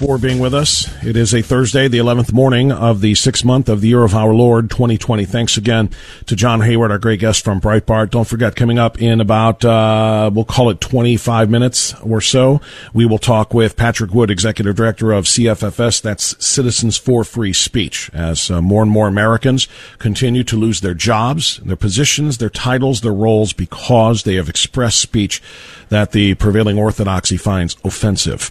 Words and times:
for 0.00 0.16
being 0.16 0.38
with 0.38 0.54
us. 0.54 0.88
It 1.04 1.14
is 1.14 1.34
a 1.34 1.42
Thursday, 1.42 1.86
the 1.86 1.98
11th 1.98 2.32
morning 2.32 2.72
of 2.72 3.02
the 3.02 3.14
sixth 3.14 3.44
month 3.44 3.68
of 3.68 3.82
the 3.82 3.88
year 3.88 4.02
of 4.02 4.14
our 4.14 4.32
Lord 4.32 4.70
2020. 4.70 5.26
Thanks 5.26 5.58
again 5.58 5.90
to 6.24 6.34
John 6.34 6.62
Hayward, 6.62 6.90
our 6.90 6.98
great 6.98 7.20
guest 7.20 7.44
from 7.44 7.60
Breitbart. 7.60 8.08
Don't 8.08 8.26
forget, 8.26 8.56
coming 8.56 8.78
up 8.78 8.98
in 8.98 9.20
about, 9.20 9.62
uh, 9.62 10.30
we'll 10.32 10.46
call 10.46 10.70
it 10.70 10.80
25 10.80 11.50
minutes 11.50 11.92
or 12.00 12.22
so, 12.22 12.62
we 12.94 13.04
will 13.04 13.18
talk 13.18 13.52
with 13.52 13.76
Patrick 13.76 14.14
Wood, 14.14 14.30
Executive 14.30 14.74
Director 14.74 15.12
of 15.12 15.26
CFFS. 15.26 16.00
That's 16.00 16.34
Citizens 16.42 16.96
for 16.96 17.22
Free 17.22 17.52
Speech. 17.52 18.10
As 18.14 18.50
uh, 18.50 18.62
more 18.62 18.82
and 18.82 18.90
more 18.90 19.06
Americans 19.06 19.68
continue 19.98 20.44
to 20.44 20.56
lose 20.56 20.80
their 20.80 20.94
jobs, 20.94 21.58
their 21.58 21.76
positions, 21.76 22.38
their 22.38 22.48
titles, 22.48 23.02
their 23.02 23.12
roles 23.12 23.52
because 23.52 24.22
they 24.22 24.36
have 24.36 24.48
expressed 24.48 24.98
speech 24.98 25.42
that 25.90 26.12
the 26.12 26.34
prevailing 26.34 26.78
orthodoxy 26.78 27.36
finds 27.36 27.76
offensive. 27.84 28.50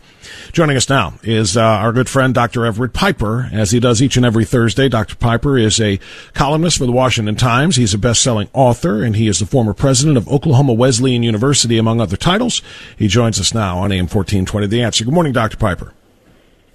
Joining 0.52 0.78
us 0.78 0.90
now 0.90 1.14
is 1.24 1.58
uh, 1.58 1.62
our 1.62 1.92
good 1.92 2.08
friend 2.08 2.34
Dr. 2.34 2.66
Everett 2.66 2.94
Piper, 2.94 3.50
as 3.52 3.72
he 3.72 3.80
does 3.80 4.02
each 4.02 4.18
and 4.18 4.26
every 4.26 4.46
Thursday. 4.46 4.88
Dr. 4.88 5.16
Piper 5.16 5.58
is 5.58 5.80
a 5.82 6.00
columnist 6.34 6.78
for 6.78 6.86
the 6.86 6.92
Washington 6.92 7.36
Times. 7.36 7.78
He's 7.78 7.94
a 7.94 7.98
best-selling 7.98 8.50
author, 8.54 9.04
and 9.04 9.16
he 9.16 9.28
is 9.28 9.40
the 9.40 9.46
former 9.46 9.74
president 9.74 10.18
of 10.18 10.28
Oklahoma 10.28 10.74
Wesleyan 10.74 11.24
University, 11.24 11.78
among 11.78 12.00
other 12.00 12.18
titles. 12.18 12.62
He 12.98 13.08
joins 13.08 13.40
us 13.40 13.54
now 13.54 13.80
on 13.80 13.92
AM 13.92 14.06
1420 14.06 14.68
The 14.68 14.82
Answer. 14.84 15.06
Good 15.06 15.14
morning, 15.14 15.34
Dr. 15.34 15.58
Piper. 15.58 15.94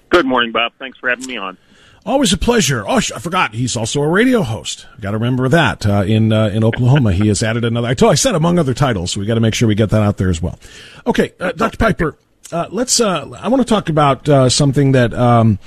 Good 0.09 0.27
morning, 0.27 0.53
Bob. 0.53 0.73
Thanks 0.79 0.99
for 0.99 1.09
having 1.09 1.27
me 1.27 1.37
on. 1.37 1.59
Always 2.07 2.35
a 2.35 2.39
pleasure. 2.39 2.85
Oh, 2.87 2.97
I 2.97 3.01
forgot. 3.01 3.55
He's 3.55 3.77
also 3.77 4.03
a 4.03 4.09
radio 4.09 4.43
host. 4.43 4.87
Got 5.01 5.13
to 5.13 5.17
remember 5.17 5.49
that. 5.49 5.87
Uh, 5.87 6.03
in 6.03 6.35
uh, 6.35 6.49
in 6.49 6.63
Oklahoma, 6.63 7.13
he 7.13 7.29
has 7.29 7.43
added 7.43 7.65
another. 7.65 7.89
I 7.89 7.95
told. 7.95 8.13
I 8.13 8.15
said 8.15 8.35
among 8.35 8.59
other 8.59 8.75
titles. 8.75 9.13
So 9.13 9.21
we 9.21 9.27
got 9.27 9.35
to 9.35 9.41
make 9.41 9.55
sure 9.55 9.67
we 9.67 9.75
get 9.75 9.89
that 9.91 10.03
out 10.03 10.19
there 10.19 10.29
as 10.29 10.43
well. 10.43 10.59
Okay, 11.07 11.33
uh, 11.41 11.53
Dr. 11.53 11.79
Piper. 11.79 12.19
Uh, 12.53 12.67
let's. 12.71 13.01
Uh, 13.01 13.31
I 13.41 13.49
want 13.49 13.63
to 13.63 13.69
talk 13.69 13.89
about 13.89 14.29
uh, 14.29 14.51
something 14.51 14.93
that 14.93 15.15
um, 15.15 15.59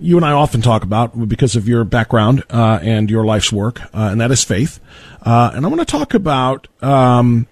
you 0.00 0.16
and 0.16 0.26
I 0.26 0.32
often 0.32 0.60
talk 0.60 0.82
about 0.82 1.28
because 1.28 1.54
of 1.54 1.68
your 1.68 1.84
background 1.84 2.42
and 2.50 3.08
your 3.08 3.24
life's 3.24 3.52
work, 3.52 3.80
and 3.92 4.20
that 4.20 4.32
is 4.32 4.42
faith. 4.42 4.80
and 5.22 5.64
I 5.64 5.68
want 5.68 5.80
to 5.80 5.86
talk 5.86 6.14
about. 6.14 6.66
Um, 6.82 7.46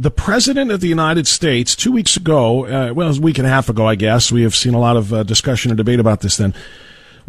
the 0.00 0.12
president 0.12 0.70
of 0.70 0.80
the 0.80 0.86
United 0.86 1.26
States 1.26 1.74
two 1.74 1.90
weeks 1.90 2.16
ago, 2.16 2.60
well, 2.60 2.86
it 2.86 2.94
was 2.94 3.18
a 3.18 3.20
week 3.20 3.38
and 3.38 3.46
a 3.48 3.50
half 3.50 3.68
ago, 3.68 3.84
I 3.84 3.96
guess. 3.96 4.30
We 4.30 4.42
have 4.42 4.54
seen 4.54 4.74
a 4.74 4.78
lot 4.78 4.96
of 4.96 5.26
discussion 5.26 5.72
and 5.72 5.76
debate 5.76 5.98
about 5.98 6.20
this. 6.20 6.36
Then, 6.36 6.54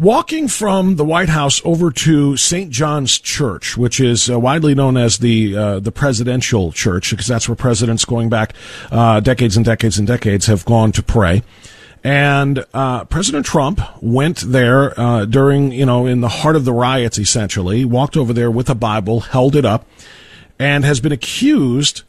Walking 0.00 0.48
from 0.48 0.96
the 0.96 1.04
White 1.04 1.28
House 1.28 1.60
over 1.62 1.90
to 1.90 2.34
St. 2.34 2.70
John's 2.70 3.18
Church, 3.18 3.76
which 3.76 4.00
is 4.00 4.30
uh, 4.30 4.40
widely 4.40 4.74
known 4.74 4.96
as 4.96 5.18
the 5.18 5.54
uh, 5.54 5.78
the 5.78 5.92
presidential 5.92 6.72
church, 6.72 7.10
because 7.10 7.26
that's 7.26 7.50
where 7.50 7.54
presidents 7.54 8.06
going 8.06 8.30
back 8.30 8.54
uh, 8.90 9.20
decades 9.20 9.58
and 9.58 9.66
decades 9.66 9.98
and 9.98 10.08
decades 10.08 10.46
have 10.46 10.64
gone 10.64 10.90
to 10.92 11.02
pray. 11.02 11.42
And 12.02 12.64
uh, 12.72 13.04
President 13.04 13.44
Trump 13.44 13.82
went 14.00 14.38
there 14.38 14.98
uh, 14.98 15.26
during, 15.26 15.70
you 15.70 15.84
know, 15.84 16.06
in 16.06 16.22
the 16.22 16.30
heart 16.30 16.56
of 16.56 16.64
the 16.64 16.72
riots, 16.72 17.18
essentially, 17.18 17.84
walked 17.84 18.16
over 18.16 18.32
there 18.32 18.50
with 18.50 18.70
a 18.70 18.74
Bible, 18.74 19.20
held 19.20 19.54
it 19.54 19.66
up, 19.66 19.86
and 20.58 20.82
has 20.82 21.00
been 21.00 21.12
accused 21.12 22.04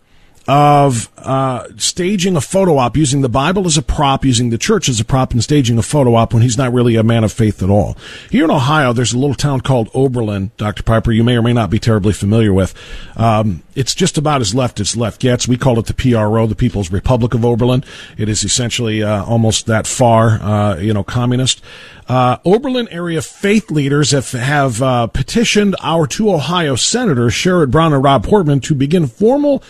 of 0.52 1.10
uh, 1.18 1.66
staging 1.78 2.36
a 2.36 2.42
photo 2.42 2.78
op 2.78 2.98
using 2.98 3.22
the 3.22 3.30
Bible 3.30 3.66
as 3.68 3.78
a 3.78 3.82
prop, 3.82 4.26
using 4.26 4.50
the 4.50 4.58
church 4.58 4.90
as 4.90 5.00
a 5.00 5.06
prop, 5.06 5.32
and 5.32 5.42
staging 5.42 5.78
a 5.78 5.82
photo 5.82 6.14
op 6.16 6.34
when 6.34 6.44
he's 6.44 6.58
not 6.58 6.74
really 6.74 6.98
a 6.98 7.04
man 7.04 7.24
of 7.24 7.32
faith 7.32 7.64
at 7.64 7.70
all. 7.70 7.96
Here 8.30 8.44
in 8.44 8.52
Ohio, 8.52 8.92
there's 8.92 9.14
a 9.14 9.18
little 9.18 9.34
town 9.34 9.62
called 9.62 9.90
Oberlin, 9.94 10.52
Dr. 10.58 10.84
Piper, 10.84 11.14
you 11.14 11.24
may 11.24 11.38
or 11.38 11.42
may 11.42 11.54
not 11.54 11.70
be 11.70 11.80
terribly 11.80 12.12
familiar 12.12 12.52
with. 12.52 12.76
Um, 13.16 13.64
it's 13.76 13.96
just 13.96 14.18
about 14.18 14.42
as 14.42 14.54
left 14.54 14.82
as 14.82 14.98
left 14.98 15.22
gets. 15.22 15.48
We 15.48 15.56
call 15.56 15.80
it 15.80 15.86
the 15.86 15.94
PRO, 15.94 16.46
the 16.48 16.56
People's 16.56 16.92
Republic 16.92 17.34
of 17.34 17.46
Oberlin. 17.46 17.86
It 18.18 18.28
is 18.28 18.44
essentially 18.44 19.02
uh, 19.02 19.24
almost 19.24 19.68
that 19.68 19.88
far, 19.88 20.32
uh, 20.32 20.78
you 20.80 20.94
know, 20.94 21.04
communist. 21.04 21.62
Uh, 22.10 22.38
Oberlin 22.44 22.90
area 22.90 23.22
faith 23.22 23.72
leaders 23.72 24.12
have, 24.12 24.32
have 24.32 24.82
uh, 24.82 25.08
petitioned 25.08 25.78
our 25.82 26.06
two 26.06 26.30
Ohio 26.30 26.76
senators, 26.76 27.32
Sherrod 27.32 27.72
Brown 27.72 27.94
and 27.94 28.04
Rob 28.04 28.26
Portman, 28.26 28.60
to 28.62 28.76
begin 28.76 29.08
formal 29.08 29.64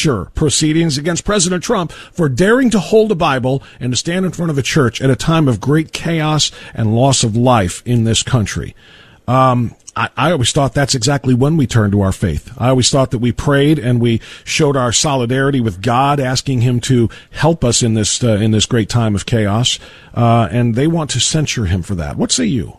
censure 0.00 0.30
proceedings 0.34 0.96
against 0.96 1.24
President 1.24 1.62
Trump 1.62 1.92
for 1.92 2.28
daring 2.28 2.70
to 2.70 2.80
hold 2.80 3.12
a 3.12 3.14
Bible 3.14 3.62
and 3.78 3.92
to 3.92 3.96
stand 3.96 4.24
in 4.24 4.32
front 4.32 4.50
of 4.50 4.56
a 4.56 4.62
church 4.62 5.02
at 5.02 5.10
a 5.10 5.16
time 5.16 5.46
of 5.46 5.60
great 5.60 5.92
chaos 5.92 6.50
and 6.72 6.94
loss 6.94 7.22
of 7.22 7.36
life 7.36 7.82
in 7.84 8.04
this 8.04 8.22
country. 8.22 8.74
Um, 9.28 9.74
I, 9.94 10.08
I, 10.16 10.30
always 10.32 10.52
thought 10.52 10.72
that's 10.72 10.94
exactly 10.94 11.34
when 11.34 11.56
we 11.56 11.66
turned 11.66 11.92
to 11.92 12.00
our 12.00 12.12
faith. 12.12 12.50
I 12.56 12.70
always 12.70 12.90
thought 12.90 13.10
that 13.10 13.18
we 13.18 13.30
prayed 13.30 13.78
and 13.78 14.00
we 14.00 14.20
showed 14.44 14.76
our 14.76 14.92
solidarity 14.92 15.60
with 15.60 15.82
God, 15.82 16.18
asking 16.18 16.62
Him 16.62 16.80
to 16.82 17.10
help 17.30 17.62
us 17.62 17.82
in 17.82 17.94
this 17.94 18.24
uh, 18.24 18.32
in 18.32 18.50
this 18.50 18.66
great 18.66 18.88
time 18.88 19.14
of 19.14 19.26
chaos. 19.26 19.78
Uh, 20.14 20.48
and 20.50 20.74
they 20.74 20.86
want 20.86 21.10
to 21.10 21.20
censure 21.20 21.66
Him 21.66 21.82
for 21.82 21.94
that. 21.96 22.16
What 22.16 22.32
say 22.32 22.46
you? 22.46 22.78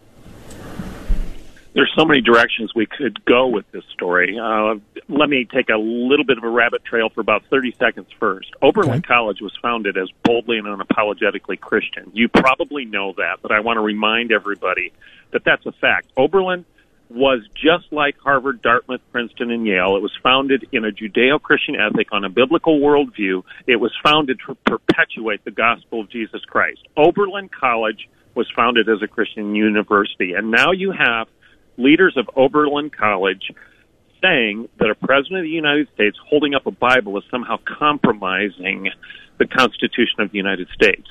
There's 1.73 1.91
so 1.97 2.03
many 2.03 2.19
directions 2.19 2.73
we 2.75 2.85
could 2.85 3.23
go 3.23 3.47
with 3.47 3.69
this 3.71 3.83
story. 3.93 4.37
Uh, 4.37 4.75
let 5.07 5.29
me 5.29 5.45
take 5.45 5.69
a 5.69 5.77
little 5.77 6.25
bit 6.25 6.37
of 6.37 6.43
a 6.43 6.49
rabbit 6.49 6.83
trail 6.83 7.09
for 7.09 7.21
about 7.21 7.43
30 7.49 7.75
seconds 7.79 8.07
first. 8.19 8.49
Oberlin 8.61 8.99
okay. 8.99 9.07
College 9.07 9.39
was 9.41 9.53
founded 9.61 9.97
as 9.97 10.09
boldly 10.23 10.57
and 10.57 10.67
unapologetically 10.67 11.59
Christian. 11.59 12.11
You 12.13 12.27
probably 12.27 12.83
know 12.83 13.13
that, 13.17 13.37
but 13.41 13.53
I 13.53 13.61
want 13.61 13.77
to 13.77 13.81
remind 13.81 14.33
everybody 14.33 14.91
that 15.31 15.43
that's 15.45 15.65
a 15.65 15.71
fact. 15.71 16.07
Oberlin 16.17 16.65
was 17.09 17.41
just 17.53 17.91
like 17.91 18.17
Harvard, 18.19 18.61
Dartmouth, 18.61 19.01
Princeton, 19.11 19.51
and 19.51 19.65
Yale. 19.65 19.95
It 19.95 20.01
was 20.01 20.13
founded 20.23 20.67
in 20.71 20.85
a 20.85 20.91
Judeo 20.91 21.41
Christian 21.41 21.75
ethic 21.75 22.07
on 22.11 22.23
a 22.23 22.29
biblical 22.29 22.79
worldview. 22.79 23.43
It 23.67 23.77
was 23.77 23.91
founded 24.03 24.39
to 24.47 24.55
perpetuate 24.65 25.43
the 25.43 25.51
gospel 25.51 26.01
of 26.01 26.09
Jesus 26.09 26.41
Christ. 26.45 26.87
Oberlin 26.95 27.49
College 27.49 28.09
was 28.35 28.49
founded 28.55 28.87
as 28.87 29.01
a 29.01 29.07
Christian 29.07 29.55
university. 29.55 30.33
And 30.33 30.51
now 30.51 30.71
you 30.71 30.91
have 30.91 31.27
leaders 31.77 32.15
of 32.17 32.29
Oberlin 32.35 32.89
College 32.89 33.51
saying 34.21 34.69
that 34.79 34.89
a 34.89 34.95
president 34.95 35.39
of 35.39 35.43
the 35.43 35.49
United 35.49 35.87
States 35.93 36.17
holding 36.29 36.53
up 36.53 36.67
a 36.67 36.71
Bible 36.71 37.17
is 37.17 37.23
somehow 37.31 37.57
compromising 37.79 38.89
the 39.39 39.47
Constitution 39.47 40.19
of 40.19 40.31
the 40.31 40.37
United 40.37 40.67
States. 40.73 41.07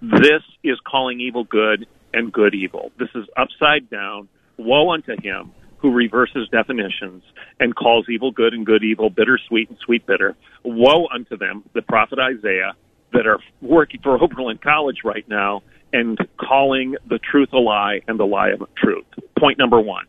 This 0.00 0.42
is 0.62 0.78
calling 0.88 1.20
evil 1.20 1.44
good 1.44 1.86
and 2.12 2.32
good 2.32 2.54
evil. 2.54 2.92
This 2.98 3.08
is 3.14 3.26
upside 3.36 3.90
down. 3.90 4.28
Woe 4.58 4.92
unto 4.92 5.12
him 5.20 5.52
who 5.78 5.92
reverses 5.92 6.48
definitions 6.52 7.24
and 7.58 7.74
calls 7.74 8.06
evil 8.08 8.30
good 8.30 8.54
and 8.54 8.64
good 8.64 8.84
evil, 8.84 9.10
bitter 9.10 9.38
sweet 9.48 9.68
and 9.68 9.78
sweet 9.84 10.06
bitter. 10.06 10.36
Woe 10.64 11.08
unto 11.12 11.36
them, 11.36 11.64
the 11.74 11.82
prophet 11.82 12.20
Isaiah, 12.20 12.74
that 13.12 13.26
are 13.26 13.40
working 13.60 14.00
for 14.00 14.22
Oberlin 14.22 14.58
College 14.58 14.98
right 15.04 15.28
now 15.28 15.62
and 15.92 16.16
calling 16.38 16.94
the 17.08 17.18
truth 17.18 17.48
a 17.52 17.58
lie 17.58 18.00
and 18.06 18.18
the 18.18 18.24
lie 18.24 18.50
a 18.50 18.56
truth. 18.76 19.04
Point 19.42 19.58
number 19.58 19.80
one. 19.80 20.04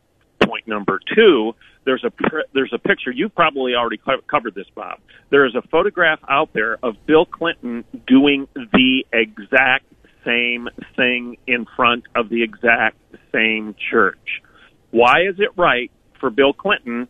Point 0.45 0.67
number 0.67 0.99
two, 1.15 1.53
there's 1.85 2.03
a 2.03 2.11
there's 2.53 2.71
a 2.71 2.77
picture. 2.77 3.09
You've 3.09 3.33
probably 3.33 3.73
already 3.73 3.99
covered 4.29 4.53
this, 4.53 4.67
Bob. 4.75 4.99
There 5.31 5.47
is 5.47 5.55
a 5.55 5.63
photograph 5.69 6.19
out 6.29 6.53
there 6.53 6.77
of 6.83 7.03
Bill 7.07 7.25
Clinton 7.25 7.83
doing 8.05 8.47
the 8.53 9.03
exact 9.11 9.85
same 10.23 10.69
thing 10.95 11.37
in 11.47 11.65
front 11.75 12.03
of 12.15 12.29
the 12.29 12.43
exact 12.43 12.97
same 13.33 13.73
church. 13.89 14.43
Why 14.91 15.23
is 15.27 15.39
it 15.39 15.49
right 15.57 15.89
for 16.19 16.29
Bill 16.29 16.53
Clinton, 16.53 17.07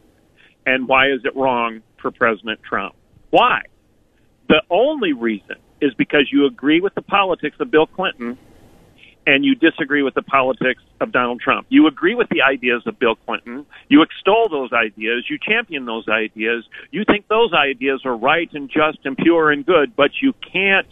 and 0.65 0.87
why 0.87 1.07
is 1.11 1.25
it 1.25 1.35
wrong 1.35 1.81
for 2.01 2.09
President 2.11 2.61
Trump? 2.63 2.95
Why? 3.31 3.63
The 4.47 4.61
only 4.69 5.11
reason 5.11 5.57
is 5.81 5.93
because 5.95 6.29
you 6.31 6.45
agree 6.45 6.79
with 6.79 6.95
the 6.95 7.01
politics 7.01 7.57
of 7.59 7.69
Bill 7.69 7.85
Clinton 7.85 8.37
and 9.25 9.45
you 9.45 9.55
disagree 9.55 10.03
with 10.03 10.13
the 10.13 10.21
politics 10.21 10.81
of 10.99 11.11
Donald 11.11 11.39
Trump. 11.41 11.67
You 11.69 11.87
agree 11.87 12.15
with 12.15 12.27
the 12.29 12.41
ideas 12.41 12.83
of 12.85 12.99
Bill 12.99 13.15
Clinton. 13.15 13.65
You 13.87 14.01
extol 14.01 14.49
those 14.49 14.71
ideas. 14.73 15.25
You 15.29 15.37
champion 15.37 15.85
those 15.85 16.07
ideas. 16.09 16.65
You 16.91 17.03
think 17.05 17.27
those 17.27 17.53
ideas 17.53 18.01
are 18.05 18.15
right 18.15 18.49
and 18.53 18.69
just 18.69 18.99
and 19.05 19.17
pure 19.17 19.51
and 19.51 19.65
good, 19.65 19.95
but 19.95 20.11
you 20.21 20.33
can't 20.51 20.87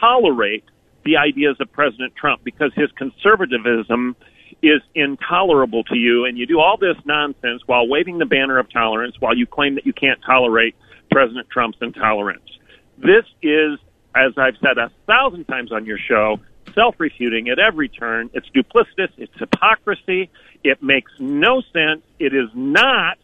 tolerate 0.00 0.64
the 1.04 1.18
ideas 1.18 1.56
of 1.60 1.70
President 1.72 2.14
Trump 2.16 2.42
because 2.44 2.72
his 2.74 2.90
conservatism 2.92 4.16
is 4.62 4.80
intolerable 4.94 5.84
to 5.84 5.96
you. 5.96 6.24
And 6.24 6.38
you 6.38 6.46
do 6.46 6.60
all 6.60 6.78
this 6.78 6.96
nonsense 7.04 7.62
while 7.66 7.86
waving 7.86 8.18
the 8.18 8.26
banner 8.26 8.58
of 8.58 8.72
tolerance 8.72 9.16
while 9.20 9.36
you 9.36 9.46
claim 9.46 9.74
that 9.74 9.84
you 9.84 9.92
can't 9.92 10.20
tolerate 10.24 10.74
President 11.10 11.48
Trump's 11.50 11.78
intolerance. 11.82 12.48
This 12.96 13.24
is, 13.42 13.78
as 14.14 14.32
I've 14.38 14.56
said 14.62 14.78
a 14.78 14.90
thousand 15.06 15.44
times 15.44 15.72
on 15.72 15.84
your 15.84 15.98
show, 15.98 16.38
self 16.74 16.96
refuting 16.98 17.48
at 17.48 17.58
every 17.58 17.88
turn. 17.88 18.30
It's 18.34 18.48
duplicitous, 18.50 19.10
it's 19.16 19.32
hypocrisy, 19.38 20.30
it 20.62 20.82
makes 20.82 21.12
no 21.18 21.62
sense. 21.72 22.02
It 22.18 22.34
is 22.34 22.48
not 22.54 23.18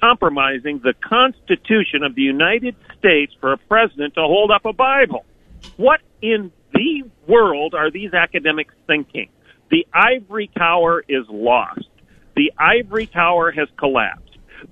compromising 0.00 0.80
the 0.80 0.94
Constitution 0.94 2.02
of 2.02 2.14
the 2.14 2.22
United 2.22 2.74
States 2.98 3.32
for 3.40 3.52
a 3.52 3.58
president 3.58 4.14
to 4.14 4.20
hold 4.20 4.50
up 4.50 4.64
a 4.64 4.72
Bible. 4.72 5.24
What 5.76 6.00
in 6.20 6.50
the 6.72 7.04
world 7.28 7.74
are 7.74 7.90
these 7.90 8.12
academics 8.12 8.74
thinking? 8.86 9.28
The 9.70 9.86
ivory 9.94 10.50
tower 10.56 11.04
is 11.08 11.24
lost. 11.30 11.88
The 12.34 12.52
ivory 12.58 13.06
tower 13.06 13.52
has 13.52 13.68
collapsed. 13.78 14.22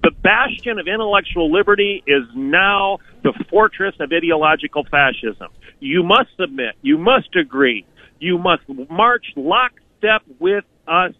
The 0.02 0.10
bastion 0.10 0.78
of 0.78 0.86
intellectual 0.86 1.52
liberty 1.52 2.02
is 2.06 2.24
now 2.34 2.98
the 3.22 3.32
fortress 3.50 3.94
of 4.00 4.10
ideological 4.12 4.84
fascism. 4.84 5.48
You 5.78 6.02
must 6.02 6.30
submit. 6.38 6.74
You 6.82 6.98
must 6.98 7.34
agree 7.36 7.84
you 8.20 8.38
must 8.38 8.62
march 8.90 9.26
lockstep 9.34 10.22
with 10.38 10.64
us 10.86 11.14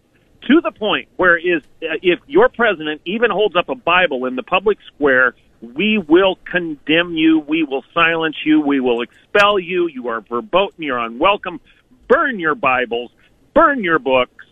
to 0.47 0.61
the 0.61 0.71
point 0.71 1.09
where 1.17 1.37
is 1.37 1.61
uh, 1.83 1.95
if 2.01 2.19
your 2.27 2.49
president 2.49 3.01
even 3.05 3.31
holds 3.31 3.55
up 3.55 3.69
a 3.69 3.75
Bible 3.75 4.25
in 4.25 4.35
the 4.35 4.43
public 4.43 4.77
square, 4.93 5.35
we 5.61 5.97
will 5.97 6.37
condemn 6.45 7.15
you, 7.15 7.39
we 7.39 7.63
will 7.63 7.83
silence 7.93 8.35
you, 8.45 8.61
we 8.61 8.79
will 8.79 9.01
expel 9.01 9.59
you. 9.59 9.87
You 9.87 10.07
are 10.07 10.21
verboten, 10.21 10.83
you're 10.83 10.97
unwelcome. 10.97 11.59
Burn 12.07 12.39
your 12.39 12.55
Bibles, 12.55 13.11
burn 13.53 13.83
your 13.83 13.99
books, 13.99 14.45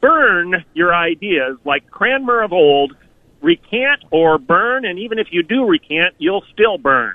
burn 0.00 0.64
your 0.74 0.94
ideas 0.94 1.58
like 1.64 1.90
Cranmer 1.90 2.42
of 2.42 2.52
old. 2.52 2.96
Recant 3.42 4.04
or 4.10 4.36
burn, 4.36 4.84
and 4.84 4.98
even 4.98 5.18
if 5.18 5.28
you 5.30 5.42
do 5.42 5.64
recant, 5.64 6.14
you'll 6.18 6.44
still 6.52 6.76
burn. 6.76 7.14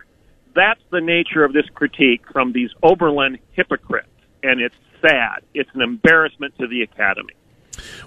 That's 0.55 0.81
the 0.89 0.99
nature 0.99 1.43
of 1.43 1.53
this 1.53 1.67
critique 1.75 2.23
from 2.31 2.51
these 2.51 2.71
Oberlin 2.81 3.37
hypocrites 3.51 4.09
and 4.45 4.61
it's 4.61 4.75
sad. 5.01 5.41
It's 5.53 5.69
an 5.73 5.81
embarrassment 5.81 6.57
to 6.59 6.67
the 6.67 6.81
academy. 6.81 7.33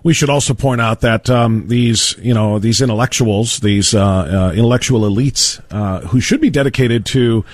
We 0.02 0.14
should 0.14 0.31
also 0.31 0.55
point 0.55 0.81
out 0.81 1.02
that 1.02 1.29
um, 1.29 1.69
these, 1.69 2.17
you 2.19 2.32
know, 2.32 2.58
these 2.58 2.81
intellectuals, 2.81 3.61
these 3.61 3.94
uh, 3.94 4.02
uh, 4.02 4.52
intellectual 4.52 5.00
elites, 5.00 5.61
uh, 5.70 6.00
who 6.08 6.20
should 6.20 6.40
be 6.40 6.50
dedicated 6.50 7.05
to 7.06 7.44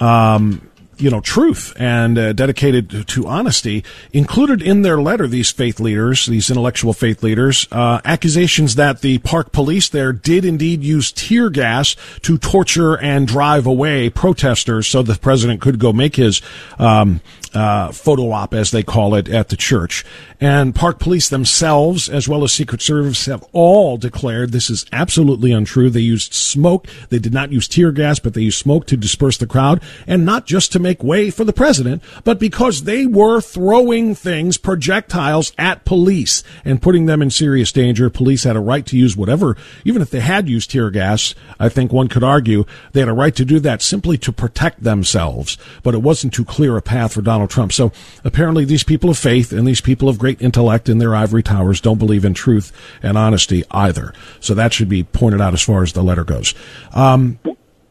um, 0.00 0.68
you 0.98 1.10
know, 1.10 1.20
truth 1.20 1.72
and 1.76 2.18
uh, 2.18 2.32
dedicated 2.32 3.06
to 3.08 3.26
honesty, 3.26 3.84
included 4.12 4.60
in 4.60 4.82
their 4.82 5.00
letter, 5.00 5.26
these 5.26 5.50
faith 5.50 5.80
leaders, 5.80 6.26
these 6.26 6.50
intellectual 6.50 6.92
faith 6.92 7.22
leaders, 7.22 7.68
uh, 7.70 8.00
accusations 8.04 8.74
that 8.74 9.00
the 9.00 9.18
park 9.18 9.52
police 9.52 9.88
there 9.88 10.12
did 10.12 10.44
indeed 10.44 10.82
use 10.82 11.12
tear 11.12 11.50
gas 11.50 11.94
to 12.22 12.36
torture 12.36 12.98
and 12.98 13.28
drive 13.28 13.66
away 13.66 14.10
protesters 14.10 14.86
so 14.86 15.02
the 15.02 15.14
president 15.14 15.60
could 15.60 15.78
go 15.78 15.92
make 15.92 16.16
his 16.16 16.42
um, 16.78 17.20
uh, 17.54 17.92
photo 17.92 18.30
op, 18.30 18.54
as 18.54 18.70
they 18.70 18.82
call 18.82 19.14
it, 19.14 19.28
at 19.28 19.48
the 19.48 19.56
church. 19.56 20.04
And 20.40 20.74
park 20.74 20.98
police 20.98 21.28
themselves, 21.28 22.08
as 22.08 22.28
well 22.28 22.44
as 22.44 22.52
Secret 22.52 22.80
Service, 22.80 23.26
have 23.26 23.44
all 23.52 23.96
declared 23.96 24.52
this 24.52 24.70
is 24.70 24.86
absolutely 24.92 25.52
untrue. 25.52 25.90
They 25.90 26.00
used 26.00 26.32
smoke. 26.32 26.86
They 27.08 27.18
did 27.18 27.32
not 27.32 27.52
use 27.52 27.66
tear 27.66 27.90
gas, 27.90 28.18
but 28.18 28.34
they 28.34 28.42
used 28.42 28.58
smoke 28.58 28.86
to 28.86 28.96
disperse 28.96 29.36
the 29.36 29.46
crowd, 29.46 29.82
and 30.06 30.24
not 30.24 30.46
just 30.46 30.72
to 30.72 30.78
make 30.78 31.02
way 31.02 31.30
for 31.30 31.44
the 31.44 31.52
president, 31.52 32.02
but 32.24 32.38
because 32.38 32.84
they 32.84 33.06
were 33.06 33.40
throwing 33.40 34.14
things, 34.14 34.58
projectiles 34.58 35.52
at 35.58 35.84
police 35.84 36.42
and 36.64 36.82
putting 36.82 37.06
them 37.06 37.22
in 37.22 37.30
serious 37.30 37.72
danger. 37.72 38.10
Police 38.10 38.44
had 38.44 38.56
a 38.56 38.60
right 38.60 38.86
to 38.86 38.96
use 38.96 39.16
whatever, 39.16 39.56
even 39.84 40.02
if 40.02 40.10
they 40.10 40.20
had 40.20 40.48
used 40.48 40.70
tear 40.70 40.90
gas. 40.90 41.34
I 41.58 41.68
think 41.68 41.92
one 41.92 42.08
could 42.08 42.24
argue 42.24 42.64
they 42.92 43.00
had 43.00 43.08
a 43.08 43.12
right 43.12 43.34
to 43.34 43.44
do 43.44 43.58
that 43.60 43.82
simply 43.82 44.18
to 44.18 44.32
protect 44.32 44.84
themselves, 44.84 45.58
but 45.82 45.94
it 45.94 46.02
wasn't 46.02 46.34
to 46.34 46.44
clear 46.44 46.76
a 46.76 46.82
path 46.82 47.14
for 47.14 47.22
Donald 47.22 47.37
Trump. 47.46 47.72
So 47.72 47.92
apparently, 48.24 48.64
these 48.64 48.82
people 48.82 49.10
of 49.10 49.18
faith 49.18 49.52
and 49.52 49.66
these 49.66 49.80
people 49.80 50.08
of 50.08 50.18
great 50.18 50.28
great 50.28 50.44
intellect 50.44 50.88
in 50.88 50.98
their 50.98 51.14
ivory 51.14 51.42
towers 51.42 51.80
don't 51.80 51.98
believe 51.98 52.24
in 52.24 52.34
truth 52.34 52.70
and 53.02 53.16
honesty 53.16 53.64
either. 53.70 54.12
So 54.40 54.54
that 54.54 54.72
should 54.72 54.88
be 54.88 55.04
pointed 55.04 55.40
out 55.40 55.54
as 55.54 55.62
far 55.62 55.82
as 55.82 55.92
the 55.92 56.02
letter 56.02 56.24
goes. 56.24 56.54
Um, 56.92 57.38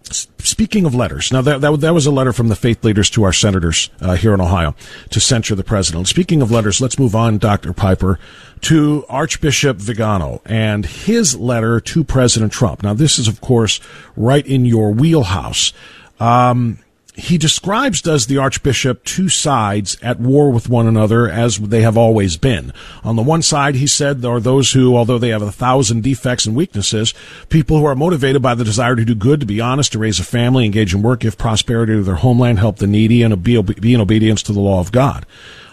Speaking 0.10 0.86
of 0.86 0.96
letters, 0.96 1.34
now 1.34 1.42
that, 1.42 1.60
that, 1.60 1.82
that 1.82 1.94
was 1.94 2.06
a 2.06 2.12
letter 2.12 2.32
from 2.32 2.48
the 2.48 2.56
faith 2.56 2.82
leaders 2.86 3.10
to 3.10 3.24
our 3.24 3.34
senators 3.34 3.90
uh, 4.00 4.16
here 4.16 4.34
in 4.34 4.40
Ohio 4.40 4.74
to 5.10 5.20
censure 5.20 5.56
the 5.56 5.66
president. 5.66 6.08
Speaking 6.08 6.42
of 6.42 6.50
letters, 6.50 6.80
let's 6.80 6.98
move 6.98 7.14
on, 7.14 7.38
Dr. 7.40 7.74
Piper, 7.74 8.18
to 8.62 9.04
Archbishop 9.10 9.76
Vigano 9.76 10.42
and 10.46 10.86
his 10.86 11.36
letter 11.36 11.82
to 11.82 12.06
President 12.06 12.54
Trump. 12.54 12.84
Now, 12.84 12.94
this 12.94 13.20
is, 13.20 13.28
of 13.28 13.42
course, 13.42 13.82
right 14.16 14.48
in 14.48 14.64
your 14.64 14.94
wheelhouse. 14.94 15.74
Um, 16.22 16.80
he 17.18 17.40
describes, 17.40 18.00
does 18.00 18.28
the 18.28 18.38
Archbishop, 18.38 19.04
two 19.04 19.28
sides 19.28 19.98
at 20.04 20.20
war 20.20 20.52
with 20.52 20.70
one 20.70 20.86
another 20.86 21.28
as 21.28 21.58
they 21.58 21.82
have 21.82 21.98
always 21.98 22.38
been. 22.38 22.72
On 23.04 23.16
the 23.16 23.24
one 23.24 23.42
side, 23.42 23.74
he 23.74 23.88
said, 23.88 24.22
there 24.22 24.34
are 24.34 24.40
those 24.40 24.74
who, 24.74 24.96
although 24.96 25.18
they 25.18 25.30
have 25.30 25.42
a 25.42 25.52
thousand 25.52 26.04
defects 26.04 26.46
and 26.46 26.56
weaknesses, 26.56 27.16
people 27.50 27.80
who 27.80 27.86
are 27.86 27.96
motivated 27.96 28.44
by 28.44 28.54
the 28.54 28.64
desire 28.64 28.96
to 28.96 29.04
do 29.04 29.16
good, 29.16 29.40
to 29.40 29.48
be 29.48 29.60
honest, 29.60 29.94
to 29.94 30.00
raise 30.00 30.20
a 30.20 30.24
family, 30.24 30.64
engage 30.64 30.94
in 30.94 31.02
work, 31.02 31.22
give 31.22 31.40
prosperity 31.40 31.94
to 31.94 32.04
their 32.04 32.16
homeland, 32.16 32.60
help 32.60 32.78
the 32.78 32.86
needy, 32.86 33.24
and 33.24 33.42
be, 33.42 33.60
be 33.60 33.96
in 33.96 34.02
obedience 34.02 34.44
to 34.44 34.54
the 34.54 34.60
law 34.60 34.80
of 34.80 34.92
God. 34.92 35.26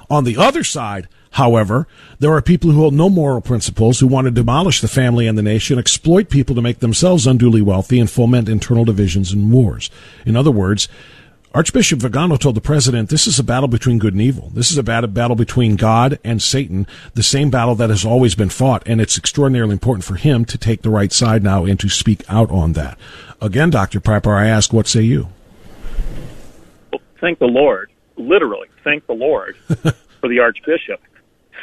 On 0.08 0.24
the 0.24 0.38
other 0.38 0.64
side, 0.64 1.08
However, 1.34 1.88
there 2.20 2.32
are 2.32 2.40
people 2.40 2.70
who 2.70 2.78
hold 2.78 2.94
no 2.94 3.10
moral 3.10 3.40
principles, 3.40 3.98
who 3.98 4.06
want 4.06 4.26
to 4.26 4.30
demolish 4.30 4.80
the 4.80 4.86
family 4.86 5.26
and 5.26 5.36
the 5.36 5.42
nation, 5.42 5.80
exploit 5.80 6.30
people 6.30 6.54
to 6.54 6.62
make 6.62 6.78
themselves 6.78 7.26
unduly 7.26 7.60
wealthy, 7.60 7.98
and 7.98 8.08
foment 8.08 8.48
internal 8.48 8.84
divisions 8.84 9.32
and 9.32 9.50
wars. 9.52 9.90
In 10.24 10.36
other 10.36 10.52
words, 10.52 10.86
Archbishop 11.54 12.00
Vigano 12.00 12.36
told 12.36 12.56
the 12.56 12.60
president, 12.60 13.10
this 13.10 13.28
is 13.28 13.38
a 13.38 13.44
battle 13.44 13.68
between 13.68 14.00
good 14.00 14.12
and 14.12 14.20
evil. 14.20 14.50
This 14.52 14.72
is 14.72 14.76
a 14.76 14.82
battle 14.82 15.36
between 15.36 15.76
God 15.76 16.18
and 16.24 16.42
Satan, 16.42 16.84
the 17.14 17.22
same 17.22 17.48
battle 17.48 17.76
that 17.76 17.90
has 17.90 18.04
always 18.04 18.34
been 18.34 18.48
fought. 18.48 18.82
And 18.86 19.00
it's 19.00 19.16
extraordinarily 19.16 19.72
important 19.72 20.04
for 20.04 20.16
him 20.16 20.44
to 20.46 20.58
take 20.58 20.82
the 20.82 20.90
right 20.90 21.12
side 21.12 21.44
now 21.44 21.64
and 21.64 21.78
to 21.78 21.88
speak 21.88 22.24
out 22.28 22.50
on 22.50 22.72
that. 22.72 22.98
Again, 23.40 23.70
Dr. 23.70 24.00
Piper, 24.00 24.34
I 24.34 24.48
ask, 24.48 24.72
what 24.72 24.88
say 24.88 25.02
you? 25.02 25.28
Well, 26.90 27.00
thank 27.20 27.38
the 27.38 27.46
Lord, 27.46 27.92
literally, 28.16 28.68
thank 28.82 29.06
the 29.06 29.12
Lord 29.12 29.56
for 30.20 30.28
the 30.28 30.40
Archbishop. 30.40 31.00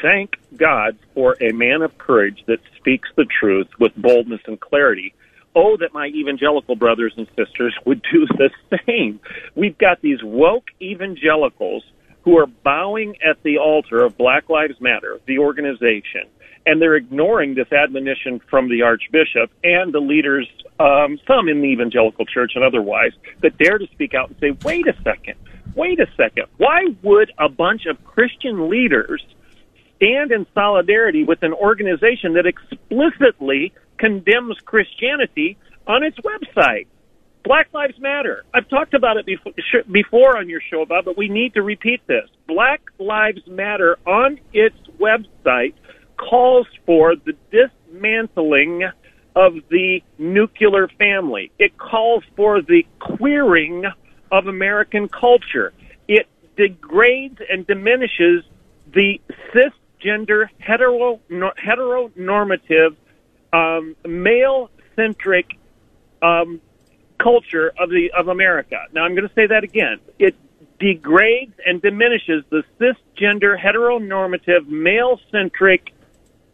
Thank 0.02 0.38
God 0.56 0.98
for 1.14 1.36
a 1.42 1.52
man 1.52 1.82
of 1.82 1.98
courage 1.98 2.46
that 2.48 2.60
speaks 2.78 3.10
the 3.18 3.26
truth 3.26 3.68
with 3.78 3.94
boldness 3.98 4.42
and 4.48 4.58
clarity 4.58 5.14
oh, 5.56 5.78
that 5.78 5.94
my 5.94 6.08
evangelical 6.08 6.76
brothers 6.76 7.14
and 7.18 7.28
sisters 7.36 7.76
would 7.86 8.02
do 8.12 8.26
the 8.38 8.50
same. 8.86 9.20
We've 9.56 9.78
got 9.78 10.02
these 10.02 10.24
woke 10.24 10.68
evangelicals 10.82 11.84
who 12.24 12.38
are 12.38 12.48
bowing 12.48 13.16
at 13.28 13.42
the 13.44 13.58
altar 13.58 14.04
of 14.04 14.18
Black 14.18 14.50
Lives 14.50 14.80
Matter, 14.80 15.20
the 15.26 15.40
organization, 15.40 16.26
and 16.66 16.82
they're 16.82 16.96
ignoring 16.96 17.56
this 17.56 17.72
admonition 17.72 18.40
from 18.50 18.70
the 18.70 18.84
Archbishop 18.84 19.50
and 19.64 19.92
the 19.94 20.00
leaders, 20.00 20.48
um, 20.80 21.20
some 21.28 21.50
in 21.50 21.62
the 21.62 21.68
evangelical 21.68 22.26
church 22.26 22.52
and 22.56 22.64
otherwise, 22.64 23.12
that 23.42 23.58
dare 23.58 23.80
to 23.80 23.88
speak 23.88 24.14
out 24.14 24.30
and 24.30 24.38
say, 24.40 24.52
wait 24.64 24.88
a 24.88 24.94
second, 25.04 25.36
wait 25.76 26.00
a 26.00 26.08
second, 26.16 26.46
why 26.58 26.86
would 27.02 27.32
a 27.40 27.50
bunch 27.50 27.88
of 27.88 28.04
Christian 28.06 28.70
leaders 28.70 29.24
stand 29.96 30.32
in 30.32 30.46
solidarity 30.54 31.24
with 31.24 31.42
an 31.44 31.54
organization 31.54 32.34
that 32.34 32.46
explicitly 32.46 33.74
condemns 34.02 34.58
Christianity 34.66 35.58
on 35.88 36.04
its 36.04 36.18
website. 36.18 36.88
Black 37.44 37.68
Lives 37.74 38.00
Matter. 38.00 38.44
I've 38.54 38.68
talked 38.68 38.94
about 38.94 39.18
it 39.18 39.26
before 39.92 40.38
on 40.38 40.50
your 40.50 40.62
show, 40.70 40.86
Bob, 40.86 41.06
but 41.06 41.18
we 41.18 41.30
need 41.30 41.54
to 41.54 41.62
repeat 41.62 42.06
this. 42.08 42.28
Black 42.48 42.82
Lives 43.00 43.46
Matter 43.48 43.98
on 44.06 44.40
its 44.54 44.76
website 45.00 45.74
calls 46.18 46.68
for 46.86 47.16
the 47.16 47.34
dismantling 47.52 48.84
of 49.36 49.54
the 49.70 50.02
nuclear 50.18 50.88
family. 51.00 51.52
It 51.58 51.78
calls 51.78 52.24
for 52.36 52.62
the 52.62 52.86
queering 53.00 53.86
of 54.32 54.48
American 54.48 55.08
culture. 55.10 55.74
It 56.08 56.28
degrades 56.58 57.40
and 57.50 57.66
diminishes 57.66 58.44
the 58.94 59.20
cisgender 59.54 60.48
hetero 60.60 61.20
heteronormative 61.32 62.96
um, 63.54 63.96
male 64.06 64.70
centric 64.96 65.58
um, 66.22 66.62
culture 67.18 67.72
of 67.80 67.90
the 67.90 68.12
of 68.18 68.28
America. 68.28 68.80
Now 68.94 69.04
I'm 69.04 69.16
going 69.16 69.28
to 69.28 69.34
say 69.36 69.48
that 69.48 69.64
again. 69.64 70.00
It 70.20 70.36
degrades 70.80 71.54
and 71.66 71.82
diminishes 71.82 72.44
the 72.50 72.64
cisgender 72.80 73.56
heteronormative 73.58 74.68
male 74.68 75.20
centric 75.32 75.94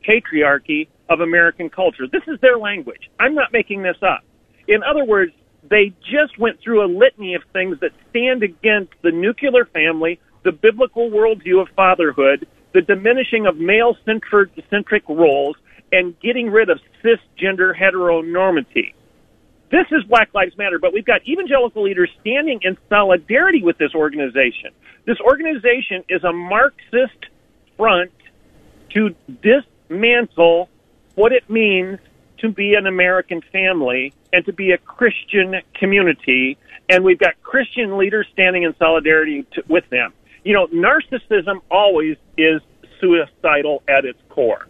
patriarchy 0.08 0.88
of 1.10 1.22
American 1.22 1.70
culture. 1.70 2.08
This 2.12 2.24
is 2.28 2.40
their 2.42 2.58
language. 2.58 3.10
I'm 3.20 3.36
not 3.36 3.54
making 3.54 3.84
this 3.84 3.98
up. 4.02 4.24
In 4.68 4.84
other 4.84 5.06
words, 5.06 5.32
they 5.70 5.94
just 6.02 6.38
went 6.38 6.60
through 6.62 6.86
a 6.86 6.90
litany 6.92 7.36
of 7.36 7.44
things 7.54 7.80
that 7.80 7.92
stand 8.10 8.44
against 8.44 8.94
the 9.02 9.12
nuclear 9.12 9.66
family, 9.66 10.20
the 10.44 10.52
biblical 10.52 11.10
worldview 11.10 11.62
of 11.62 11.70
fatherhood, 11.76 12.48
the 12.74 12.82
diminishing 12.82 13.48
of 13.48 13.58
male 13.58 13.98
centric 14.70 15.04
roles, 15.08 15.56
and 15.92 16.20
getting 16.20 16.50
rid 16.50 16.70
of 16.70 16.80
cisgender 17.04 17.74
heteronormity. 17.76 18.94
This 19.70 19.86
is 19.92 20.04
Black 20.06 20.34
Lives 20.34 20.58
Matter, 20.58 20.80
but 20.80 20.94
we've 20.94 21.06
got 21.06 21.28
evangelical 21.28 21.84
leaders 21.84 22.10
standing 22.22 22.60
in 22.64 22.78
solidarity 22.88 23.62
with 23.62 23.78
this 23.78 23.94
organization. 23.94 24.72
This 25.06 25.20
organization 25.20 26.04
is 26.08 26.24
a 26.24 26.32
Marxist 26.32 27.26
front 27.76 28.12
to 28.94 29.14
dismantle 29.42 30.70
what 31.16 31.34
it 31.34 31.50
means 31.50 32.00
to 32.38 32.50
be 32.50 32.76
an 32.76 32.88
American 32.88 33.42
family 33.52 34.14
and 34.32 34.46
to 34.46 34.54
be 34.54 34.72
a 34.72 34.78
Christian 34.78 35.56
community. 35.74 36.58
And 36.90 37.04
we've 37.04 37.20
got 37.20 37.42
Christian 37.44 37.98
leaders 37.98 38.28
standing 38.32 38.64
in 38.64 38.76
solidarity 38.78 39.46
to, 39.54 39.64
with 39.68 39.90
them. 39.90 40.14
You 40.44 40.54
know, 40.54 40.68
narcissism 40.68 41.62
always 41.70 42.16
is 42.38 42.62
suicidal 43.02 43.84
at 43.88 44.06
its 44.06 44.20
core. 44.30 44.68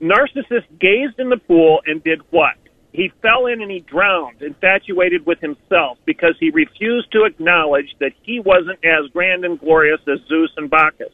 Narcissist 0.00 0.66
gazed 0.78 1.18
in 1.18 1.28
the 1.28 1.36
pool 1.36 1.80
and 1.86 2.02
did 2.02 2.22
what? 2.30 2.54
He 2.92 3.12
fell 3.22 3.46
in 3.46 3.60
and 3.60 3.70
he 3.70 3.80
drowned, 3.80 4.42
infatuated 4.42 5.26
with 5.26 5.38
himself, 5.40 5.98
because 6.06 6.34
he 6.40 6.50
refused 6.50 7.12
to 7.12 7.24
acknowledge 7.24 7.94
that 8.00 8.12
he 8.22 8.40
wasn't 8.40 8.84
as 8.84 9.10
grand 9.12 9.44
and 9.44 9.60
glorious 9.60 10.00
as 10.08 10.18
Zeus 10.26 10.50
and 10.56 10.68
Bacchus. 10.68 11.12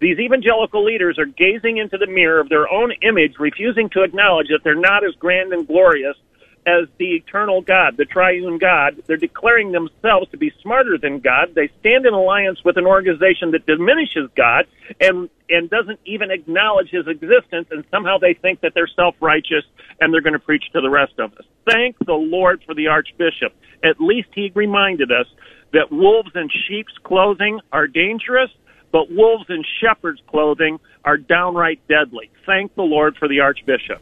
These 0.00 0.18
evangelical 0.18 0.84
leaders 0.84 1.18
are 1.18 1.26
gazing 1.26 1.76
into 1.76 1.96
the 1.96 2.08
mirror 2.08 2.40
of 2.40 2.48
their 2.48 2.68
own 2.68 2.92
image, 3.02 3.34
refusing 3.38 3.88
to 3.90 4.02
acknowledge 4.02 4.48
that 4.48 4.64
they're 4.64 4.74
not 4.74 5.04
as 5.04 5.14
grand 5.14 5.52
and 5.52 5.66
glorious 5.66 6.16
as 6.66 6.88
the 6.98 7.14
eternal 7.14 7.60
God, 7.60 7.96
the 7.96 8.04
triune 8.04 8.58
God. 8.58 9.02
They're 9.06 9.16
declaring 9.16 9.72
themselves 9.72 10.30
to 10.30 10.36
be 10.36 10.52
smarter 10.62 10.96
than 10.96 11.20
God. 11.20 11.54
They 11.54 11.70
stand 11.80 12.06
in 12.06 12.14
alliance 12.14 12.60
with 12.64 12.76
an 12.76 12.86
organization 12.86 13.50
that 13.52 13.66
diminishes 13.66 14.30
God 14.36 14.66
and 15.00 15.28
and 15.48 15.68
doesn't 15.68 16.00
even 16.06 16.30
acknowledge 16.30 16.90
his 16.90 17.06
existence 17.06 17.68
and 17.70 17.84
somehow 17.90 18.18
they 18.18 18.34
think 18.34 18.60
that 18.60 18.72
they're 18.74 18.90
self-righteous 18.94 19.64
and 20.00 20.12
they're 20.12 20.22
going 20.22 20.32
to 20.32 20.38
preach 20.38 20.64
to 20.72 20.80
the 20.80 20.88
rest 20.88 21.12
of 21.18 21.32
us. 21.34 21.44
Thank 21.68 21.98
the 21.98 22.14
Lord 22.14 22.62
for 22.64 22.74
the 22.74 22.86
archbishop. 22.86 23.54
At 23.84 24.00
least 24.00 24.28
he 24.34 24.52
reminded 24.54 25.10
us 25.10 25.26
that 25.72 25.90
wolves 25.90 26.30
in 26.34 26.48
sheep's 26.68 26.96
clothing 27.02 27.60
are 27.72 27.86
dangerous 27.86 28.50
but 28.92 29.10
wolves 29.10 29.46
in 29.48 29.64
shepherd's 29.80 30.20
clothing 30.28 30.78
are 31.04 31.16
downright 31.16 31.80
deadly. 31.88 32.30
Thank 32.46 32.74
the 32.74 32.82
Lord 32.82 33.16
for 33.16 33.26
the 33.26 33.40
Archbishop. 33.40 34.00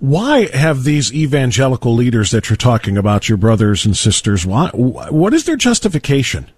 Why 0.00 0.46
have 0.56 0.84
these 0.84 1.12
evangelical 1.12 1.94
leaders 1.94 2.30
that 2.30 2.48
you're 2.48 2.56
talking 2.56 2.96
about, 2.96 3.28
your 3.28 3.36
brothers 3.36 3.84
and 3.84 3.94
sisters, 3.94 4.46
why, 4.46 4.70
what 4.70 5.34
is 5.34 5.44
their 5.44 5.56
justification? 5.56 6.50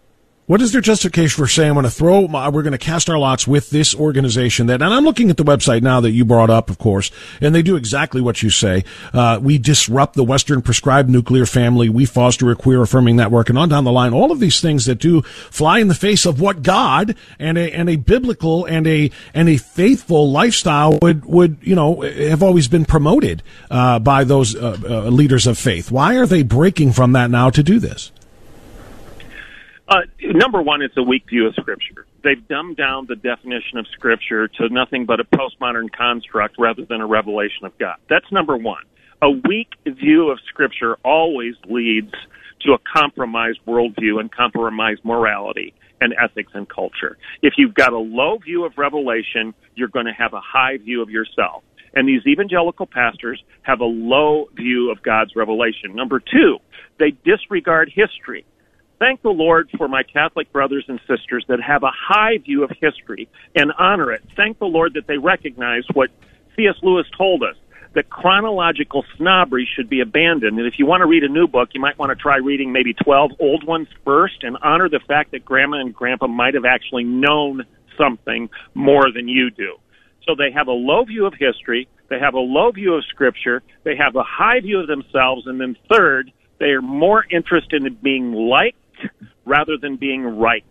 What 0.47 0.61
is 0.61 0.73
their 0.73 0.81
justification 0.81 1.41
for 1.41 1.47
saying, 1.47 1.69
I'm 1.69 1.75
going 1.77 1.85
to 1.85 1.91
throw, 1.91 2.27
my, 2.27 2.49
we're 2.49 2.65
going 2.65 2.73
to 2.73 2.79
cast 2.79 3.09
our 3.09 3.17
lots 3.17 3.47
with 3.47 3.71
this 3.71 3.95
organization 3.95 4.67
that, 4.67 4.83
and 4.83 4.93
I'm 4.93 5.05
looking 5.05 5.31
at 5.31 5.37
the 5.37 5.45
website 5.45 5.83
now 5.83 6.01
that 6.01 6.11
you 6.11 6.25
brought 6.25 6.51
up, 6.51 6.69
of 6.69 6.79
course, 6.79 7.13
and 7.41 7.55
they 7.55 7.63
do 7.63 7.77
exactly 7.77 8.21
what 8.21 8.43
you 8.43 8.51
say. 8.51 8.83
Uh, 9.13 9.39
we 9.41 9.57
disrupt 9.57 10.15
the 10.15 10.25
Western 10.25 10.61
prescribed 10.61 11.09
nuclear 11.09 11.47
family. 11.47 11.89
We 11.89 12.07
foster 12.07 12.51
a 12.51 12.57
queer 12.57 12.83
affirming 12.83 13.15
network 13.15 13.51
and 13.51 13.59
on 13.59 13.69
down 13.69 13.85
the 13.85 13.93
line. 13.93 14.13
All 14.13 14.33
of 14.33 14.41
these 14.41 14.61
things 14.61 14.87
that 14.87 14.97
do 14.97 15.23
fly 15.23 15.79
in 15.79 15.87
the 15.87 15.95
face 15.95 16.27
of 16.27 16.41
what 16.41 16.65
God 16.65 17.15
and 17.39 17.57
a, 17.57 17.73
and 17.73 17.89
a 17.89 17.95
biblical 17.95 18.65
and 18.65 18.85
a, 18.89 19.13
and 19.33 19.49
a 19.49 19.59
faithful 19.59 20.33
lifestyle 20.33 20.99
would, 21.03 21.25
would, 21.25 21.59
you 21.61 21.77
know, 21.77 22.01
have 22.01 22.43
always 22.43 22.67
been 22.67 22.85
promoted, 22.85 23.45
uh, 23.71 24.01
by 24.01 24.25
those, 24.25 24.57
uh, 24.57 24.77
uh 24.83 25.03
leaders 25.09 25.47
of 25.47 25.57
faith. 25.57 25.93
Why 25.93 26.17
are 26.17 26.27
they 26.27 26.43
breaking 26.43 26.95
from 26.95 27.13
that 27.13 27.31
now 27.31 27.49
to 27.51 27.63
do 27.63 27.79
this? 27.79 28.11
Uh, 29.89 30.03
number 30.21 30.63
one, 30.63 30.81
it's 30.81 30.97
a 30.97 31.03
weak 31.03 31.25
view 31.29 31.47
of 31.47 31.55
Scripture. 31.55 32.07
They've 32.23 32.47
dumbed 32.49 32.77
down 32.77 33.07
the 33.09 33.17
definition 33.17 33.79
of 33.79 33.87
Scripture 33.93 34.49
to 34.49 34.69
nothing 34.69 35.07
but 35.07 35.21
a 35.21 35.25
postmodern 35.25 35.93
construct 35.93 36.57
rather 36.59 36.85
than 36.85 37.01
a 37.01 37.07
revelation 37.07 37.65
of 37.65 37.77
God. 37.79 37.97
That's 38.09 38.31
number 38.31 38.57
one. 38.57 38.85
A 39.21 39.31
weak 39.31 39.69
view 39.87 40.31
of 40.31 40.39
Scripture 40.49 40.97
always 41.05 41.55
leads 41.69 42.13
to 42.63 42.73
a 42.73 42.79
compromised 42.97 43.59
worldview 43.67 44.21
and 44.21 44.31
compromised 44.31 45.05
morality 45.05 45.75
and 46.01 46.15
ethics 46.23 46.53
and 46.55 46.69
culture. 46.69 47.19
If 47.43 47.55
you've 47.57 47.75
got 47.75 47.93
a 47.93 47.99
low 47.99 48.39
view 48.39 48.65
of 48.65 48.73
revelation, 48.77 49.55
you're 49.75 49.89
going 49.89 50.07
to 50.07 50.13
have 50.13 50.33
a 50.33 50.41
high 50.41 50.79
view 50.79 51.03
of 51.03 51.11
yourself. 51.11 51.65
And 51.95 52.09
these 52.09 52.23
evangelical 52.27 52.87
pastors 52.87 53.43
have 53.63 53.81
a 53.81 53.85
low 53.85 54.47
view 54.55 54.91
of 54.91 55.03
God's 55.03 55.37
revelation. 55.37 55.95
Number 55.95 56.21
two, 56.21 56.59
they 56.99 57.11
disregard 57.25 57.93
history 57.95 58.45
thank 59.03 59.21
the 59.23 59.31
Lord 59.31 59.69
for 59.77 59.89
my 59.89 60.05
Catholic 60.05 60.53
brothers 60.53 60.85
and 60.87 61.01
sisters 61.09 61.45
that 61.49 61.61
have 61.61 61.83
a 61.83 61.91
high 61.93 62.39
view 62.39 62.63
of 62.63 62.71
history 62.81 63.29
and 63.57 63.73
honor 63.77 64.13
it. 64.13 64.23
Thank 64.37 64.61
the 64.61 64.67
Lord 64.67 64.95
that 64.95 65.09
they 65.09 65.19
recognize 65.19 65.83
what 65.93 66.11
C.S. 66.55 66.77
Lewis 66.83 67.07
told 67.19 67.43
us 67.43 67.57
that 67.95 68.09
chronological 68.11 69.05
snobbery 69.17 69.69
should 69.75 69.91
be 69.91 70.01
abandoned. 70.01 70.57
And 70.57 70.69
if 70.69 70.75
you 70.79 70.87
want 70.87 71.01
to 71.01 71.07
read 71.07 71.25
a 71.25 71.29
new 71.29 71.49
book, 71.49 71.71
you 71.73 71.81
might 71.81 71.99
want 71.99 72.11
to 72.11 72.17
try 72.17 72.37
reading 72.37 72.73
maybe 72.73 72.95
12 72.95 73.33
old 73.41 73.67
ones 73.67 73.89
first 74.05 74.45
and 74.45 74.57
honor 74.63 74.89
the 74.89 75.01
fact 75.09 75.33
that 75.33 75.45
grandma 75.45 75.81
and 75.81 75.93
grandpa 75.93 76.29
might 76.29 76.55
have 76.55 76.65
actually 76.65 77.05
known 77.05 77.65
something 77.99 78.51
more 78.75 79.13
than 79.13 79.27
you 79.27 79.51
do. 79.51 79.75
So 80.27 80.37
they 80.39 80.53
have 80.55 80.69
a 80.69 80.73
low 80.73 81.05
view 81.05 81.27
of 81.27 81.35
history, 81.37 81.89
they 82.09 82.21
have 82.21 82.35
a 82.35 82.39
low 82.39 82.71
view 82.71 82.95
of 82.95 83.05
scripture, 83.07 83.63
they 83.83 83.97
have 83.97 84.15
a 84.15 84.23
high 84.23 84.61
view 84.61 84.79
of 84.79 84.87
themselves, 84.87 85.47
and 85.47 85.61
then 85.61 85.77
third, 85.91 86.31
they 86.61 86.67
are 86.67 86.83
more 86.83 87.25
interested 87.31 87.85
in 87.85 87.95
being 87.97 88.33
liked 88.33 88.77
rather 89.45 89.77
than 89.81 89.97
being 89.97 90.25
right. 90.25 90.65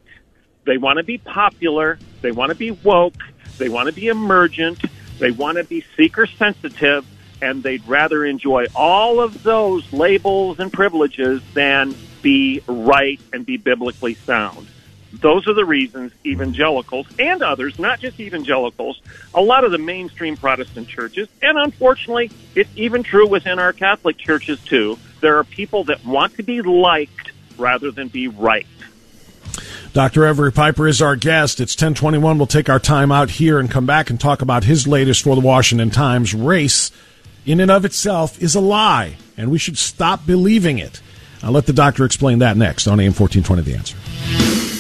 They 0.66 0.78
want 0.78 0.98
to 0.98 1.04
be 1.04 1.18
popular. 1.18 2.00
They 2.22 2.32
want 2.32 2.52
to 2.52 2.56
be 2.56 2.72
woke. 2.72 3.16
They 3.58 3.70
want 3.70 3.88
to 3.88 3.94
be 3.94 4.08
emergent. 4.08 4.82
They 5.20 5.32
want 5.32 5.58
to 5.58 5.64
be 5.64 5.84
seeker 5.98 6.28
sensitive. 6.38 7.06
And 7.42 7.64
they'd 7.64 7.88
rather 7.88 8.26
enjoy 8.26 8.66
all 8.76 9.24
of 9.24 9.42
those 9.42 9.88
labels 9.92 10.58
and 10.60 10.72
privileges 10.72 11.42
than 11.56 11.96
be 12.22 12.62
right 12.68 13.20
and 13.34 13.46
be 13.46 13.58
biblically 13.58 14.18
sound. 14.28 14.70
Those 15.12 15.46
are 15.48 15.54
the 15.54 15.66
reasons 15.66 16.14
evangelicals 16.26 17.06
and 17.18 17.42
others, 17.44 17.76
not 17.78 18.00
just 18.00 18.20
evangelicals, 18.20 18.98
a 19.34 19.42
lot 19.42 19.66
of 19.66 19.72
the 19.72 19.78
mainstream 19.78 20.38
Protestant 20.38 20.88
churches, 20.88 21.28
and 21.42 21.58
unfortunately, 21.58 22.32
it's 22.56 22.70
even 22.76 23.04
true 23.04 23.28
within 23.28 23.60
our 23.60 23.74
Catholic 23.74 24.18
churches 24.18 24.58
too. 24.70 24.98
There 25.22 25.38
are 25.38 25.44
people 25.44 25.86
that 25.86 26.06
want 26.06 26.36
to 26.36 26.44
be 26.44 26.62
liked 26.62 27.21
rather 27.58 27.92
than 27.92 28.08
be 28.08 28.28
right. 28.28 28.66
Dr. 29.94 30.26
Everett 30.26 30.56
Piper 30.56 30.88
is 30.88 31.02
our 31.02 31.18
guest. 31.18 31.60
It's 31.60 31.74
1021. 31.74 32.38
We'll 32.38 32.48
take 32.48 32.70
our 32.70 32.80
time 32.80 33.12
out 33.12 33.30
here 33.32 33.60
and 33.60 33.70
come 33.70 33.86
back 33.86 34.10
and 34.10 34.20
talk 34.20 34.42
about 34.42 34.64
his 34.64 34.88
latest 34.88 35.24
for 35.24 35.36
the 35.36 35.42
Washington 35.42 35.90
Times. 35.90 36.34
Race, 36.34 36.92
in 37.46 37.60
and 37.60 37.70
of 37.70 37.84
itself, 37.84 38.42
is 38.42 38.56
a 38.56 38.62
lie, 38.62 39.18
and 39.36 39.52
we 39.52 39.58
should 39.58 39.78
stop 39.78 40.26
believing 40.26 40.80
it. 40.80 41.02
I'll 41.44 41.52
let 41.52 41.66
the 41.66 41.74
doctor 41.74 42.06
explain 42.06 42.40
that 42.40 42.56
next 42.56 42.88
on 42.88 43.00
AM 43.00 43.14
1420 43.14 43.62
The 43.64 43.76
Answer. 43.76 44.71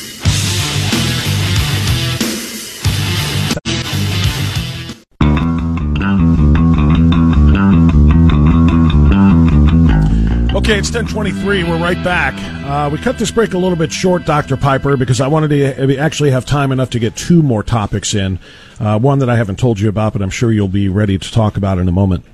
Okay, 10.62 10.78
it's 10.78 10.94
1023. 10.94 11.64
We're 11.64 11.82
right 11.82 12.02
back. 12.04 12.36
Uh, 12.64 12.88
we 12.92 13.00
cut 13.00 13.18
this 13.18 13.32
break 13.32 13.56
a 13.56 13.58
little 13.58 13.76
bit 13.76 13.92
short, 13.92 14.26
Dr. 14.26 14.56
Piper, 14.56 14.96
because 14.96 15.20
I 15.20 15.28
wanted 15.28 15.48
to 15.48 15.98
actually 15.98 16.30
have 16.30 16.46
time 16.46 16.72
enough 16.72 16.92
to 16.92 17.00
get 17.00 17.16
two 17.16 17.42
more 17.42 17.64
topics 17.64 18.14
in. 18.14 18.38
Uh, 18.80 19.00
one 19.00 19.18
that 19.20 19.30
I 19.30 19.38
haven't 19.38 19.58
told 19.58 19.80
you 19.80 19.90
about, 19.90 20.14
but 20.14 20.22
I'm 20.22 20.30
sure 20.30 20.52
you'll 20.52 20.68
be 20.68 20.88
ready 20.88 21.18
to 21.18 21.32
talk 21.32 21.58
about 21.58 21.80
in 21.80 21.88
a 21.88 21.92
moment. 21.92 22.26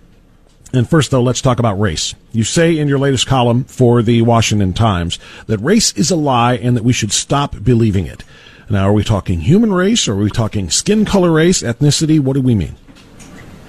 And 0.73 0.89
first, 0.89 1.09
though, 1.09 1.21
let's 1.23 1.39
talk 1.39 1.57
about 1.57 1.79
race. 1.79 2.15
You 2.33 2.43
say 2.43 2.77
in 2.77 2.89
your 2.89 2.99
latest 2.99 3.27
column 3.27 3.63
for 3.63 4.01
the 4.01 4.21
Washington 4.23 4.73
Times 4.73 5.19
that 5.45 5.59
race 5.59 5.93
is 5.93 6.11
a 6.11 6.17
lie 6.17 6.55
and 6.55 6.75
that 6.75 6.83
we 6.83 6.91
should 6.91 7.13
stop 7.13 7.63
believing 7.63 8.07
it. 8.07 8.25
Now, 8.69 8.89
are 8.89 8.93
we 8.93 9.05
talking 9.05 9.39
human 9.39 9.71
race? 9.71 10.05
Or 10.05 10.15
are 10.15 10.23
we 10.23 10.29
talking 10.29 10.69
skin 10.69 11.05
color 11.05 11.31
race, 11.31 11.63
ethnicity? 11.63 12.19
What 12.19 12.33
do 12.33 12.41
we 12.41 12.55
mean? 12.55 12.75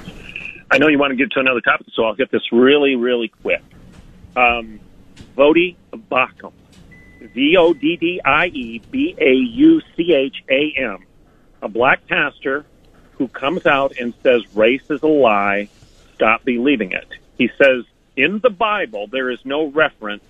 Uh, 0.04 0.10
I 0.72 0.78
know 0.78 0.88
you 0.88 0.98
want 0.98 1.12
to 1.12 1.16
get 1.16 1.30
to 1.30 1.38
another 1.38 1.60
topic, 1.60 1.86
so 1.94 2.02
I'll 2.06 2.16
get 2.16 2.32
this 2.32 2.42
really, 2.50 2.96
really 2.96 3.28
quick. 3.28 3.62
Um, 4.38 4.78
Voddie 5.36 5.74
Baucham, 5.92 6.52
V 7.34 7.56
O 7.58 7.74
D 7.74 7.96
D 7.96 8.20
I 8.24 8.46
E 8.46 8.78
B 8.78 9.16
A 9.18 9.32
U 9.32 9.80
C 9.96 10.12
H 10.12 10.44
A 10.48 10.72
M, 10.76 11.04
a 11.60 11.68
black 11.68 12.06
pastor 12.06 12.64
who 13.16 13.26
comes 13.26 13.66
out 13.66 13.98
and 13.98 14.14
says 14.22 14.42
race 14.54 14.88
is 14.90 15.02
a 15.02 15.08
lie. 15.08 15.68
Stop 16.14 16.44
believing 16.44 16.92
it. 16.92 17.08
He 17.36 17.50
says 17.58 17.84
in 18.16 18.38
the 18.38 18.50
Bible 18.50 19.08
there 19.08 19.28
is 19.28 19.40
no 19.44 19.66
reference 19.66 20.22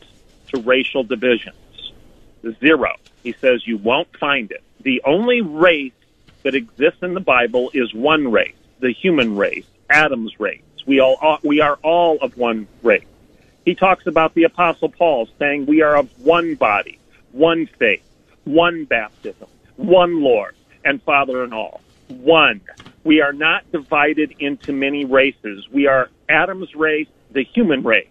to 0.55 0.61
racial 0.62 1.05
divisions. 1.05 1.57
Zero. 2.61 2.95
He 3.23 3.35
says 3.41 3.67
you 3.67 3.77
won't 3.77 4.17
find 4.17 4.50
it. 4.50 4.62
The 4.81 5.03
only 5.05 5.43
race 5.43 5.93
that 6.45 6.55
exists 6.55 7.03
in 7.03 7.12
the 7.12 7.21
Bible 7.21 7.71
is 7.75 7.93
one 7.93 8.31
race, 8.31 8.55
the 8.81 8.93
human 8.93 9.37
race, 9.37 9.67
Adam's 9.91 10.41
race. 10.41 10.62
We 10.87 11.00
all 11.00 11.38
we 11.43 11.61
are 11.61 11.79
all 11.83 12.17
of 12.23 12.38
one 12.38 12.69
race. 12.83 13.05
He 13.69 13.75
talks 13.75 14.07
about 14.07 14.33
the 14.33 14.45
apostle 14.45 14.89
Paul 14.89 15.29
saying 15.39 15.67
we 15.67 15.83
are 15.83 15.95
of 15.95 16.09
one 16.21 16.55
body, 16.55 16.99
one 17.33 17.69
faith, 17.79 18.03
one 18.45 18.87
baptism, 18.87 19.47
one 19.77 20.23
Lord 20.23 20.55
and 20.87 21.03
Father 21.03 21.45
in 21.45 21.53
all. 21.53 21.83
One. 22.09 22.63
We 23.05 23.21
are 23.21 23.35
not 23.35 23.71
divided 23.71 24.37
into 24.39 24.73
many 24.73 25.05
races. 25.05 25.69
We 25.71 25.87
are 25.87 26.09
Adam's 26.31 26.75
race, 26.75 27.09
the 27.31 27.45
human 27.45 27.83
race. 27.83 28.09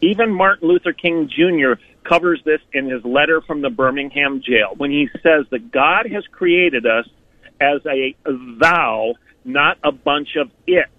Even 0.00 0.32
Martin 0.32 0.66
Luther 0.66 0.92
King 0.92 1.28
Jr. 1.28 1.80
covers 2.02 2.42
this 2.44 2.60
in 2.72 2.90
his 2.90 3.04
letter 3.04 3.40
from 3.40 3.60
the 3.60 3.70
Birmingham 3.70 4.42
jail 4.42 4.74
when 4.78 4.90
he 4.90 5.08
says 5.22 5.46
that 5.52 5.70
God 5.70 6.06
has 6.10 6.26
created 6.32 6.86
us 6.86 7.06
as 7.60 7.86
a 7.86 8.16
thou, 8.26 9.14
not 9.44 9.78
a 9.84 9.92
bunch 9.92 10.34
of 10.34 10.50
it. 10.66 10.90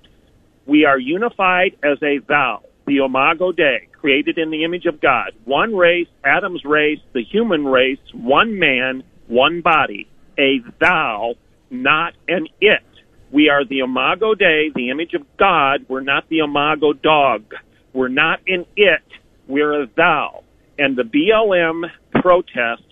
We 0.66 0.86
are 0.86 0.98
unified 0.98 1.76
as 1.84 2.02
a 2.02 2.20
thou, 2.20 2.64
the 2.90 3.06
Imago 3.06 3.52
Dei, 3.52 3.88
created 3.94 4.38
in 4.40 4.50
the 4.50 4.64
image 4.64 4.86
of 4.86 5.00
God. 5.00 5.32
One 5.46 5.76
race, 5.76 6.08
Adam's 6.26 6.66
race, 6.66 7.00
the 7.14 7.24
human 7.24 7.66
race, 7.66 8.00
one 8.14 8.58
man, 8.58 9.04
one 9.28 9.62
body. 9.62 10.08
A 10.40 10.60
thou, 10.80 11.36
not 11.70 12.14
an 12.28 12.48
it. 12.60 12.84
We 13.32 13.50
are 13.50 13.64
the 13.64 13.80
Imago 13.80 14.34
Dei, 14.34 14.72
the 14.74 14.90
image 14.90 15.14
of 15.14 15.22
God. 15.38 15.86
We're 15.88 16.02
not 16.02 16.28
the 16.30 16.40
Imago 16.40 16.94
dog. 16.94 17.54
We're 17.94 18.08
not 18.08 18.40
an 18.48 18.66
it. 18.76 19.04
We're 19.48 19.84
a 19.84 19.88
thou. 19.96 20.44
And 20.80 20.98
the 20.98 21.04
BLM 21.04 21.92
protests 22.22 22.84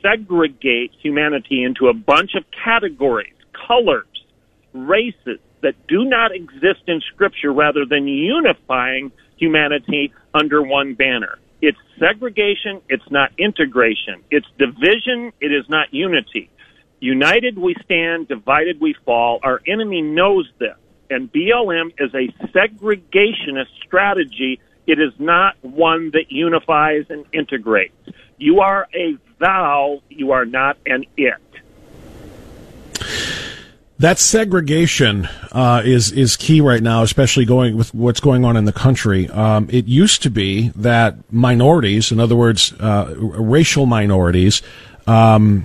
segregate 0.00 0.92
humanity 1.02 1.64
into 1.64 1.88
a 1.88 1.94
bunch 1.94 2.30
of 2.34 2.44
categories, 2.64 3.34
colors, 3.66 4.06
races 4.72 5.38
that 5.62 5.74
do 5.86 6.04
not 6.04 6.34
exist 6.34 6.82
in 6.86 7.02
Scripture 7.12 7.52
rather 7.52 7.84
than 7.84 8.06
unifying 8.06 9.12
humanity 9.36 10.12
under 10.32 10.62
one 10.62 10.94
banner. 10.94 11.38
It's 11.60 11.78
segregation, 11.98 12.82
it's 12.88 13.10
not 13.10 13.32
integration. 13.38 14.22
It's 14.30 14.46
division, 14.58 15.32
it 15.40 15.52
is 15.52 15.68
not 15.68 15.92
unity. 15.94 16.50
United 17.00 17.58
we 17.58 17.74
stand, 17.84 18.28
divided 18.28 18.80
we 18.80 18.94
fall. 19.04 19.40
Our 19.42 19.60
enemy 19.66 20.02
knows 20.02 20.48
this. 20.58 20.76
And 21.10 21.32
BLM 21.32 21.92
is 21.98 22.14
a 22.14 22.28
segregationist 22.48 23.68
strategy. 23.84 24.60
It 24.86 24.98
is 24.98 25.12
not 25.18 25.56
one 25.62 26.10
that 26.12 26.30
unifies 26.30 27.04
and 27.10 27.24
integrates. 27.32 27.94
You 28.38 28.60
are 28.60 28.88
a 28.94 29.16
thou, 29.38 30.02
you 30.08 30.32
are 30.32 30.44
not 30.44 30.78
an 30.86 31.04
it. 31.16 31.34
That 34.04 34.18
segregation 34.18 35.30
uh, 35.50 35.80
is 35.82 36.12
is 36.12 36.36
key 36.36 36.60
right 36.60 36.82
now, 36.82 37.02
especially 37.02 37.46
going 37.46 37.74
with 37.74 37.94
what's 37.94 38.20
going 38.20 38.44
on 38.44 38.54
in 38.54 38.66
the 38.66 38.72
country. 38.72 39.30
Um, 39.30 39.66
it 39.72 39.86
used 39.86 40.22
to 40.24 40.30
be 40.30 40.68
that 40.76 41.32
minorities, 41.32 42.12
in 42.12 42.20
other 42.20 42.36
words, 42.36 42.74
uh, 42.80 43.14
racial 43.16 43.86
minorities, 43.86 44.60
um, 45.06 45.64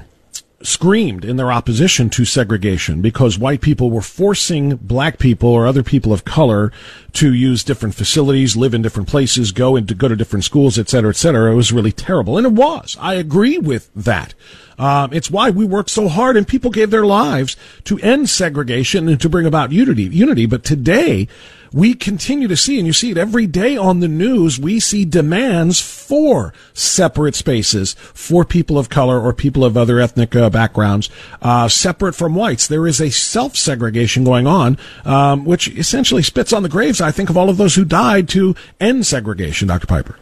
screamed 0.61 1.23
in 1.23 1.37
their 1.37 1.51
opposition 1.51 2.09
to 2.09 2.25
segregation 2.25 3.01
because 3.01 3.39
white 3.39 3.61
people 3.61 3.89
were 3.89 4.01
forcing 4.01 4.75
black 4.75 5.17
people 5.17 5.49
or 5.49 5.65
other 5.65 5.83
people 5.83 6.11
of 6.11 6.25
color 6.25 6.71
to 7.13 7.33
use 7.33 7.63
different 7.63 7.95
facilities, 7.95 8.57
live 8.57 8.73
in 8.73 8.81
different 8.81 9.07
places, 9.07 9.51
go 9.51 9.75
and 9.75 9.97
go 9.97 10.07
to 10.07 10.15
different 10.15 10.43
schools, 10.43 10.77
et 10.77 10.89
cetera, 10.89 11.09
et 11.09 11.15
cetera. 11.15 11.51
It 11.51 11.55
was 11.55 11.71
really 11.71 11.91
terrible. 11.91 12.37
And 12.37 12.45
it 12.45 12.53
was. 12.53 12.97
I 12.99 13.13
agree 13.15 13.57
with 13.57 13.89
that. 13.95 14.33
Um, 14.77 15.11
it's 15.11 15.31
why 15.31 15.49
we 15.49 15.65
worked 15.65 15.89
so 15.89 16.07
hard 16.07 16.37
and 16.37 16.47
people 16.47 16.71
gave 16.71 16.89
their 16.89 17.05
lives 17.05 17.57
to 17.85 17.99
end 17.99 18.29
segregation 18.29 19.09
and 19.09 19.19
to 19.19 19.29
bring 19.29 19.45
about 19.45 19.71
unity, 19.71 20.03
unity. 20.03 20.45
But 20.45 20.63
today, 20.63 21.27
we 21.71 21.93
continue 21.93 22.47
to 22.47 22.57
see, 22.57 22.77
and 22.77 22.87
you 22.87 22.93
see 22.93 23.11
it 23.11 23.17
every 23.17 23.47
day 23.47 23.77
on 23.77 23.99
the 23.99 24.07
news, 24.07 24.59
we 24.59 24.79
see 24.79 25.05
demands 25.05 25.79
for 25.79 26.53
separate 26.73 27.35
spaces 27.35 27.93
for 28.13 28.43
people 28.43 28.77
of 28.77 28.89
color 28.89 29.19
or 29.19 29.33
people 29.33 29.63
of 29.63 29.77
other 29.77 29.99
ethnic 29.99 30.35
uh, 30.35 30.49
backgrounds, 30.49 31.09
uh, 31.41 31.67
separate 31.67 32.13
from 32.13 32.35
whites. 32.35 32.67
There 32.67 32.87
is 32.87 32.99
a 32.99 33.11
self-segregation 33.11 34.23
going 34.23 34.47
on, 34.47 34.77
um, 35.05 35.45
which 35.45 35.67
essentially 35.69 36.23
spits 36.23 36.53
on 36.53 36.63
the 36.63 36.69
graves, 36.69 37.01
I 37.01 37.11
think, 37.11 37.29
of 37.29 37.37
all 37.37 37.49
of 37.49 37.57
those 37.57 37.75
who 37.75 37.85
died 37.85 38.27
to 38.29 38.55
end 38.79 39.05
segregation, 39.05 39.67
Dr. 39.67 39.87
Piper. 39.87 40.17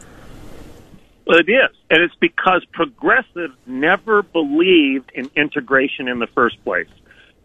Well, 1.26 1.38
it 1.38 1.48
is. 1.48 1.76
And 1.90 2.02
it's 2.02 2.14
because 2.20 2.64
progressives 2.72 3.54
never 3.66 4.22
believed 4.22 5.12
in 5.14 5.30
integration 5.36 6.08
in 6.08 6.18
the 6.18 6.26
first 6.26 6.62
place. 6.64 6.88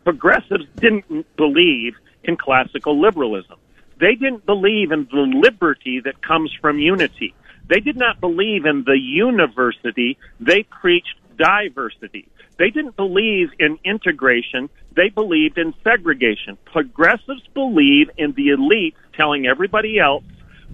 Progressives 0.06 0.66
didn't 0.78 1.26
believe 1.36 1.96
in 2.24 2.38
classical 2.38 3.00
liberalism. 3.00 3.58
They 4.04 4.16
didn't 4.16 4.46
believe 4.46 4.92
in 4.92 5.08
the 5.10 5.22
liberty 5.22 6.02
that 6.04 6.22
comes 6.22 6.52
from 6.60 6.78
unity. 6.78 7.34
They 7.70 7.80
did 7.80 7.96
not 7.96 8.20
believe 8.20 8.66
in 8.66 8.84
the 8.84 9.00
university. 9.00 10.18
They 10.42 10.64
preached 10.64 11.16
diversity. 11.38 12.28
They 12.60 12.70
didn't 12.70 12.98
believe 12.98 13.52
in 13.60 13.80
integration. 13.86 14.70
They 14.94 15.08
believed 15.08 15.58
in 15.58 15.74
segregation. 15.86 16.58
Progressives 16.66 17.48
believe 17.54 18.10
in 18.18 18.34
the 18.34 18.50
elites 18.50 18.98
telling 19.16 19.48
everybody 19.48 20.00
else 20.00 20.26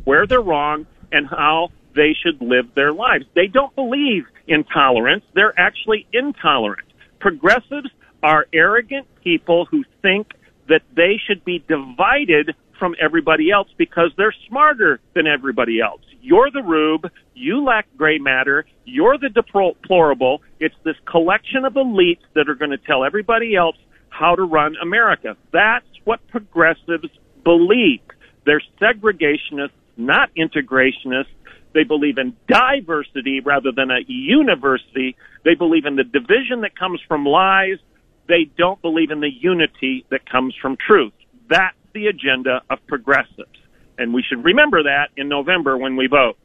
where 0.05 0.25
they're 0.25 0.41
wrong 0.41 0.87
and 1.11 1.27
how 1.27 1.69
they 1.95 2.15
should 2.19 2.41
live 2.41 2.73
their 2.73 2.93
lives. 2.93 3.25
They 3.35 3.45
don't 3.45 3.75
believe 3.75 4.25
in 4.47 4.63
tolerance. 4.63 5.23
They're 5.35 5.53
actually 5.55 6.07
intolerant. 6.11 6.87
Progressives 7.19 7.91
are 8.23 8.47
arrogant 8.51 9.05
people 9.23 9.65
who 9.65 9.83
think 10.01 10.31
that 10.67 10.81
they 10.95 11.19
should 11.23 11.45
be 11.45 11.63
divided 11.67 12.55
from 12.79 12.95
everybody 12.99 13.51
else 13.51 13.67
because 13.77 14.11
they're 14.17 14.33
smarter 14.47 14.99
than 15.13 15.27
everybody 15.27 15.79
else. 15.81 16.01
You're 16.21 16.49
the 16.51 16.63
rube. 16.63 17.11
You 17.35 17.63
lack 17.63 17.87
gray 17.97 18.17
matter. 18.17 18.65
You're 18.85 19.17
the 19.17 19.29
deplorable. 19.29 20.41
It's 20.59 20.75
this 20.83 20.95
collection 21.05 21.65
of 21.65 21.73
elites 21.73 22.23
that 22.35 22.49
are 22.49 22.55
going 22.55 22.71
to 22.71 22.77
tell 22.77 23.03
everybody 23.03 23.55
else 23.55 23.77
how 24.09 24.35
to 24.35 24.43
run 24.43 24.75
America. 24.81 25.35
That's 25.53 25.85
what 26.05 26.25
progressives 26.29 27.09
believe. 27.43 28.01
They're 28.45 28.63
segregationists, 28.81 29.71
not 29.97 30.29
integrationists. 30.35 31.27
They 31.73 31.83
believe 31.83 32.17
in 32.17 32.35
diversity 32.47 33.41
rather 33.41 33.71
than 33.75 33.91
a 33.91 33.99
university. 34.07 35.15
They 35.45 35.53
believe 35.53 35.85
in 35.85 35.95
the 35.95 36.03
division 36.03 36.61
that 36.61 36.77
comes 36.77 36.99
from 37.07 37.25
lies. 37.25 37.77
They 38.27 38.49
don't 38.57 38.81
believe 38.81 39.11
in 39.11 39.19
the 39.19 39.29
unity 39.29 40.05
that 40.09 40.29
comes 40.29 40.55
from 40.59 40.77
truth. 40.85 41.13
That's 41.49 41.75
the 41.93 42.07
agenda 42.07 42.61
of 42.69 42.79
progressives. 42.87 43.49
And 43.97 44.13
we 44.13 44.23
should 44.23 44.43
remember 44.43 44.83
that 44.83 45.09
in 45.17 45.27
November 45.27 45.77
when 45.77 45.95
we 45.95 46.07
vote. 46.07 46.37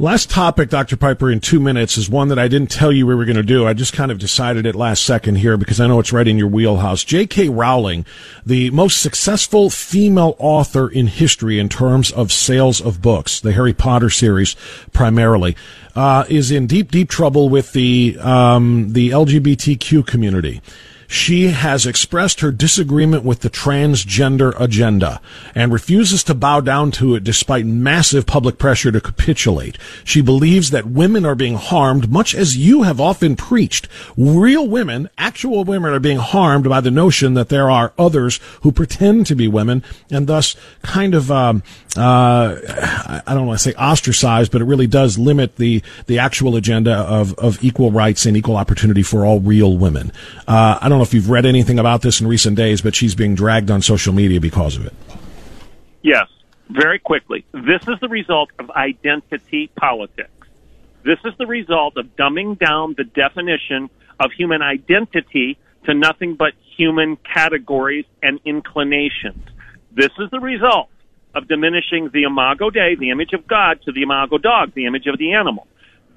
Last 0.00 0.28
topic, 0.28 0.70
Dr. 0.70 0.96
Piper, 0.96 1.30
in 1.30 1.38
two 1.38 1.60
minutes 1.60 1.96
is 1.96 2.10
one 2.10 2.26
that 2.26 2.38
I 2.38 2.48
didn't 2.48 2.72
tell 2.72 2.90
you 2.90 3.06
we 3.06 3.14
were 3.14 3.24
going 3.24 3.36
to 3.36 3.44
do. 3.44 3.64
I 3.64 3.74
just 3.74 3.92
kind 3.92 4.10
of 4.10 4.18
decided 4.18 4.66
it 4.66 4.74
last 4.74 5.04
second 5.04 5.36
here 5.36 5.56
because 5.56 5.80
I 5.80 5.86
know 5.86 6.00
it's 6.00 6.12
right 6.12 6.26
in 6.26 6.36
your 6.36 6.48
wheelhouse. 6.48 7.04
J.K. 7.04 7.48
Rowling, 7.48 8.04
the 8.44 8.70
most 8.70 9.00
successful 9.00 9.70
female 9.70 10.34
author 10.40 10.88
in 10.88 11.06
history 11.06 11.60
in 11.60 11.68
terms 11.68 12.10
of 12.10 12.32
sales 12.32 12.80
of 12.80 13.00
books, 13.00 13.38
the 13.38 13.52
Harry 13.52 13.72
Potter 13.72 14.10
series 14.10 14.56
primarily, 14.92 15.56
uh, 15.94 16.24
is 16.28 16.50
in 16.50 16.66
deep, 16.66 16.90
deep 16.90 17.08
trouble 17.08 17.48
with 17.48 17.72
the 17.72 18.16
um, 18.18 18.94
the 18.94 19.10
LGBTQ 19.10 20.04
community 20.04 20.60
she 21.06 21.48
has 21.48 21.86
expressed 21.86 22.40
her 22.40 22.50
disagreement 22.50 23.24
with 23.24 23.40
the 23.40 23.50
transgender 23.50 24.58
agenda 24.60 25.20
and 25.54 25.72
refuses 25.72 26.24
to 26.24 26.34
bow 26.34 26.60
down 26.60 26.90
to 26.90 27.14
it 27.14 27.24
despite 27.24 27.66
massive 27.66 28.26
public 28.26 28.58
pressure 28.58 28.92
to 28.92 29.00
capitulate. 29.00 29.78
She 30.04 30.20
believes 30.20 30.70
that 30.70 30.86
women 30.86 31.24
are 31.24 31.34
being 31.34 31.56
harmed, 31.56 32.10
much 32.10 32.34
as 32.34 32.56
you 32.56 32.82
have 32.82 33.00
often 33.00 33.36
preached. 33.36 33.88
Real 34.16 34.66
women, 34.66 35.08
actual 35.18 35.64
women, 35.64 35.92
are 35.92 36.00
being 36.00 36.18
harmed 36.18 36.68
by 36.68 36.80
the 36.80 36.90
notion 36.90 37.34
that 37.34 37.48
there 37.48 37.70
are 37.70 37.92
others 37.98 38.40
who 38.62 38.72
pretend 38.72 39.26
to 39.26 39.34
be 39.34 39.48
women 39.48 39.82
and 40.10 40.26
thus 40.26 40.56
kind 40.82 41.14
of, 41.14 41.30
um, 41.30 41.62
uh, 41.96 42.56
I 43.26 43.34
don't 43.34 43.46
want 43.46 43.60
to 43.60 43.70
say 43.70 43.74
ostracized, 43.76 44.50
but 44.50 44.60
it 44.60 44.64
really 44.64 44.86
does 44.86 45.18
limit 45.18 45.56
the, 45.56 45.82
the 46.06 46.18
actual 46.18 46.56
agenda 46.56 46.94
of, 46.94 47.34
of 47.38 47.62
equal 47.62 47.90
rights 47.90 48.26
and 48.26 48.36
equal 48.36 48.56
opportunity 48.56 49.02
for 49.02 49.24
all 49.24 49.40
real 49.40 49.76
women. 49.76 50.12
Uh, 50.46 50.78
I 50.80 50.88
don't 50.88 50.93
know 50.98 51.04
if 51.04 51.14
you've 51.14 51.30
read 51.30 51.46
anything 51.46 51.78
about 51.78 52.02
this 52.02 52.20
in 52.20 52.26
recent 52.26 52.56
days, 52.56 52.80
but 52.80 52.94
she's 52.94 53.14
being 53.14 53.34
dragged 53.34 53.70
on 53.70 53.82
social 53.82 54.12
media 54.12 54.40
because 54.40 54.76
of 54.76 54.86
it. 54.86 54.94
Yes, 56.02 56.28
very 56.68 56.98
quickly. 56.98 57.44
This 57.52 57.82
is 57.88 57.98
the 58.00 58.08
result 58.08 58.50
of 58.58 58.70
identity 58.70 59.70
politics. 59.76 60.30
This 61.04 61.18
is 61.24 61.32
the 61.38 61.46
result 61.46 61.96
of 61.96 62.16
dumbing 62.16 62.58
down 62.58 62.94
the 62.96 63.04
definition 63.04 63.90
of 64.18 64.32
human 64.32 64.62
identity 64.62 65.58
to 65.84 65.94
nothing 65.94 66.34
but 66.34 66.52
human 66.76 67.16
categories 67.16 68.06
and 68.22 68.40
inclinations. 68.44 69.44
This 69.92 70.10
is 70.18 70.30
the 70.30 70.40
result 70.40 70.88
of 71.34 71.46
diminishing 71.48 72.10
the 72.12 72.22
imago 72.22 72.70
Dei, 72.70 72.94
the 72.98 73.10
image 73.10 73.32
of 73.32 73.46
God, 73.46 73.80
to 73.84 73.92
the 73.92 74.02
imago 74.02 74.38
dog, 74.38 74.72
the 74.74 74.86
image 74.86 75.06
of 75.06 75.18
the 75.18 75.34
animal. 75.34 75.66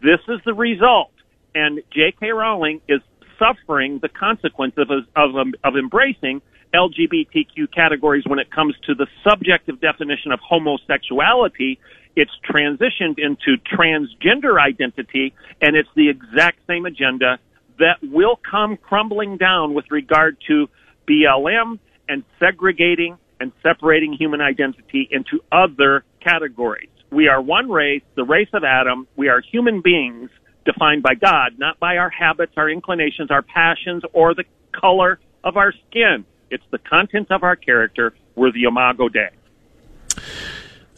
This 0.02 0.20
is 0.28 0.40
the 0.46 0.54
result. 0.54 1.12
And 1.56 1.82
J.K. 1.92 2.32
Rowling 2.32 2.82
is 2.88 3.02
suffering 3.40 4.00
the 4.02 4.10
consequences 4.10 4.88
of, 4.90 5.06
of, 5.16 5.36
um, 5.36 5.54
of 5.64 5.76
embracing 5.76 6.42
LGBTQ 6.74 7.74
categories 7.74 8.24
when 8.28 8.40
it 8.40 8.52
comes 8.52 8.76
to 8.86 8.96
the 8.96 9.08
subjective 9.28 9.80
definition 9.80 10.32
of 10.32 10.40
homosexuality. 10.40 11.80
It's 12.16 12.32
transitioned 12.50 13.18
into 13.18 13.58
transgender 13.72 14.60
identity, 14.60 15.34
and 15.62 15.76
it's 15.76 15.90
the 15.96 16.10
exact 16.10 16.60
same 16.68 16.86
agenda 16.86 17.40
that 17.80 17.98
will 18.02 18.40
come 18.50 18.78
crumbling 18.78 19.38
down 19.38 19.74
with 19.74 19.86
regard 19.92 20.38
to 20.48 20.68
BLM 21.08 21.80
and 22.10 22.24
segregating 22.40 23.18
and 23.40 23.52
separating 23.62 24.14
human 24.14 24.42
identity 24.42 25.08
into 25.12 25.40
other 25.52 26.04
categories. 26.22 26.90
We 27.12 27.28
are 27.28 27.42
one 27.42 27.70
race, 27.70 28.02
the 28.16 28.24
race 28.24 28.50
of 28.54 28.64
Adam. 28.64 29.08
We 29.16 29.30
are 29.30 29.42
human 29.42 29.82
beings 29.82 30.30
defined 30.68 31.02
by 31.02 31.16
God, 31.16 31.58
not 31.58 31.80
by 31.80 31.98
our 31.98 32.12
habits, 32.12 32.54
our 32.58 32.70
inclinations, 32.70 33.32
our 33.32 33.42
passions, 33.42 34.04
or 34.14 34.36
the 34.36 34.44
color 34.72 35.20
of 35.44 35.58
our 35.58 35.74
skin. 35.90 36.26
It's 36.52 36.64
the 36.70 36.78
contents 36.78 37.32
of 37.32 37.44
our 37.44 37.56
character. 37.56 38.14
We're 38.36 38.52
the 38.52 38.66
imago 38.66 39.10
Dei. 39.10 39.30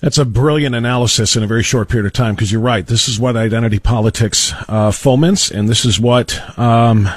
That's 0.02 0.18
a 0.18 0.26
brilliant 0.26 0.76
analysis 0.76 1.36
in 1.36 1.44
a 1.44 1.48
very 1.48 1.64
short 1.64 1.90
period 1.90 2.06
of 2.06 2.14
time 2.14 2.36
because 2.36 2.52
you're 2.52 2.62
right. 2.62 2.88
This 2.88 3.10
is 3.10 3.20
what 3.20 3.36
identity 3.36 3.80
politics 3.80 4.54
uh, 4.70 4.92
foments, 4.92 5.52
and 5.52 5.68
this 5.68 5.84
is 5.84 6.00
what 6.00 6.58
um, 6.58 7.10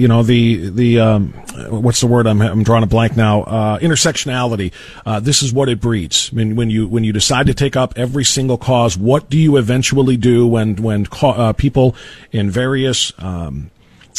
you 0.00 0.08
know 0.08 0.22
the 0.22 0.70
the 0.70 0.98
um, 0.98 1.32
what's 1.68 2.00
the 2.00 2.06
word? 2.06 2.26
I'm, 2.26 2.40
I'm 2.40 2.62
drawing 2.62 2.82
a 2.82 2.86
blank 2.86 3.16
now. 3.16 3.42
Uh, 3.42 3.78
intersectionality. 3.80 4.72
Uh, 5.04 5.20
this 5.20 5.42
is 5.42 5.52
what 5.52 5.68
it 5.68 5.80
breeds. 5.80 6.30
I 6.32 6.36
mean, 6.36 6.56
when 6.56 6.70
you 6.70 6.88
when 6.88 7.04
you 7.04 7.12
decide 7.12 7.46
to 7.48 7.54
take 7.54 7.76
up 7.76 7.92
every 7.96 8.24
single 8.24 8.56
cause, 8.56 8.96
what 8.96 9.28
do 9.28 9.36
you 9.38 9.58
eventually 9.58 10.16
do 10.16 10.46
when 10.46 10.76
when 10.76 11.06
uh, 11.20 11.52
people 11.52 11.94
in 12.32 12.50
various 12.50 13.12
um, 13.18 13.70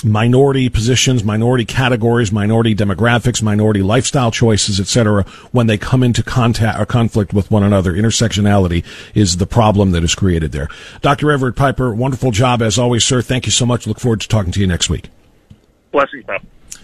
minority 0.04 0.70
positions, 0.70 1.24
minority 1.24 1.65
categories, 1.65 2.32
minority 2.32 2.76
demographics, 2.76 3.41
minority 3.41 3.82
lifestyle 3.82 4.30
choices, 4.30 4.80
etc. 4.80 5.24
When 5.52 5.65
they 5.65 5.80
come 5.80 6.04
into 6.04 6.22
contact 6.22 6.80
or 6.80 6.86
conflict 6.86 7.34
with 7.34 7.50
one 7.50 7.63
another, 7.63 7.94
intersectionality 7.94 8.86
is 9.15 9.38
the 9.38 9.48
problem 9.48 9.91
that 9.91 10.04
is 10.04 10.13
created 10.13 10.52
there. 10.52 10.67
Dr. 11.02 11.32
Everett 11.32 11.56
Piper, 11.56 11.91
wonderful 11.91 12.30
job 12.30 12.62
as 12.62 12.78
always, 12.78 13.04
sir. 13.04 13.24
Thank 13.24 13.48
you 13.48 13.52
so 13.52 13.65
much. 13.65 13.88
Look 13.88 14.00
forward 14.00 14.22
to 14.22 14.28
talking 14.28 14.52
to 14.52 14.60
you 14.60 14.67
next 14.67 14.88
week. 14.88 15.10
Blessings, 15.91 16.25
Bob. 16.25 16.41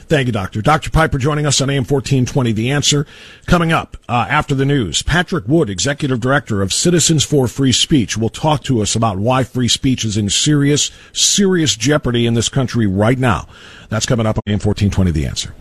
Thank 0.07 0.27
you, 0.27 0.31
Doctor. 0.31 0.61
Dr. 0.61 0.89
Piper 0.89 1.17
joining 1.17 1.45
us 1.45 1.59
on 1.59 1.69
AM 1.69 1.83
1420 1.83 2.53
The 2.53 2.71
Answer. 2.71 3.05
Coming 3.45 3.73
up 3.73 3.97
uh, 4.07 4.25
after 4.29 4.55
the 4.55 4.63
news, 4.63 5.01
Patrick 5.01 5.45
Wood, 5.49 5.69
Executive 5.69 6.21
Director 6.21 6.61
of 6.61 6.71
Citizens 6.71 7.25
for 7.25 7.45
Free 7.49 7.73
Speech, 7.73 8.17
will 8.17 8.29
talk 8.29 8.63
to 8.63 8.81
us 8.81 8.95
about 8.95 9.17
why 9.17 9.43
free 9.43 9.67
speech 9.67 10.05
is 10.05 10.15
in 10.15 10.29
serious, 10.29 10.91
serious 11.11 11.75
jeopardy 11.75 12.25
in 12.25 12.35
this 12.35 12.47
country 12.47 12.87
right 12.87 13.19
now. 13.19 13.49
That's 13.89 14.05
coming 14.05 14.25
up 14.25 14.37
on 14.37 14.43
AM 14.47 14.59
1420 14.59 15.11
The 15.11 15.27
Answer. 15.27 15.53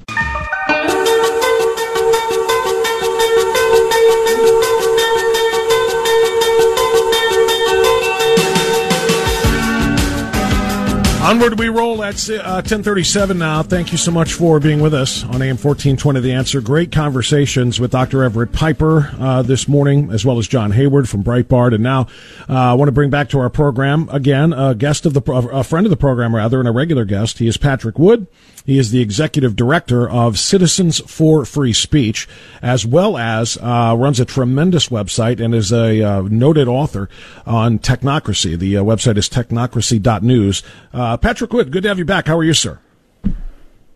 Onward 11.26 11.58
we 11.58 11.68
roll. 11.68 11.96
That's 11.96 12.30
uh, 12.30 12.62
1037 12.62 13.36
now. 13.36 13.60
Thank 13.64 13.90
you 13.90 13.98
so 13.98 14.12
much 14.12 14.34
for 14.34 14.60
being 14.60 14.80
with 14.80 14.94
us 14.94 15.24
on 15.24 15.42
AM 15.42 15.56
1420 15.56 16.20
The 16.20 16.30
Answer. 16.30 16.60
Great 16.60 16.92
conversations 16.92 17.80
with 17.80 17.90
Dr. 17.90 18.22
Everett 18.22 18.52
Piper 18.52 19.10
uh, 19.18 19.42
this 19.42 19.66
morning, 19.66 20.12
as 20.12 20.24
well 20.24 20.38
as 20.38 20.46
John 20.46 20.70
Hayward 20.70 21.08
from 21.08 21.24
Breitbart. 21.24 21.74
And 21.74 21.82
now 21.82 22.02
uh, 22.48 22.54
I 22.54 22.74
want 22.74 22.86
to 22.86 22.92
bring 22.92 23.10
back 23.10 23.28
to 23.30 23.40
our 23.40 23.50
program, 23.50 24.08
again, 24.12 24.52
a 24.52 24.76
guest 24.76 25.04
of 25.04 25.14
the, 25.14 25.32
a 25.32 25.64
friend 25.64 25.84
of 25.84 25.90
the 25.90 25.96
program, 25.96 26.32
rather, 26.32 26.60
and 26.60 26.68
a 26.68 26.72
regular 26.72 27.04
guest. 27.04 27.38
He 27.38 27.48
is 27.48 27.56
Patrick 27.56 27.98
Wood. 27.98 28.28
He 28.66 28.80
is 28.80 28.90
the 28.90 29.00
executive 29.00 29.54
director 29.54 30.10
of 30.10 30.40
Citizens 30.40 30.98
for 31.00 31.44
Free 31.44 31.72
Speech, 31.72 32.28
as 32.60 32.84
well 32.84 33.16
as 33.16 33.56
uh, 33.58 33.94
runs 33.96 34.18
a 34.18 34.24
tremendous 34.24 34.88
website 34.88 35.40
and 35.40 35.54
is 35.54 35.72
a 35.72 36.02
uh, 36.02 36.22
noted 36.22 36.66
author 36.66 37.08
on 37.46 37.78
technocracy. 37.78 38.58
The 38.58 38.78
uh, 38.78 38.82
website 38.82 39.18
is 39.18 39.28
technocracy.news. 39.28 40.64
Uh, 40.92 41.15
Patrick 41.16 41.52
Wood, 41.52 41.70
good 41.70 41.82
to 41.82 41.88
have 41.88 41.98
you 41.98 42.04
back. 42.04 42.26
How 42.26 42.36
are 42.38 42.44
you, 42.44 42.54
sir? 42.54 42.78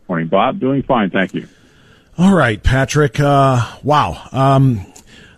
Morning, 0.09 0.29
Bob. 0.29 0.59
Doing 0.59 0.83
fine, 0.83 1.11
thank 1.11 1.35
you. 1.35 1.49
All 2.19 2.35
right, 2.35 2.63
Patrick. 2.63 3.21
Uh, 3.21 3.77
wow. 3.83 4.29
Um, 4.33 4.85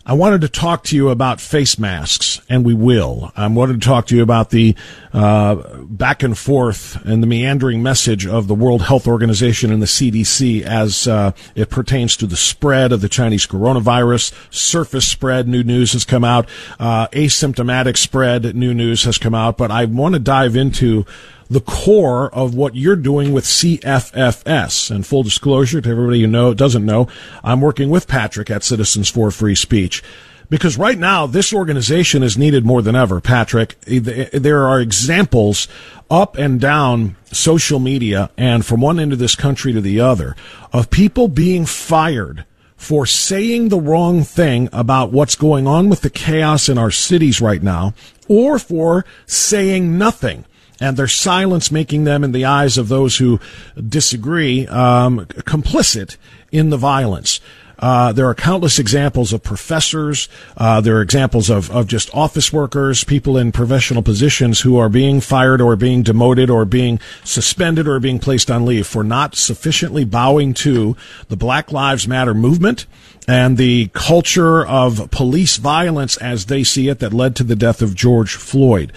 I 0.05 0.15
wanted 0.15 0.41
to 0.41 0.49
talk 0.49 0.83
to 0.85 0.97
you 0.97 1.11
about 1.11 1.41
face 1.41 1.79
masks, 1.79 2.41
and 2.49 2.65
we 2.65 2.75
will. 2.75 3.31
I 3.37 3.47
wanted 3.47 3.81
to 3.81 3.87
talk 3.87 4.07
to 4.09 4.17
you 4.17 4.23
about 4.23 4.51
the 4.51 4.75
uh, 5.13 5.55
back 5.85 6.25
and 6.25 6.37
forth 6.37 7.01
and 7.05 7.23
the 7.23 7.29
meandering 7.29 7.85
message 7.85 8.27
of 8.27 8.49
the 8.49 8.55
World 8.55 8.83
Health 8.83 9.07
Organization 9.07 9.73
and 9.73 9.81
the 9.81 9.87
CDC 9.87 10.63
as 10.63 11.07
uh, 11.07 11.31
it 11.55 11.71
pertains 11.71 12.17
to 12.17 12.27
the 12.27 12.37
spread 12.37 12.91
of 12.91 13.01
the 13.01 13.09
Chinese 13.09 13.47
coronavirus. 13.47 14.33
Surface 14.53 15.07
spread, 15.07 15.47
new 15.47 15.63
news 15.63 15.93
has 15.93 16.05
come 16.05 16.25
out. 16.25 16.49
Uh, 16.81 17.07
asymptomatic 17.09 17.97
spread, 17.97 18.57
new 18.57 18.75
news 18.75 19.05
has 19.05 19.19
come 19.19 19.37
out. 19.37 19.57
But 19.57 19.71
I 19.71 19.85
want 19.85 20.15
to 20.15 20.19
dive 20.19 20.57
into 20.57 21.07
the 21.53 21.61
core 21.61 22.35
of 22.35 22.55
what 22.55 22.75
you're 22.75 22.97
doing 22.97 23.33
with 23.33 23.45
CFFS. 23.45 24.91
And 24.91 25.07
full 25.07 25.23
disclosure 25.23 25.81
to 25.81 25.91
everybody 25.91 26.23
who 26.23 26.27
know 26.27 26.55
doesn't 26.55 26.85
know, 26.85 27.09
I'm 27.45 27.61
working 27.61 27.91
with 27.91 28.09
Patrick 28.09 28.51
at 28.51 28.65
Citizens 28.65 29.11
for 29.11 29.31
Free 29.31 29.55
Speech. 29.55 30.03
Because 30.49 30.77
right 30.77 30.99
now, 30.99 31.27
this 31.27 31.53
organization 31.53 32.23
is 32.23 32.37
needed 32.37 32.67
more 32.67 32.83
than 32.83 32.95
ever, 32.95 33.21
Patrick. 33.21 33.77
Eh, 33.87 34.01
eh, 34.05 34.39
there 34.39 34.67
are 34.67 34.81
examples 34.81 35.69
up 36.11 36.37
and 36.37 36.61
down 36.61 37.17
social 37.31 37.79
media 37.79 38.31
and 38.37 38.65
from 38.65 38.81
one 38.81 39.01
end 39.01 39.13
of 39.13 39.19
this 39.19 39.35
country 39.35 39.73
to 39.73 39.81
the 39.81 40.01
other 40.01 40.37
of 40.73 40.91
people 40.91 41.29
being 41.29 41.65
fired 41.65 42.45
for 42.77 43.07
saying 43.07 43.69
the 43.69 43.81
wrong 43.81 44.23
thing 44.23 44.69
about 44.73 45.13
what's 45.13 45.37
going 45.37 45.67
on 45.67 45.89
with 45.89 46.03
the 46.03 46.11
chaos 46.11 46.69
in 46.69 46.77
our 46.77 46.91
cities 46.91 47.41
right 47.41 47.63
now 47.63 47.95
or 48.29 48.59
for 48.59 49.07
saying 49.25 49.97
nothing 49.97 50.45
and 50.81 50.97
their 50.97 51.09
silence 51.09 51.71
making 51.71 52.05
them, 52.05 52.25
in 52.25 52.33
the 52.33 52.45
eyes 52.45 52.79
of 52.79 52.89
those 52.89 53.19
who 53.19 53.41
disagree, 53.89 54.67
um, 54.67 55.27
complicit 55.27 56.17
in 56.51 56.71
the 56.71 56.77
violence. 56.77 57.41
Uh, 57.83 58.13
there 58.13 58.29
are 58.29 58.35
countless 58.35 58.79
examples 58.79 59.33
of 59.33 59.43
professors. 59.43 60.29
Uh, 60.57 60.81
there 60.81 60.97
are 60.99 61.03
examples 61.03 61.51
of, 61.51 61.69
of 61.73 61.89
just 61.89 62.15
office 62.15 62.53
workers, 62.53 63.03
people 63.03 63.37
in 63.37 63.51
professional 63.51 64.05
positions 64.05 64.61
who 64.61 64.79
are 64.79 64.89
being 64.89 65.21
fired 65.21 65.61
or 65.61 65.75
being 65.75 66.05
demoted 66.05 66.49
or 66.49 66.65
being 66.65 67.01
suspended 67.25 67.89
or 67.89 67.99
being 67.99 68.21
placed 68.21 68.53
on 68.53 68.65
leave 68.65 68.87
for 68.87 69.03
not 69.03 69.35
sufficiently 69.35 70.05
bowing 70.05 70.55
to 70.55 70.97
the 71.29 71.37
Black 71.37 71.73
Lives 71.73 72.07
Matter 72.07 72.35
movement 72.35 72.87
and 73.27 73.57
the 73.57 73.89
culture 73.89 74.65
of 74.65 75.11
police 75.11 75.57
violence 75.57 76.17
as 76.19 76.47
they 76.47 76.63
see 76.63 76.89
it 76.89 77.01
that 77.01 77.13
led 77.13 77.35
to 77.35 77.43
the 77.43 77.57
death 77.57 77.83
of 77.83 77.97
George 77.97 78.37
Floyd. 78.37 78.93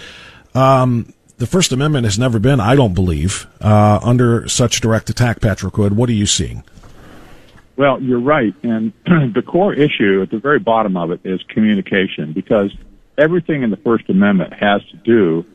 Um, 0.53 1.11
the 1.37 1.45
First 1.45 1.71
Amendment 1.71 2.05
has 2.05 2.17
never 2.17 2.39
been, 2.39 2.59
I 2.59 2.75
don't 2.75 2.93
believe, 2.93 3.47
uh, 3.61 3.99
under 4.01 4.47
such 4.47 4.79
direct 4.79 5.09
attack, 5.09 5.41
Patrick 5.41 5.77
Wood. 5.77 5.95
What 5.95 6.09
are 6.09 6.13
you 6.13 6.25
seeing? 6.25 6.63
Well, 7.77 8.01
you're 8.01 8.21
right. 8.21 8.53
And 8.63 8.93
the 9.05 9.43
core 9.45 9.73
issue 9.73 10.21
at 10.21 10.31
the 10.31 10.39
very 10.39 10.59
bottom 10.59 10.95
of 10.95 11.11
it 11.11 11.21
is 11.25 11.41
communication 11.49 12.31
because 12.31 12.75
everything 13.17 13.63
in 13.63 13.69
the 13.69 13.77
First 13.77 14.09
Amendment 14.09 14.53
has 14.53 14.81
to 14.91 14.97
do 14.97 15.45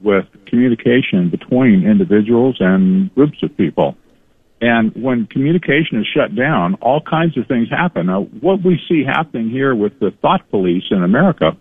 with 0.00 0.26
communication 0.46 1.30
between 1.30 1.86
individuals 1.86 2.56
and 2.60 3.14
groups 3.14 3.42
of 3.42 3.56
people. 3.56 3.96
And 4.60 4.92
when 4.96 5.26
communication 5.26 6.00
is 6.00 6.06
shut 6.12 6.34
down, 6.34 6.74
all 6.74 7.00
kinds 7.00 7.38
of 7.38 7.46
things 7.46 7.68
happen. 7.70 8.06
Now, 8.06 8.22
what 8.22 8.64
we 8.64 8.80
see 8.88 9.04
happening 9.04 9.50
here 9.50 9.72
with 9.72 10.00
the 10.00 10.10
thought 10.20 10.48
police 10.50 10.84
in 10.90 11.04
America 11.04 11.56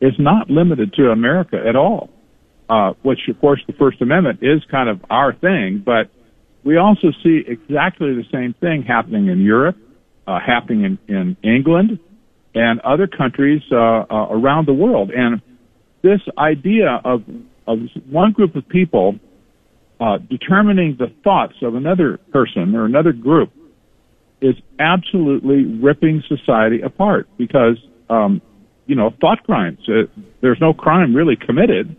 is 0.00 0.14
not 0.16 0.48
limited 0.48 0.92
to 0.94 1.10
America 1.10 1.60
at 1.64 1.74
all 1.74 2.08
uh, 2.70 2.92
which 3.02 3.20
of 3.28 3.38
course 3.40 3.60
the 3.66 3.72
First 3.74 4.00
Amendment 4.00 4.38
is 4.42 4.62
kind 4.70 4.88
of 4.88 5.00
our 5.10 5.34
thing, 5.34 5.82
but 5.84 6.10
we 6.64 6.76
also 6.76 7.08
see 7.22 7.42
exactly 7.46 8.14
the 8.14 8.24
same 8.32 8.54
thing 8.60 8.82
happening 8.82 9.28
in 9.28 9.40
Europe, 9.40 9.76
uh, 10.26 10.38
happening 10.44 10.84
in, 10.84 10.98
in 11.14 11.36
England, 11.42 11.98
and 12.54 12.80
other 12.80 13.06
countries 13.06 13.62
uh, 13.72 13.76
uh, 13.76 14.28
around 14.30 14.66
the 14.66 14.74
world. 14.74 15.10
And 15.10 15.40
this 16.02 16.20
idea 16.38 17.00
of 17.04 17.22
of 17.66 17.78
one 18.08 18.32
group 18.32 18.56
of 18.56 18.68
people 18.68 19.16
uh, 20.00 20.18
determining 20.18 20.96
the 20.98 21.12
thoughts 21.22 21.54
of 21.62 21.74
another 21.74 22.18
person 22.32 22.74
or 22.74 22.84
another 22.84 23.12
group 23.12 23.52
is 24.40 24.54
absolutely 24.78 25.64
ripping 25.64 26.22
society 26.26 26.80
apart 26.80 27.28
because 27.36 27.76
um, 28.08 28.40
you 28.90 28.96
know, 28.96 29.14
thought 29.20 29.44
crimes. 29.44 29.78
Uh, 29.88 30.10
there's 30.40 30.58
no 30.60 30.74
crime 30.74 31.14
really 31.14 31.36
committed. 31.36 31.94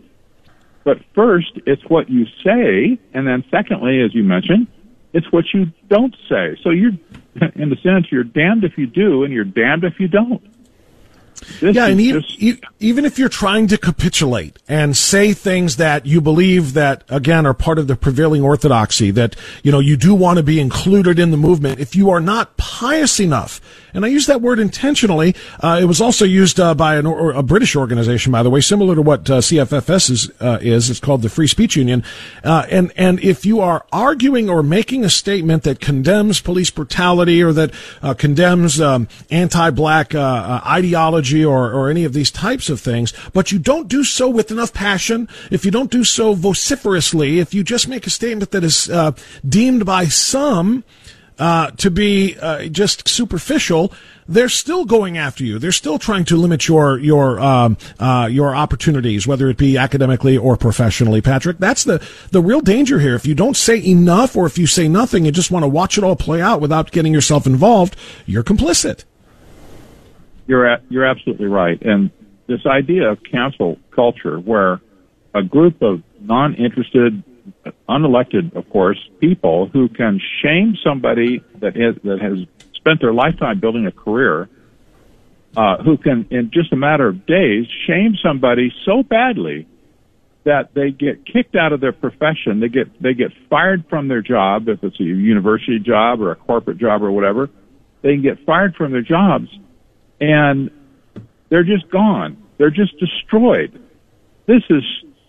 But 0.84 0.98
first, 1.14 1.52
it's 1.66 1.82
what 1.88 2.10
you 2.10 2.26
say, 2.44 2.98
and 3.14 3.26
then 3.26 3.44
secondly, 3.50 4.02
as 4.02 4.14
you 4.14 4.22
mentioned, 4.24 4.66
it's 5.12 5.30
what 5.30 5.44
you 5.52 5.66
don't 5.88 6.14
say. 6.28 6.56
So 6.62 6.70
you're, 6.70 6.92
in 7.54 7.70
the 7.70 7.76
sense, 7.82 8.06
you're 8.10 8.24
damned 8.24 8.64
if 8.64 8.76
you 8.76 8.86
do, 8.86 9.24
and 9.24 9.32
you're 9.32 9.44
damned 9.44 9.84
if 9.84 10.00
you 10.00 10.08
don't. 10.08 10.42
This 11.60 11.74
yeah, 11.74 11.86
and 11.86 12.00
even, 12.00 12.22
just... 12.22 12.62
even 12.80 13.04
if 13.04 13.18
you're 13.18 13.28
trying 13.28 13.66
to 13.68 13.78
capitulate 13.78 14.58
and 14.68 14.96
say 14.96 15.32
things 15.32 15.76
that 15.76 16.06
you 16.06 16.20
believe 16.20 16.74
that 16.74 17.04
again 17.08 17.46
are 17.46 17.54
part 17.54 17.78
of 17.78 17.88
the 17.88 17.96
prevailing 17.96 18.42
orthodoxy, 18.42 19.10
that 19.12 19.34
you 19.62 19.72
know 19.72 19.80
you 19.80 19.96
do 19.96 20.14
want 20.14 20.36
to 20.36 20.42
be 20.42 20.60
included 20.60 21.18
in 21.18 21.30
the 21.32 21.36
movement, 21.36 21.80
if 21.80 21.96
you 21.96 22.10
are 22.10 22.20
not 22.20 22.56
pious 22.56 23.18
enough 23.18 23.60
and 23.94 24.04
I 24.04 24.08
use 24.08 24.26
that 24.26 24.40
word 24.40 24.58
intentionally. 24.58 25.34
Uh, 25.60 25.78
it 25.80 25.84
was 25.84 26.00
also 26.00 26.24
used 26.24 26.58
uh, 26.58 26.74
by 26.74 26.96
an, 26.96 27.06
or, 27.06 27.32
a 27.32 27.42
British 27.42 27.76
organization, 27.76 28.32
by 28.32 28.42
the 28.42 28.50
way, 28.50 28.60
similar 28.60 28.94
to 28.94 29.02
what 29.02 29.28
uh, 29.30 29.38
CFFS 29.38 30.10
is, 30.10 30.30
uh, 30.40 30.58
is. 30.60 30.90
It's 30.90 31.00
called 31.00 31.22
the 31.22 31.28
Free 31.28 31.46
Speech 31.46 31.76
Union. 31.76 32.04
Uh, 32.44 32.66
and 32.70 32.92
and 32.96 33.20
if 33.20 33.44
you 33.44 33.60
are 33.60 33.84
arguing 33.92 34.48
or 34.48 34.62
making 34.62 35.04
a 35.04 35.10
statement 35.10 35.62
that 35.64 35.80
condemns 35.80 36.40
police 36.40 36.70
brutality 36.70 37.42
or 37.42 37.52
that 37.52 37.72
uh, 38.02 38.14
condemns 38.14 38.80
um, 38.80 39.08
anti-black 39.30 40.14
ideology 40.14 41.44
or 41.44 41.72
or 41.72 41.90
any 41.90 42.04
of 42.04 42.12
these 42.12 42.30
types 42.30 42.68
of 42.68 42.80
things, 42.80 43.12
but 43.32 43.52
you 43.52 43.58
don't 43.58 43.88
do 43.88 44.04
so 44.04 44.28
with 44.28 44.50
enough 44.50 44.72
passion, 44.72 45.28
if 45.50 45.64
you 45.64 45.70
don't 45.70 45.90
do 45.90 46.04
so 46.04 46.34
vociferously, 46.34 47.38
if 47.38 47.54
you 47.54 47.62
just 47.62 47.88
make 47.88 48.06
a 48.06 48.10
statement 48.10 48.50
that 48.50 48.64
is 48.64 48.90
deemed 49.46 49.84
by 49.84 50.06
some 50.06 50.84
uh, 51.42 51.72
to 51.72 51.90
be 51.90 52.36
uh, 52.40 52.66
just 52.66 53.08
superficial, 53.08 53.92
they're 54.28 54.48
still 54.48 54.84
going 54.84 55.18
after 55.18 55.42
you. 55.42 55.58
They're 55.58 55.72
still 55.72 55.98
trying 55.98 56.24
to 56.26 56.36
limit 56.36 56.68
your 56.68 57.00
your 57.00 57.40
um, 57.40 57.76
uh, 57.98 58.28
your 58.30 58.54
opportunities, 58.54 59.26
whether 59.26 59.48
it 59.50 59.56
be 59.56 59.76
academically 59.76 60.38
or 60.38 60.56
professionally. 60.56 61.20
Patrick, 61.20 61.58
that's 61.58 61.82
the 61.82 62.00
the 62.30 62.40
real 62.40 62.60
danger 62.60 63.00
here. 63.00 63.16
If 63.16 63.26
you 63.26 63.34
don't 63.34 63.56
say 63.56 63.84
enough, 63.84 64.36
or 64.36 64.46
if 64.46 64.56
you 64.56 64.68
say 64.68 64.86
nothing 64.86 65.26
and 65.26 65.34
just 65.34 65.50
want 65.50 65.64
to 65.64 65.68
watch 65.68 65.98
it 65.98 66.04
all 66.04 66.14
play 66.14 66.40
out 66.40 66.60
without 66.60 66.92
getting 66.92 67.12
yourself 67.12 67.44
involved, 67.44 67.96
you're 68.24 68.44
complicit. 68.44 69.02
You're 70.46 70.64
at, 70.64 70.84
you're 70.90 71.06
absolutely 71.06 71.46
right, 71.46 71.82
and 71.82 72.12
this 72.46 72.64
idea 72.66 73.10
of 73.10 73.18
cancel 73.24 73.80
culture, 73.90 74.38
where 74.38 74.80
a 75.34 75.42
group 75.42 75.82
of 75.82 76.04
non-interested 76.20 77.24
unelected, 77.88 78.54
of 78.56 78.68
course, 78.70 78.98
people 79.20 79.68
who 79.72 79.88
can 79.88 80.20
shame 80.42 80.76
somebody 80.84 81.42
that 81.60 81.76
has, 81.76 81.96
that 82.04 82.20
has 82.20 82.46
spent 82.74 83.00
their 83.00 83.12
lifetime 83.12 83.60
building 83.60 83.86
a 83.86 83.92
career, 83.92 84.48
uh, 85.56 85.82
who 85.82 85.96
can, 85.96 86.26
in 86.30 86.50
just 86.52 86.72
a 86.72 86.76
matter 86.76 87.08
of 87.08 87.26
days, 87.26 87.66
shame 87.86 88.16
somebody 88.22 88.72
so 88.84 89.02
badly 89.02 89.66
that 90.44 90.74
they 90.74 90.90
get 90.90 91.24
kicked 91.24 91.54
out 91.54 91.72
of 91.72 91.80
their 91.80 91.92
profession. 91.92 92.60
They 92.60 92.68
get 92.68 93.00
they 93.00 93.14
get 93.14 93.32
fired 93.48 93.84
from 93.88 94.08
their 94.08 94.22
job 94.22 94.68
if 94.68 94.82
it's 94.82 94.98
a 94.98 95.04
university 95.04 95.78
job 95.78 96.20
or 96.20 96.32
a 96.32 96.36
corporate 96.36 96.78
job 96.78 97.02
or 97.02 97.12
whatever. 97.12 97.48
They 98.02 98.14
can 98.14 98.22
get 98.22 98.44
fired 98.44 98.74
from 98.74 98.92
their 98.92 99.02
jobs, 99.02 99.48
and 100.20 100.70
they're 101.48 101.64
just 101.64 101.88
gone. 101.90 102.42
They're 102.58 102.70
just 102.70 102.98
destroyed. 102.98 103.80
This 104.46 104.62
is 104.70 104.82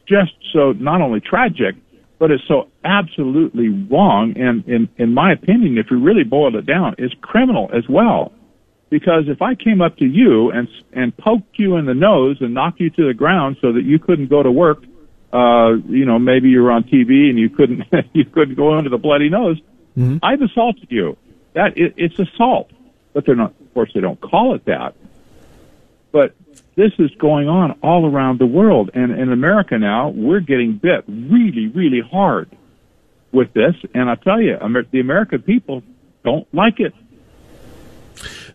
just 0.08 0.32
so 0.52 0.72
not 0.72 1.02
only 1.02 1.20
tragic, 1.20 1.76
but 2.20 2.32
it's 2.32 2.44
so 2.48 2.70
absolutely 2.84 3.70
wrong. 3.70 4.34
And 4.38 4.68
in, 4.68 4.90
in 4.98 5.14
my 5.14 5.34
opinion, 5.34 5.78
if 5.78 5.88
you 5.92 6.00
really 6.00 6.24
boil 6.24 6.56
it 6.56 6.66
down, 6.66 6.96
it's 6.98 7.14
criminal 7.22 7.70
as 7.74 7.84
well. 7.90 8.32
Because 8.90 9.24
if 9.28 9.42
I 9.42 9.56
came 9.56 9.82
up 9.82 9.98
to 9.98 10.06
you 10.06 10.52
and, 10.52 10.68
and 10.92 11.16
poked 11.18 11.58
you 11.58 11.78
in 11.78 11.86
the 11.86 11.96
nose 11.96 12.38
and 12.42 12.54
knocked 12.54 12.80
you 12.80 12.90
to 12.92 13.08
the 13.08 13.14
ground 13.14 13.58
so 13.60 13.74
that 13.74 13.84
you 13.84 13.98
couldn't 13.98 14.30
go 14.30 14.44
to 14.44 14.52
work, 14.52 14.84
uh, 15.34 15.74
you 15.90 16.06
know, 16.06 16.20
maybe 16.20 16.50
you 16.50 16.62
were 16.62 16.72
on 16.72 16.84
TV 16.84 17.30
and 17.30 17.40
you 17.40 17.50
couldn't, 17.50 17.84
you 18.14 18.26
couldn't 18.26 18.56
go 18.56 18.78
under 18.78 18.90
the 18.90 18.98
bloody 18.98 19.30
nose, 19.30 19.60
mm-hmm. 19.98 20.18
I've 20.22 20.42
assaulted 20.42 20.88
you. 20.92 21.18
That, 21.54 21.78
it, 21.78 21.96
it's 21.98 22.20
assault. 22.20 22.72
But 23.14 23.26
they're 23.26 23.36
not, 23.36 23.54
of 23.60 23.74
course, 23.74 23.92
they 23.94 24.02
don't 24.02 24.20
call 24.22 24.56
it 24.56 24.66
that. 24.66 24.96
But 26.12 26.36
this 26.76 26.92
is 27.00 27.12
going 27.20 27.48
on 27.48 27.78
all 27.84 28.06
around 28.06 28.40
the 28.40 28.46
world. 28.46 28.90
And 28.94 29.12
in 29.12 29.32
America 29.32 29.78
now, 29.78 30.10
we're 30.10 30.40
getting 30.40 30.78
bit 30.78 31.04
really, 31.08 31.68
really 31.68 32.02
hard 32.02 32.50
with 33.32 33.54
this. 33.54 33.76
And 33.94 34.10
I 34.10 34.16
tell 34.16 34.42
you, 34.42 34.58
the 34.92 35.00
American 35.00 35.42
people 35.42 35.84
don't 36.24 36.48
like 36.54 36.80
it. 36.80 36.94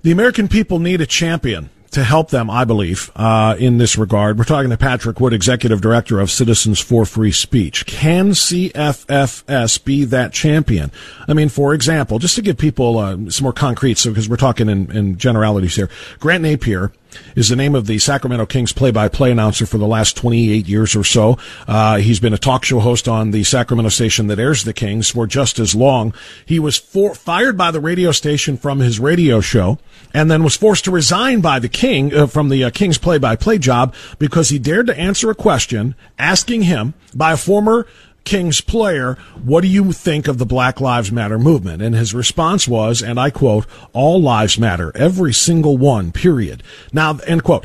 The 0.03 0.13
American 0.13 0.49
people 0.49 0.79
need 0.79 1.01
a 1.01 1.07
champion 1.07 1.71
to 1.91 2.05
help 2.05 2.31
them, 2.31 2.51
I 2.51 2.65
believe, 2.65 3.11
uh, 3.17 3.57
in 3.59 3.79
this 3.79 3.97
regard. 3.97 4.39
We're 4.39 4.45
talking 4.45 4.71
to 4.71 4.77
Patrick 4.77 5.21
Wood, 5.21 5.33
Executive 5.33 5.81
Director 5.81 6.21
of 6.21 6.31
Citizens 6.31 6.81
for 6.81 7.05
Free 7.05 7.33
Speech. 7.33 7.87
Can 7.87 8.31
CFFS 8.31 9.85
be 9.85 10.05
that 10.05 10.33
champion? 10.33 10.93
I 11.27 11.33
mean, 11.33 11.49
for 11.49 11.75
example, 11.75 12.19
just 12.19 12.37
to 12.37 12.43
give 12.43 12.59
people 12.59 12.99
uh, 12.99 13.17
some 13.31 13.45
more 13.45 13.53
concrete, 13.53 13.99
so 13.99 14.11
because 14.11 14.29
we're 14.29 14.37
talking 14.37 14.69
in, 14.69 14.91
in 14.93 15.17
generalities 15.17 15.77
here, 15.77 15.89
Grant 16.19 16.45
Napear 16.45 16.93
is 17.35 17.49
the 17.49 17.57
name 17.57 17.75
of 17.75 17.87
the 17.87 17.99
Sacramento 17.99 18.47
Kings 18.47 18.73
play-by-play 18.73 19.31
announcer 19.31 19.67
for 19.67 19.79
the 19.79 19.87
last 19.87 20.17
28 20.17 20.67
years 20.69 20.97
or 20.97 21.05
so. 21.05 21.39
Uh, 21.67 21.97
he's 21.97 22.21
been 22.21 22.35
a 22.35 22.39
talk 22.39 22.65
show 22.65 22.81
host 22.81 23.09
on 23.09 23.31
the 23.31 23.45
Sacramento 23.45 23.91
station 23.91 24.27
that 24.29 24.39
airs 24.39 24.65
the 24.65 24.73
Kings 24.73 25.11
for 25.11 25.27
just 25.27 25.59
as 25.59 25.75
long. 25.75 26.13
He 26.45 26.59
was 26.59 26.77
for, 26.77 27.15
fired 27.15 27.57
by 27.57 27.71
the 27.71 27.81
radio 27.81 28.13
station 28.13 28.57
from 28.57 28.81
his 28.81 29.01
radio 29.01 29.41
show 29.41 29.79
and 30.15 30.31
then 30.31 30.43
was 30.43 30.57
forced 30.57 30.85
to 30.85 30.91
resign 30.91 31.41
by 31.41 31.59
the 31.59 31.69
King 31.69 32.15
uh, 32.15 32.27
from 32.27 32.49
the 32.49 32.65
uh, 32.65 32.71
Kings 32.71 32.99
play-by-play 32.99 33.59
job 33.59 33.95
because 34.19 34.49
he 34.49 34.59
dared 34.59 34.87
to 34.87 34.99
answer 34.99 35.31
a 35.31 35.35
question 35.35 35.95
asking 36.19 36.63
him 36.63 36.95
by 37.15 37.33
a 37.33 37.37
former 37.37 37.87
Kings 38.29 38.61
player, 38.61 39.15
what 39.43 39.63
do 39.63 39.69
you 39.69 39.91
think 39.91 40.29
of 40.29 40.37
the 40.37 40.45
Black 40.45 40.83
Lives 40.83 41.11
Matter 41.11 41.39
movement? 41.39 41.81
And 41.81 41.95
his 41.95 42.13
response 42.13 42.69
was, 42.69 43.01
and 43.03 43.19
I 43.19 43.31
quote, 43.31 43.65
all 43.95 44.21
lives 44.21 44.59
matter, 44.59 44.93
every 44.95 45.33
single 45.33 45.79
one, 45.79 46.13
period. 46.13 46.63
Now, 46.93 47.17
end 47.27 47.43
quote. 47.43 47.65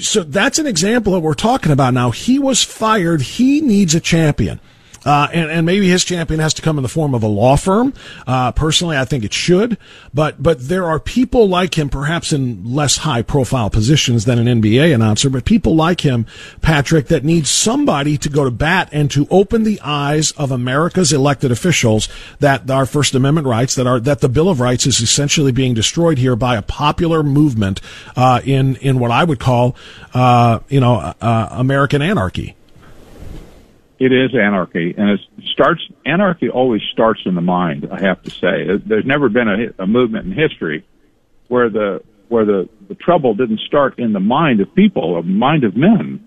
So 0.00 0.22
that's 0.22 0.58
an 0.58 0.66
example 0.66 1.12
that 1.12 1.20
we're 1.20 1.34
talking 1.34 1.70
about 1.70 1.92
now. 1.92 2.12
He 2.12 2.38
was 2.38 2.64
fired. 2.64 3.20
He 3.20 3.60
needs 3.60 3.94
a 3.94 4.00
champion. 4.00 4.58
Uh, 5.04 5.28
and, 5.32 5.50
and 5.50 5.66
maybe 5.66 5.88
his 5.88 6.04
champion 6.04 6.40
has 6.40 6.54
to 6.54 6.62
come 6.62 6.78
in 6.78 6.82
the 6.82 6.88
form 6.88 7.14
of 7.14 7.22
a 7.22 7.26
law 7.28 7.56
firm. 7.56 7.92
Uh, 8.26 8.52
personally, 8.52 8.96
I 8.96 9.04
think 9.04 9.24
it 9.24 9.32
should. 9.32 9.76
But, 10.12 10.42
but 10.42 10.68
there 10.68 10.84
are 10.84 10.98
people 10.98 11.48
like 11.48 11.76
him, 11.76 11.88
perhaps 11.88 12.32
in 12.32 12.74
less 12.74 12.98
high 12.98 13.22
profile 13.22 13.70
positions 13.70 14.24
than 14.24 14.38
an 14.38 14.62
NBA 14.62 14.94
announcer, 14.94 15.28
but 15.28 15.44
people 15.44 15.74
like 15.74 16.00
him, 16.02 16.26
Patrick, 16.62 17.08
that 17.08 17.24
need 17.24 17.46
somebody 17.46 18.16
to 18.18 18.28
go 18.28 18.44
to 18.44 18.50
bat 18.50 18.88
and 18.92 19.10
to 19.10 19.26
open 19.30 19.64
the 19.64 19.80
eyes 19.82 20.32
of 20.32 20.50
America's 20.50 21.12
elected 21.12 21.50
officials 21.50 22.08
that 22.40 22.70
our 22.70 22.86
First 22.86 23.14
Amendment 23.14 23.46
rights, 23.46 23.74
that 23.74 23.86
are, 23.86 24.00
that 24.00 24.20
the 24.20 24.28
Bill 24.28 24.48
of 24.48 24.60
Rights 24.60 24.86
is 24.86 25.00
essentially 25.00 25.52
being 25.52 25.74
destroyed 25.74 26.18
here 26.18 26.36
by 26.36 26.56
a 26.56 26.62
popular 26.62 27.22
movement, 27.22 27.80
uh, 28.16 28.40
in, 28.44 28.76
in 28.76 28.98
what 28.98 29.10
I 29.10 29.24
would 29.24 29.40
call, 29.40 29.76
uh, 30.12 30.60
you 30.68 30.80
know, 30.80 31.14
uh, 31.20 31.48
American 31.50 32.02
anarchy. 32.02 32.54
It 34.04 34.12
is 34.12 34.34
anarchy, 34.34 34.94
and 34.98 35.08
it 35.08 35.20
starts. 35.46 35.80
Anarchy 36.04 36.50
always 36.50 36.82
starts 36.92 37.22
in 37.24 37.34
the 37.34 37.40
mind. 37.40 37.88
I 37.90 38.02
have 38.02 38.22
to 38.24 38.30
say, 38.30 38.66
there's 38.84 39.06
never 39.06 39.30
been 39.30 39.48
a, 39.48 39.82
a 39.84 39.86
movement 39.86 40.26
in 40.26 40.32
history 40.32 40.84
where 41.48 41.70
the 41.70 42.02
where 42.28 42.44
the 42.44 42.68
the 42.86 42.96
trouble 42.96 43.34
didn't 43.34 43.60
start 43.60 43.98
in 43.98 44.12
the 44.12 44.20
mind 44.20 44.60
of 44.60 44.74
people, 44.74 45.18
of 45.18 45.24
mind 45.24 45.64
of 45.64 45.74
men, 45.74 46.22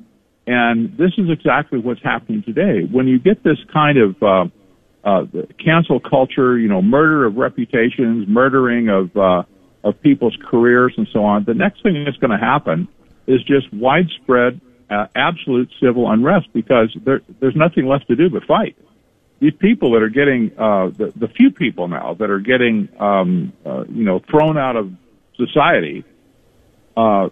and 0.48 0.98
this 0.98 1.12
is 1.20 1.30
exactly 1.30 1.78
what's 1.78 2.02
happening 2.02 2.42
today. 2.42 2.82
When 2.92 3.08
you 3.08 3.20
get 3.20 3.44
this 3.44 3.60
kind 3.72 4.00
of 4.00 4.24
uh, 4.24 4.46
uh, 5.04 5.26
cancel 5.63 6.00
culture, 6.00 6.58
you 6.58 6.70
know, 6.70 6.82
murder 6.82 7.26
of 7.26 7.36
reputations, 7.36 8.28
murdering 8.28 8.90
of 8.90 9.16
uh, 9.16 9.44
of 9.84 10.02
people's 10.02 10.36
careers, 10.50 10.96
and 10.98 11.08
so 11.13 11.24
on, 11.24 11.44
the 11.44 11.54
next 11.54 11.84
thing 11.84 12.04
that's 12.06 12.18
going 12.18 12.32
to 12.32 12.44
happen 12.44 12.88
is 13.28 13.44
just 13.44 13.72
widespread 13.72 14.62
uh, 14.89 15.08
absolute 15.15 15.69
civil 15.82 16.10
unrest 16.10 16.47
because 16.54 16.95
there, 17.04 17.21
there's 17.39 17.56
nothing 17.56 17.88
left 17.88 18.08
to 18.08 18.15
do 18.15 18.30
but 18.30 18.43
fight. 18.45 18.76
These 19.39 19.54
people 19.60 19.91
that 19.91 20.02
are 20.02 20.10
getting 20.10 20.52
uh, 20.58 20.89
the, 20.89 21.13
the 21.15 21.28
few 21.28 21.52
people 21.52 21.88
now 21.88 22.15
that 22.15 22.30
are 22.30 22.39
getting 22.39 22.89
um, 23.00 23.54
uh, 23.65 23.84
you 23.88 24.04
know 24.04 24.19
thrown 24.19 24.58
out 24.58 24.76
of 24.76 24.91
society, 25.36 26.04
uh, 26.95 27.30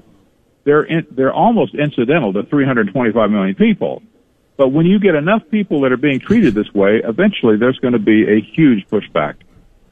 they're 0.65 0.83
in, 0.83 1.07
they're 1.11 1.33
almost 1.33 1.73
incidental 1.73 2.33
to 2.33 2.43
325 2.43 3.31
million 3.31 3.55
people. 3.55 4.03
But 4.57 4.69
when 4.69 4.85
you 4.85 4.99
get 4.99 5.15
enough 5.15 5.41
people 5.49 5.81
that 5.81 5.91
are 5.91 5.97
being 5.97 6.19
treated 6.19 6.53
this 6.53 6.71
way, 6.73 7.01
eventually 7.03 7.57
there's 7.57 7.77
going 7.79 7.93
to 7.93 7.99
be 7.99 8.23
a 8.23 8.39
huge 8.39 8.87
pushback, 8.87 9.35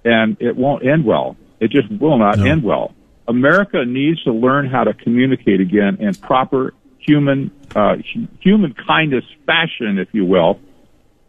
and 0.06 0.38
it 0.40 0.56
won't 0.56 0.86
end 0.86 1.06
well. 1.06 1.36
It 1.60 1.72
just 1.72 1.90
will 1.92 2.18
not 2.18 2.38
no. 2.38 2.46
end 2.46 2.64
well. 2.64 2.94
America 3.28 3.86
needs 3.86 4.24
to 4.24 4.32
learn 4.32 4.70
how 4.70 4.84
to 4.84 4.94
communicate 4.94 5.62
again 5.62 5.98
in 6.00 6.14
proper 6.14 6.74
human 7.06 7.52
uh, 7.76 7.96
human 8.40 8.74
kindness 8.74 9.26
fashion, 9.46 10.00
if 10.00 10.10
you 10.14 10.26
will. 10.26 10.60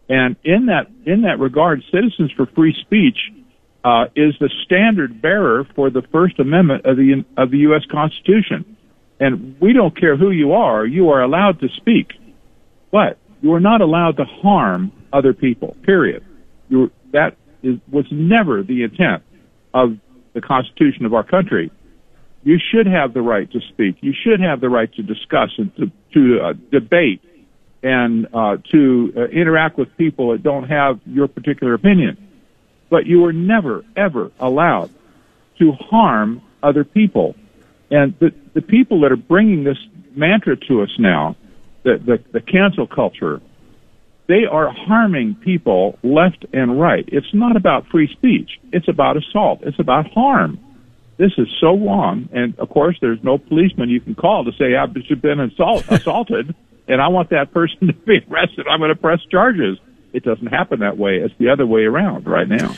And 0.08 0.36
in 0.44 0.66
that 0.66 0.90
in 1.06 1.22
that 1.22 1.38
regard, 1.38 1.82
Citizens 1.90 2.30
for 2.32 2.46
Free 2.46 2.74
Speech 2.82 3.18
uh, 3.84 4.06
is 4.14 4.34
the 4.40 4.50
standard 4.64 5.20
bearer 5.20 5.64
for 5.74 5.90
the 5.90 6.02
First 6.12 6.38
Amendment 6.38 6.84
of 6.86 6.96
the 6.96 7.24
of 7.36 7.50
the 7.50 7.58
U.S. 7.58 7.82
Constitution. 7.90 8.76
And 9.20 9.60
we 9.60 9.72
don't 9.72 9.98
care 9.98 10.16
who 10.16 10.30
you 10.30 10.52
are, 10.52 10.84
you 10.84 11.10
are 11.10 11.22
allowed 11.22 11.60
to 11.60 11.68
speak. 11.76 12.12
But 12.90 13.18
you 13.42 13.52
are 13.54 13.60
not 13.60 13.80
allowed 13.80 14.16
to 14.16 14.24
harm 14.24 14.92
other 15.12 15.32
people, 15.32 15.76
period. 15.82 16.24
You're, 16.68 16.90
that 17.12 17.36
is, 17.62 17.78
was 17.90 18.06
never 18.10 18.62
the 18.62 18.82
intent 18.82 19.22
of 19.72 19.98
the 20.32 20.40
Constitution 20.40 21.04
of 21.04 21.14
our 21.14 21.24
country. 21.24 21.70
You 22.44 22.58
should 22.58 22.86
have 22.86 23.14
the 23.14 23.22
right 23.22 23.50
to 23.52 23.60
speak. 23.70 23.96
You 24.02 24.12
should 24.12 24.40
have 24.40 24.60
the 24.60 24.68
right 24.68 24.92
to 24.94 25.02
discuss 25.02 25.50
and 25.56 25.74
to, 25.76 25.90
to 26.12 26.40
uh, 26.40 26.52
debate 26.70 27.22
and 27.82 28.28
uh, 28.34 28.58
to 28.70 29.12
uh, 29.16 29.20
interact 29.24 29.78
with 29.78 29.94
people 29.96 30.32
that 30.32 30.42
don't 30.42 30.68
have 30.68 31.00
your 31.06 31.26
particular 31.26 31.74
opinion. 31.74 32.18
But 32.90 33.06
you 33.06 33.24
are 33.24 33.32
never, 33.32 33.84
ever 33.96 34.30
allowed 34.38 34.90
to 35.58 35.72
harm 35.72 36.42
other 36.62 36.84
people. 36.84 37.34
And 37.90 38.14
the, 38.18 38.34
the 38.52 38.62
people 38.62 39.00
that 39.00 39.12
are 39.12 39.16
bringing 39.16 39.64
this 39.64 39.78
mantra 40.14 40.56
to 40.68 40.82
us 40.82 40.90
now, 40.98 41.36
the, 41.82 41.98
the, 41.98 42.22
the 42.32 42.40
cancel 42.40 42.86
culture, 42.86 43.40
they 44.26 44.44
are 44.50 44.70
harming 44.70 45.34
people 45.36 45.98
left 46.02 46.46
and 46.52 46.80
right. 46.80 47.04
It's 47.08 47.32
not 47.34 47.56
about 47.56 47.86
free 47.88 48.10
speech. 48.12 48.58
It's 48.72 48.88
about 48.88 49.16
assault. 49.16 49.60
It's 49.62 49.78
about 49.78 50.10
harm. 50.10 50.58
This 51.16 51.32
is 51.38 51.46
so 51.60 51.78
wrong. 51.78 52.28
And 52.32 52.58
of 52.58 52.68
course, 52.68 52.96
there's 53.00 53.22
no 53.22 53.38
policeman 53.38 53.88
you 53.88 54.00
can 54.00 54.14
call 54.14 54.44
to 54.44 54.52
say, 54.58 54.74
I've 54.74 54.92
been 54.92 55.40
assault, 55.40 55.84
assaulted 55.88 56.54
and 56.88 57.00
I 57.00 57.08
want 57.08 57.30
that 57.30 57.52
person 57.52 57.86
to 57.86 57.92
be 57.92 58.18
arrested. 58.30 58.66
I'm 58.68 58.80
going 58.80 58.90
to 58.90 59.00
press 59.00 59.20
charges. 59.30 59.78
It 60.12 60.24
doesn't 60.24 60.46
happen 60.46 60.80
that 60.80 60.96
way. 60.96 61.16
It's 61.16 61.34
the 61.38 61.50
other 61.50 61.66
way 61.66 61.82
around 61.82 62.26
right 62.26 62.48
now. 62.48 62.74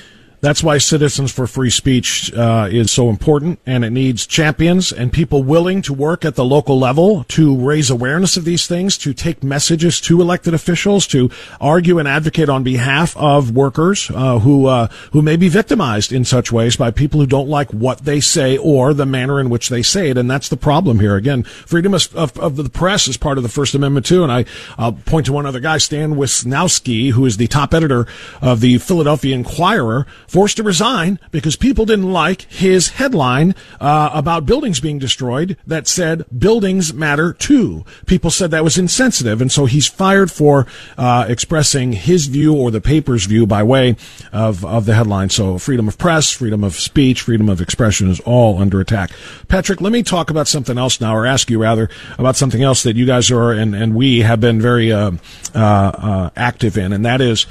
That's 0.46 0.62
why 0.62 0.78
Citizens 0.78 1.32
for 1.32 1.48
Free 1.48 1.70
Speech 1.70 2.32
uh, 2.32 2.68
is 2.70 2.92
so 2.92 3.10
important, 3.10 3.58
and 3.66 3.84
it 3.84 3.90
needs 3.90 4.28
champions 4.28 4.92
and 4.92 5.12
people 5.12 5.42
willing 5.42 5.82
to 5.82 5.92
work 5.92 6.24
at 6.24 6.36
the 6.36 6.44
local 6.44 6.78
level 6.78 7.24
to 7.24 7.56
raise 7.56 7.90
awareness 7.90 8.36
of 8.36 8.44
these 8.44 8.64
things, 8.64 8.96
to 8.98 9.12
take 9.12 9.42
messages 9.42 10.00
to 10.02 10.20
elected 10.20 10.54
officials, 10.54 11.08
to 11.08 11.30
argue 11.60 11.98
and 11.98 12.06
advocate 12.06 12.48
on 12.48 12.62
behalf 12.62 13.16
of 13.16 13.56
workers 13.56 14.08
uh, 14.14 14.38
who 14.38 14.66
uh, 14.66 14.86
who 15.10 15.20
may 15.20 15.34
be 15.34 15.48
victimized 15.48 16.12
in 16.12 16.24
such 16.24 16.52
ways 16.52 16.76
by 16.76 16.92
people 16.92 17.18
who 17.18 17.26
don't 17.26 17.48
like 17.48 17.72
what 17.72 18.04
they 18.04 18.20
say 18.20 18.56
or 18.56 18.94
the 18.94 19.04
manner 19.04 19.40
in 19.40 19.50
which 19.50 19.68
they 19.68 19.82
say 19.82 20.10
it. 20.10 20.16
And 20.16 20.30
that's 20.30 20.48
the 20.48 20.56
problem 20.56 21.00
here. 21.00 21.16
Again, 21.16 21.42
freedom 21.42 21.92
of, 21.92 22.14
of, 22.14 22.38
of 22.38 22.54
the 22.54 22.70
press 22.70 23.08
is 23.08 23.16
part 23.16 23.36
of 23.36 23.42
the 23.42 23.48
First 23.48 23.74
Amendment 23.74 24.06
too. 24.06 24.22
And 24.22 24.30
I, 24.30 24.44
I'll 24.78 24.92
point 24.92 25.26
to 25.26 25.32
one 25.32 25.44
other 25.44 25.58
guy, 25.58 25.78
Stan 25.78 26.14
Wischnowski, 26.14 27.10
who 27.10 27.26
is 27.26 27.36
the 27.36 27.48
top 27.48 27.74
editor 27.74 28.06
of 28.40 28.60
the 28.60 28.78
Philadelphia 28.78 29.34
Inquirer 29.34 30.06
forced 30.36 30.58
to 30.58 30.62
resign 30.62 31.18
because 31.30 31.56
people 31.56 31.86
didn't 31.86 32.12
like 32.12 32.42
his 32.52 32.90
headline 32.90 33.54
uh, 33.80 34.10
about 34.12 34.44
buildings 34.44 34.80
being 34.80 34.98
destroyed 34.98 35.56
that 35.66 35.88
said 35.88 36.26
buildings 36.38 36.92
matter 36.92 37.32
too. 37.32 37.86
People 38.04 38.30
said 38.30 38.50
that 38.50 38.62
was 38.62 38.76
insensitive, 38.76 39.40
and 39.40 39.50
so 39.50 39.64
he's 39.64 39.86
fired 39.86 40.30
for 40.30 40.66
uh, 40.98 41.24
expressing 41.26 41.92
his 41.92 42.26
view 42.26 42.54
or 42.54 42.70
the 42.70 42.82
paper's 42.82 43.24
view 43.24 43.46
by 43.46 43.62
way 43.62 43.96
of, 44.30 44.62
of 44.62 44.84
the 44.84 44.92
headline. 44.92 45.30
So 45.30 45.56
freedom 45.56 45.88
of 45.88 45.96
press, 45.96 46.30
freedom 46.32 46.62
of 46.62 46.74
speech, 46.74 47.22
freedom 47.22 47.48
of 47.48 47.62
expression 47.62 48.10
is 48.10 48.20
all 48.20 48.58
under 48.58 48.78
attack. 48.78 49.12
Patrick, 49.48 49.80
let 49.80 49.90
me 49.90 50.02
talk 50.02 50.28
about 50.28 50.48
something 50.48 50.76
else 50.76 51.00
now, 51.00 51.16
or 51.16 51.24
ask 51.24 51.48
you 51.48 51.62
rather 51.62 51.88
about 52.18 52.36
something 52.36 52.62
else 52.62 52.82
that 52.82 52.94
you 52.94 53.06
guys 53.06 53.30
are 53.30 53.52
and, 53.52 53.74
and 53.74 53.94
we 53.94 54.20
have 54.20 54.42
been 54.42 54.60
very 54.60 54.92
uh, 54.92 55.12
uh, 55.54 55.58
uh 55.58 56.30
active 56.36 56.76
in, 56.76 56.92
and 56.92 57.06
that 57.06 57.22
is 57.22 57.46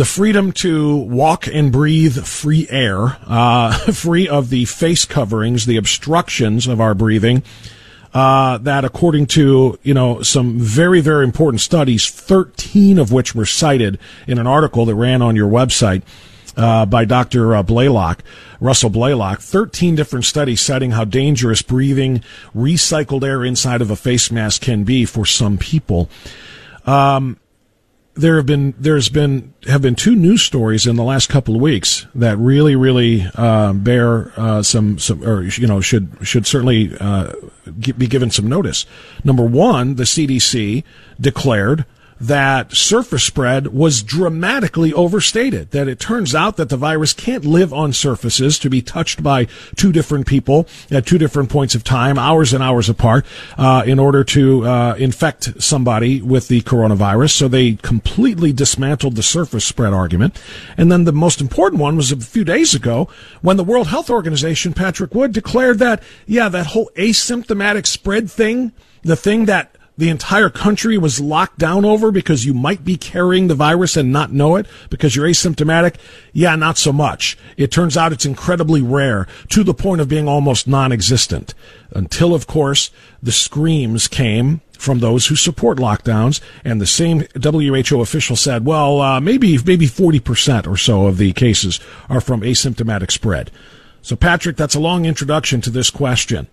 the 0.00 0.06
freedom 0.06 0.50
to 0.50 0.96
walk 0.96 1.46
and 1.46 1.70
breathe 1.70 2.24
free 2.24 2.66
air, 2.70 3.18
uh, 3.26 3.70
free 3.92 4.26
of 4.26 4.48
the 4.48 4.64
face 4.64 5.04
coverings, 5.04 5.66
the 5.66 5.76
obstructions 5.76 6.66
of 6.66 6.80
our 6.80 6.94
breathing. 6.94 7.42
Uh, 8.14 8.56
that 8.56 8.82
according 8.82 9.26
to 9.26 9.78
you 9.82 9.92
know 9.92 10.22
some 10.22 10.58
very 10.58 11.02
very 11.02 11.22
important 11.22 11.60
studies, 11.60 12.08
13 12.08 12.98
of 12.98 13.12
which 13.12 13.34
were 13.34 13.44
cited 13.44 13.98
in 14.26 14.38
an 14.38 14.46
article 14.46 14.86
that 14.86 14.94
ran 14.94 15.20
on 15.20 15.36
your 15.36 15.50
website. 15.50 16.00
Uh, 16.56 16.86
by 16.86 17.04
Dr. 17.04 17.54
Uh, 17.54 17.62
Blaylock, 17.62 18.24
Russell 18.58 18.90
Blaylock, 18.90 19.40
13 19.40 19.94
different 19.94 20.24
studies 20.24 20.62
citing 20.62 20.92
how 20.92 21.04
dangerous 21.04 21.60
breathing 21.62 22.24
recycled 22.56 23.22
air 23.22 23.44
inside 23.44 23.82
of 23.82 23.90
a 23.90 23.96
face 23.96 24.32
mask 24.32 24.62
can 24.62 24.82
be 24.82 25.04
for 25.04 25.26
some 25.26 25.58
people. 25.58 26.08
Um, 26.86 27.38
there 28.20 28.36
have 28.36 28.46
been 28.46 28.74
there's 28.78 29.08
been 29.08 29.54
have 29.66 29.82
been 29.82 29.94
two 29.94 30.14
news 30.14 30.42
stories 30.42 30.86
in 30.86 30.96
the 30.96 31.02
last 31.02 31.28
couple 31.28 31.54
of 31.54 31.60
weeks 31.60 32.06
that 32.14 32.36
really 32.38 32.76
really 32.76 33.26
uh, 33.34 33.72
bear 33.72 34.32
uh, 34.36 34.62
some 34.62 34.98
some 34.98 35.24
or 35.26 35.42
you 35.42 35.66
know 35.66 35.80
should 35.80 36.16
should 36.22 36.46
certainly 36.46 36.96
uh, 37.00 37.32
be 37.96 38.06
given 38.06 38.30
some 38.30 38.48
notice. 38.48 38.86
Number 39.24 39.44
one, 39.44 39.96
the 39.96 40.04
CDC 40.04 40.84
declared 41.20 41.84
that 42.20 42.72
surface 42.72 43.24
spread 43.24 43.68
was 43.68 44.02
dramatically 44.02 44.92
overstated. 44.92 45.70
That 45.70 45.88
it 45.88 45.98
turns 45.98 46.34
out 46.34 46.56
that 46.58 46.68
the 46.68 46.76
virus 46.76 47.12
can't 47.12 47.44
live 47.44 47.72
on 47.72 47.92
surfaces 47.92 48.58
to 48.58 48.68
be 48.68 48.82
touched 48.82 49.22
by 49.22 49.46
two 49.76 49.90
different 49.90 50.26
people 50.26 50.68
at 50.90 51.06
two 51.06 51.18
different 51.18 51.48
points 51.48 51.74
of 51.74 51.82
time, 51.82 52.18
hours 52.18 52.52
and 52.52 52.62
hours 52.62 52.88
apart, 52.88 53.24
uh, 53.56 53.82
in 53.86 53.98
order 53.98 54.22
to 54.24 54.66
uh, 54.66 54.94
infect 54.98 55.62
somebody 55.62 56.20
with 56.20 56.48
the 56.48 56.60
coronavirus. 56.62 57.30
So 57.30 57.48
they 57.48 57.74
completely 57.76 58.52
dismantled 58.52 59.16
the 59.16 59.22
surface 59.22 59.64
spread 59.64 59.92
argument. 59.92 60.40
And 60.76 60.92
then 60.92 61.04
the 61.04 61.12
most 61.12 61.40
important 61.40 61.80
one 61.80 61.96
was 61.96 62.12
a 62.12 62.16
few 62.16 62.44
days 62.44 62.74
ago 62.74 63.08
when 63.40 63.56
the 63.56 63.64
World 63.64 63.86
Health 63.86 64.10
Organization, 64.10 64.74
Patrick 64.74 65.14
Wood, 65.14 65.32
declared 65.32 65.78
that, 65.78 66.02
yeah, 66.26 66.48
that 66.48 66.66
whole 66.66 66.90
asymptomatic 66.96 67.86
spread 67.86 68.30
thing, 68.30 68.72
the 69.02 69.16
thing 69.16 69.46
that 69.46 69.74
the 70.00 70.08
entire 70.08 70.48
country 70.48 70.96
was 70.96 71.20
locked 71.20 71.58
down 71.58 71.84
over 71.84 72.10
because 72.10 72.46
you 72.46 72.54
might 72.54 72.86
be 72.86 72.96
carrying 72.96 73.48
the 73.48 73.54
virus 73.54 73.98
and 73.98 74.10
not 74.10 74.32
know 74.32 74.56
it 74.56 74.66
because 74.88 75.14
you're 75.14 75.28
asymptomatic? 75.28 75.96
Yeah, 76.32 76.56
not 76.56 76.78
so 76.78 76.90
much. 76.90 77.36
It 77.58 77.70
turns 77.70 77.98
out 77.98 78.10
it's 78.10 78.24
incredibly 78.24 78.80
rare 78.80 79.28
to 79.50 79.62
the 79.62 79.74
point 79.74 80.00
of 80.00 80.08
being 80.08 80.26
almost 80.26 80.66
non-existent. 80.66 81.52
Until, 81.94 82.34
of 82.34 82.46
course, 82.46 82.90
the 83.22 83.30
screams 83.30 84.08
came 84.08 84.62
from 84.72 85.00
those 85.00 85.26
who 85.26 85.36
support 85.36 85.76
lockdowns, 85.76 86.40
and 86.64 86.80
the 86.80 86.86
same 86.86 87.26
WHO 87.34 88.00
official 88.00 88.36
said, 88.36 88.64
well, 88.64 89.02
uh, 89.02 89.20
maybe, 89.20 89.58
maybe 89.58 89.86
40% 89.86 90.66
or 90.66 90.78
so 90.78 91.08
of 91.08 91.18
the 91.18 91.34
cases 91.34 91.78
are 92.08 92.22
from 92.22 92.40
asymptomatic 92.40 93.10
spread. 93.10 93.50
So, 94.00 94.16
Patrick, 94.16 94.56
that's 94.56 94.74
a 94.74 94.80
long 94.80 95.04
introduction 95.04 95.60
to 95.60 95.70
this 95.70 95.90
question 95.90 96.46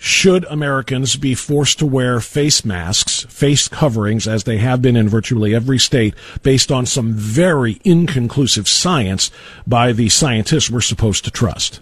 should 0.00 0.44
Americans 0.46 1.16
be 1.16 1.34
forced 1.34 1.78
to 1.78 1.86
wear 1.86 2.20
face 2.20 2.64
masks, 2.64 3.24
face 3.28 3.68
coverings, 3.68 4.26
as 4.26 4.44
they 4.44 4.56
have 4.56 4.80
been 4.80 4.96
in 4.96 5.10
virtually 5.10 5.54
every 5.54 5.78
state, 5.78 6.14
based 6.42 6.72
on 6.72 6.86
some 6.86 7.12
very 7.12 7.78
inconclusive 7.84 8.66
science 8.66 9.30
by 9.66 9.92
the 9.92 10.08
scientists 10.08 10.70
we're 10.70 10.80
supposed 10.80 11.24
to 11.24 11.30
trust? 11.30 11.80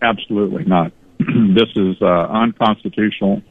Absolutely 0.00 0.64
not. 0.64 0.92
this 1.18 1.68
is 1.76 1.96
uh, 2.00 2.06
unconstitutional 2.06 3.42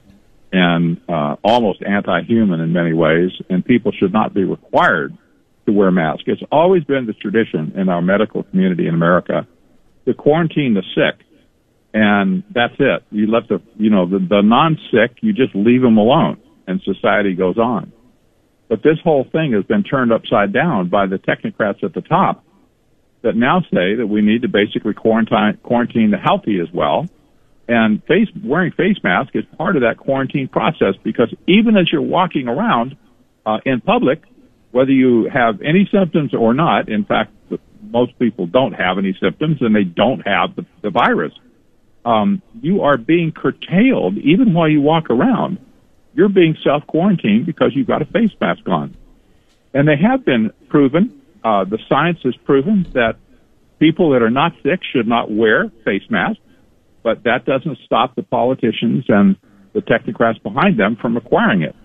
and 0.52 1.00
uh, 1.08 1.36
almost 1.44 1.84
anti-human 1.84 2.62
in 2.62 2.74
many 2.74 2.94
ways, 2.94 3.30
and 3.50 3.64
people 3.64 3.92
should 3.92 4.14
not 4.14 4.34
be 4.34 4.44
required 4.44 5.16
to 5.68 5.72
wear 5.72 5.92
masks. 5.92 6.24
It's 6.26 6.42
always 6.52 6.84
been 6.86 7.06
the 7.06 7.14
tradition 7.14 7.74
in 7.76 7.90
our 7.90 8.02
medical 8.02 8.44
community 8.44 8.88
in 8.88 8.96
America 8.96 9.46
to 10.06 10.14
quarantine 10.16 10.74
the 10.74 10.84
sick 10.96 11.25
and 11.96 12.44
that's 12.54 12.76
it. 12.78 13.04
You 13.10 13.28
let 13.28 13.48
the 13.48 13.62
you 13.78 13.90
know 13.90 14.06
the, 14.06 14.20
the 14.20 14.42
non-sick, 14.42 15.20
you 15.22 15.32
just 15.32 15.56
leave 15.56 15.82
them 15.82 15.98
alone, 15.98 16.42
and 16.68 16.82
society 16.82 17.36
goes 17.36 17.58
on. 17.58 17.94
But 18.68 18.84
this 18.84 18.98
whole 19.02 19.24
thing 19.24 19.54
has 19.54 19.64
been 19.64 19.84
turned 19.84 20.12
upside 20.12 20.52
down 20.52 20.90
by 20.90 21.06
the 21.08 21.16
technocrats 21.16 21.86
at 21.86 21.94
the 21.94 22.02
top 22.02 22.44
that 23.22 23.38
now 23.38 23.62
say 23.62 23.96
that 23.96 24.08
we 24.08 24.22
need 24.22 24.42
to 24.42 24.50
basically 24.50 24.94
quarantine 24.94 25.58
quarantine 25.64 26.12
the 26.12 26.18
healthy 26.18 26.60
as 26.60 26.68
well. 26.74 27.08
And 27.70 28.04
face 28.04 28.28
wearing 28.44 28.74
face 28.74 28.98
mask 29.02 29.30
is 29.34 29.46
part 29.58 29.78
of 29.78 29.84
that 29.84 29.98
quarantine 29.98 30.50
process 30.50 30.96
because 31.02 31.34
even 31.48 31.78
as 31.78 31.90
you're 31.94 32.02
walking 32.02 32.50
around 32.50 32.98
uh, 33.46 33.60
in 33.66 33.80
public, 33.80 34.22
whether 34.72 34.92
you 34.92 35.30
have 35.34 35.62
any 35.62 35.88
symptoms 35.94 36.34
or 36.34 36.54
not, 36.54 36.90
in 36.90 37.06
fact, 37.06 37.32
most 37.82 38.20
people 38.20 38.48
don't 38.48 38.74
have 38.74 38.98
any 38.98 39.18
symptoms 39.22 39.60
and 39.62 39.74
they 39.74 39.86
don't 39.86 40.28
have 40.28 40.58
the, 40.58 40.66
the 40.82 40.90
virus 40.90 41.32
um, 42.06 42.42
you 42.62 42.82
are 42.82 42.98
being 42.98 43.32
curtailed 43.32 44.18
even 44.18 44.54
while 44.54 44.70
you 44.70 44.80
walk 44.80 45.10
around. 45.10 45.58
You're 46.14 46.30
being 46.30 46.56
self 46.64 46.86
quarantined 46.88 47.46
because 47.46 47.76
you've 47.76 47.88
got 47.88 48.02
a 48.02 48.06
face 48.06 48.32
mask 48.40 48.68
on. 48.68 48.96
And 49.74 49.88
they 49.88 49.98
have 49.98 50.24
been 50.24 50.54
proven, 50.70 51.22
uh, 51.44 51.66
the 51.66 51.80
science 51.90 52.20
has 52.24 52.36
proven 52.46 52.88
that 52.94 53.18
people 53.80 54.12
that 54.12 54.22
are 54.22 54.30
not 54.30 54.54
sick 54.64 54.80
should 54.94 55.08
not 55.08 55.30
wear 55.30 55.70
face 55.84 56.04
masks, 56.10 56.42
but 57.04 57.24
that 57.24 57.46
doesn't 57.46 57.78
stop 57.86 58.16
the 58.16 58.24
politicians 58.24 59.06
and 59.10 59.36
the 59.74 59.82
technocrats 59.82 60.42
behind 60.42 60.80
them 60.80 60.96
from 60.96 61.16
requiring 61.16 61.64
it. 61.64 61.76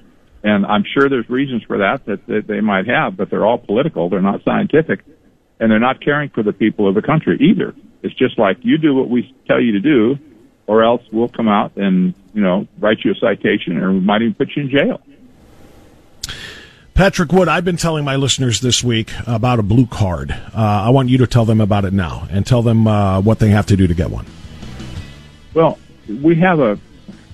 And 0.45 0.64
I'm 0.64 0.85
sure 0.85 1.09
there's 1.09 1.29
reasons 1.29 1.64
for 1.64 1.79
that 1.79 2.07
that 2.07 2.47
they 2.47 2.61
might 2.61 2.87
have, 2.87 3.16
but 3.16 3.31
they're 3.31 3.45
all 3.45 3.59
political. 3.59 4.09
They're 4.09 4.23
not 4.23 4.45
scientific, 4.45 5.05
and 5.59 5.71
they're 5.71 5.79
not 5.81 6.01
caring 6.01 6.31
for 6.31 6.43
the 6.43 6.53
people 6.53 6.89
of 6.89 6.95
the 6.95 7.03
country 7.03 7.37
either. 7.41 7.75
It's 8.03 8.14
just 8.14 8.38
like 8.38 8.59
you 8.62 8.78
do 8.78 8.94
what 8.94 9.09
we 9.09 9.34
tell 9.46 9.61
you 9.61 9.72
to 9.72 9.80
do, 9.80 10.18
or 10.66 10.82
else 10.82 11.03
we'll 11.12 11.28
come 11.28 11.48
out 11.48 11.76
and 11.76 12.14
you 12.34 12.42
know 12.42 12.66
write 12.78 12.98
you 13.05 13.12
a 13.12 13.14
citation, 13.14 13.78
or 13.78 13.92
we 13.92 14.01
might 14.01 14.22
even 14.22 14.34
put 14.34 14.57
you 14.57 14.62
in 14.62 14.70
jail. 14.70 15.01
Patrick 16.94 17.32
Wood, 17.32 17.48
I've 17.48 17.64
been 17.64 17.78
telling 17.78 18.05
my 18.05 18.16
listeners 18.16 18.61
this 18.61 18.84
week 18.84 19.11
about 19.26 19.59
a 19.59 19.62
blue 19.62 19.86
card. 19.86 20.32
Uh, 20.32 20.38
I 20.55 20.90
want 20.90 21.09
you 21.09 21.16
to 21.18 21.26
tell 21.26 21.46
them 21.46 21.61
about 21.61 21.86
it 21.86 21.94
now 21.94 22.28
and 22.30 22.46
tell 22.46 22.61
them 22.61 22.86
uh, 22.86 23.22
what 23.22 23.38
they 23.38 23.48
have 23.48 23.64
to 23.66 23.76
do 23.76 23.86
to 23.86 23.94
get 23.94 24.11
one. 24.11 24.26
Well, 25.55 25.78
we 26.07 26.34
have 26.36 26.61
a 26.61 26.78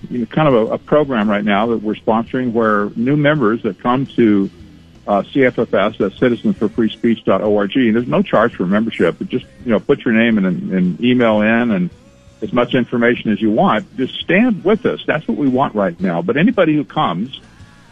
you 0.08 0.20
know, 0.20 0.26
kind 0.26 0.46
of 0.46 0.54
a, 0.54 0.74
a, 0.74 0.78
program 0.78 1.28
right 1.28 1.44
now 1.44 1.66
that 1.66 1.78
we're 1.78 1.94
sponsoring 1.94 2.52
where 2.52 2.90
new 2.90 3.16
members 3.16 3.62
that 3.64 3.80
come 3.80 4.06
to 4.06 4.48
uh, 5.06 5.22
CFFS, 5.22 5.98
that's 5.98 6.18
citizensforfreespeech.org, 6.18 7.76
and 7.76 7.94
there's 7.94 8.08
no 8.08 8.22
charge 8.22 8.54
for 8.54 8.66
membership, 8.66 9.16
but 9.18 9.28
just, 9.28 9.46
you 9.64 9.70
know, 9.70 9.80
put 9.80 10.04
your 10.04 10.14
name 10.14 10.38
and, 10.38 10.72
and 10.72 11.00
email 11.00 11.42
in 11.42 11.70
and 11.70 11.90
as 12.42 12.52
much 12.52 12.74
information 12.74 13.32
as 13.32 13.40
you 13.40 13.50
want. 13.50 13.96
Just 13.96 14.14
stand 14.20 14.64
with 14.64 14.84
us. 14.84 15.02
That's 15.06 15.26
what 15.26 15.36
we 15.36 15.48
want 15.48 15.74
right 15.74 15.98
now. 16.00 16.22
But 16.22 16.36
anybody 16.36 16.74
who 16.74 16.84
comes, 16.84 17.40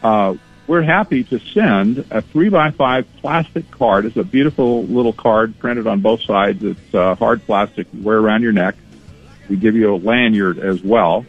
uh, 0.02 0.34
we're 0.66 0.82
happy 0.82 1.24
to 1.24 1.38
send 1.38 2.06
a 2.10 2.22
three 2.22 2.48
by 2.48 2.70
five 2.70 3.06
plastic 3.20 3.70
card. 3.70 4.06
It's 4.06 4.16
a 4.16 4.24
beautiful 4.24 4.84
little 4.84 5.12
card 5.12 5.58
printed 5.58 5.86
on 5.86 6.00
both 6.00 6.22
sides. 6.22 6.64
It's 6.64 6.94
uh, 6.94 7.14
hard 7.14 7.44
plastic 7.44 7.86
you 7.92 8.02
wear 8.02 8.18
around 8.18 8.42
your 8.42 8.52
neck. 8.52 8.74
We 9.48 9.56
give 9.56 9.76
you 9.76 9.94
a 9.94 9.96
lanyard 9.96 10.58
as 10.58 10.82
well. 10.82 11.26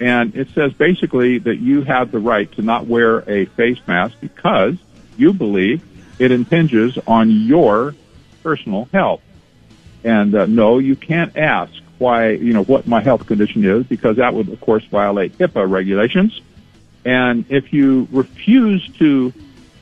And 0.00 0.34
it 0.36 0.48
says 0.50 0.72
basically 0.74 1.38
that 1.38 1.56
you 1.56 1.82
have 1.82 2.10
the 2.10 2.18
right 2.18 2.50
to 2.52 2.62
not 2.62 2.86
wear 2.86 3.18
a 3.30 3.46
face 3.46 3.78
mask 3.86 4.16
because 4.20 4.76
you 5.16 5.32
believe 5.32 5.82
it 6.18 6.32
impinges 6.32 6.98
on 7.06 7.30
your 7.30 7.94
personal 8.42 8.88
health. 8.92 9.22
And 10.04 10.34
uh, 10.34 10.46
no, 10.46 10.78
you 10.78 10.96
can't 10.96 11.36
ask 11.36 11.72
why, 11.98 12.30
you 12.30 12.52
know, 12.52 12.62
what 12.64 12.86
my 12.86 13.02
health 13.02 13.26
condition 13.26 13.64
is 13.64 13.86
because 13.86 14.16
that 14.16 14.34
would, 14.34 14.48
of 14.48 14.60
course, 14.60 14.84
violate 14.84 15.36
HIPAA 15.38 15.68
regulations. 15.68 16.40
And 17.04 17.44
if 17.48 17.72
you 17.72 18.08
refuse 18.10 18.86
to, 18.98 19.32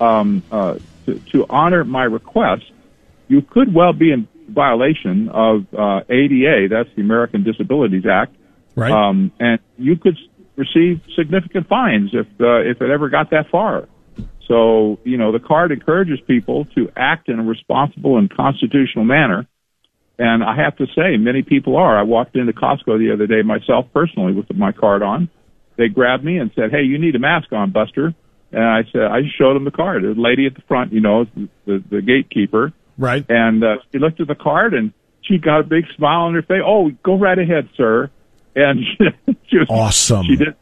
um, 0.01 0.43
uh, 0.51 0.79
to, 1.07 1.19
to 1.33 1.47
honor 1.49 1.85
my 1.85 2.05
request, 2.05 2.65
you 3.29 3.43
could 3.43 3.75
well 3.75 3.93
be 3.93 4.13
in 4.13 4.29
violation 4.49 5.29
of 5.31 5.67
uh, 5.75 6.03
ADA, 6.09 6.69
that's 6.69 6.95
the 6.95 7.03
American 7.03 7.43
Disabilities 7.43 8.07
Act, 8.07 8.35
right? 8.75 8.93
Um, 8.93 9.33
and 9.41 9.59
you 9.79 9.97
could 9.97 10.19
receive 10.57 11.01
significant 11.17 11.69
fines 11.69 12.11
if 12.13 12.27
uh, 12.41 12.59
if 12.59 12.81
it 12.81 12.91
ever 12.91 13.09
got 13.09 13.31
that 13.31 13.49
far. 13.51 13.89
So 14.49 14.99
you 15.05 15.17
know 15.17 15.33
the 15.33 15.39
card 15.39 15.73
encourages 15.73 16.21
people 16.27 16.67
to 16.75 16.91
act 16.97 17.29
in 17.29 17.39
a 17.39 17.43
responsible 17.43 18.19
and 18.19 18.35
constitutional 18.35 19.05
manner, 19.05 19.47
and 20.19 20.45
I 20.45 20.57
have 20.57 20.77
to 20.77 20.87
say 20.95 21.17
many 21.17 21.43
people 21.43 21.77
are. 21.77 21.99
I 21.99 22.03
walked 22.03 22.37
into 22.37 22.53
Costco 22.53 22.99
the 22.99 23.13
other 23.13 23.27
day 23.27 23.43
myself 23.43 23.87
personally 23.93 24.33
with 24.33 24.55
my 24.55 24.73
card 24.73 25.03
on. 25.03 25.29
They 25.77 25.89
grabbed 25.89 26.25
me 26.25 26.39
and 26.39 26.51
said, 26.55 26.71
"Hey, 26.71 26.83
you 26.83 26.99
need 26.99 27.17
a 27.17 27.19
mask 27.21 27.53
on, 27.53 27.71
Buster." 27.71 28.15
And 28.53 28.63
I 28.63 28.85
said, 28.93 29.03
I 29.03 29.23
just 29.23 29.37
showed 29.37 29.55
them 29.55 29.65
the 29.65 29.73
card. 29.73 30.05
The 30.05 30.15
lady 30.17 30.47
at 30.47 30.55
the 30.55 30.61
front, 30.69 30.93
you 30.93 31.01
know, 31.01 31.25
the, 31.67 31.83
the 31.91 32.01
gatekeeper 32.01 32.73
Right. 32.99 33.25
And 33.29 33.65
uh, 33.65 33.77
she 33.93 33.99
looked 33.99 34.21
at 34.21 34.29
the 34.29 34.35
card 34.35 34.75
and 34.75 34.93
she 35.23 35.39
got 35.39 35.61
a 35.61 35.65
big 35.65 35.85
smile 35.97 36.23
on 36.23 36.35
her 36.35 36.43
face. 36.43 36.63
Oh, 36.65 36.91
go 37.03 37.19
right 37.19 37.39
ahead, 37.39 37.69
sir. 37.77 38.11
And 38.55 38.81
she, 38.81 39.05
she 39.49 39.59
was 39.59 39.69
awesome. 39.69 40.27
She 40.27 40.37
did. 40.37 40.55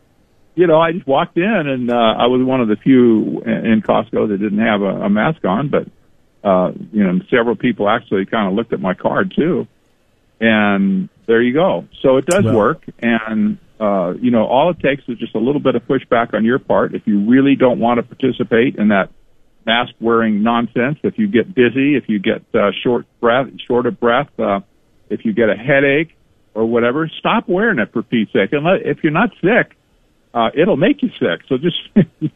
You 0.55 0.67
know, 0.67 0.81
I 0.81 0.93
just 0.93 1.07
walked 1.07 1.37
in 1.37 1.45
and 1.45 1.91
uh, 1.91 1.95
I 1.95 2.27
was 2.27 2.45
one 2.45 2.61
of 2.61 2.69
the 2.69 2.77
few 2.77 3.41
in 3.43 3.83
Costco 3.87 4.29
that 4.29 4.39
didn't 4.39 4.59
have 4.59 4.83
a, 4.83 5.05
a 5.05 5.11
mask 5.11 5.45
on, 5.45 5.71
but 5.71 5.89
uh, 6.47 6.73
you 6.93 7.05
know, 7.05 7.21
several 7.31 7.57
people 7.57 7.89
actually 7.89 8.27
kind 8.27 8.49
of 8.49 8.55
looked 8.55 8.73
at 8.73 8.81
my 8.81 8.95
card 8.95 9.33
too. 9.35 9.67
And 10.41 11.09
there 11.27 11.41
you 11.41 11.55
go. 11.55 11.87
So 12.03 12.17
it 12.17 12.27
does 12.27 12.45
work. 12.45 12.83
And, 13.01 13.59
uh, 13.81 14.15
you 14.21 14.31
know, 14.31 14.45
all 14.45 14.71
it 14.71 14.81
takes 14.81 15.05
is 15.09 15.19
just 15.19 15.35
a 15.35 15.39
little 15.39 15.61
bit 15.61 15.77
of 15.77 15.83
pushback 15.85 16.35
on 16.35 16.45
your 16.45 16.59
part. 16.59 16.95
If 16.95 17.07
you 17.07 17.31
really 17.31 17.55
don't 17.55 17.79
want 17.79 17.99
to 17.99 18.03
participate 18.03 18.77
in 18.77 18.89
that 18.89 19.11
mask 19.65 19.95
wearing 20.01 20.43
nonsense. 20.43 20.99
If 21.03 21.19
you 21.19 21.29
get 21.29 21.55
busy, 21.55 21.97
if 21.97 22.09
you 22.09 22.19
get 22.19 22.43
uh, 22.55 22.71
short 22.83 23.07
breath, 23.21 23.47
short 23.67 23.87
of 23.87 23.99
breath, 24.01 24.29
uh, 24.39 24.61
if 25.09 25.25
you 25.25 25.33
get 25.33 25.49
a 25.49 25.55
headache 25.55 26.17
or 26.55 26.67
whatever, 26.67 27.11
stop 27.19 27.49
wearing 27.49 27.79
it 27.79 27.93
for 27.93 28.03
Pete's 28.03 28.33
sake. 28.33 28.53
And 28.53 28.65
let, 28.65 28.83
if 28.85 28.99
you're 29.03 29.13
not 29.13 29.31
sick, 29.41 29.77
uh, 30.35 30.51
it'll 30.55 30.77
make 30.77 31.03
you 31.03 31.11
sick. 31.21 31.43
So 31.49 31.59
just 31.59 31.77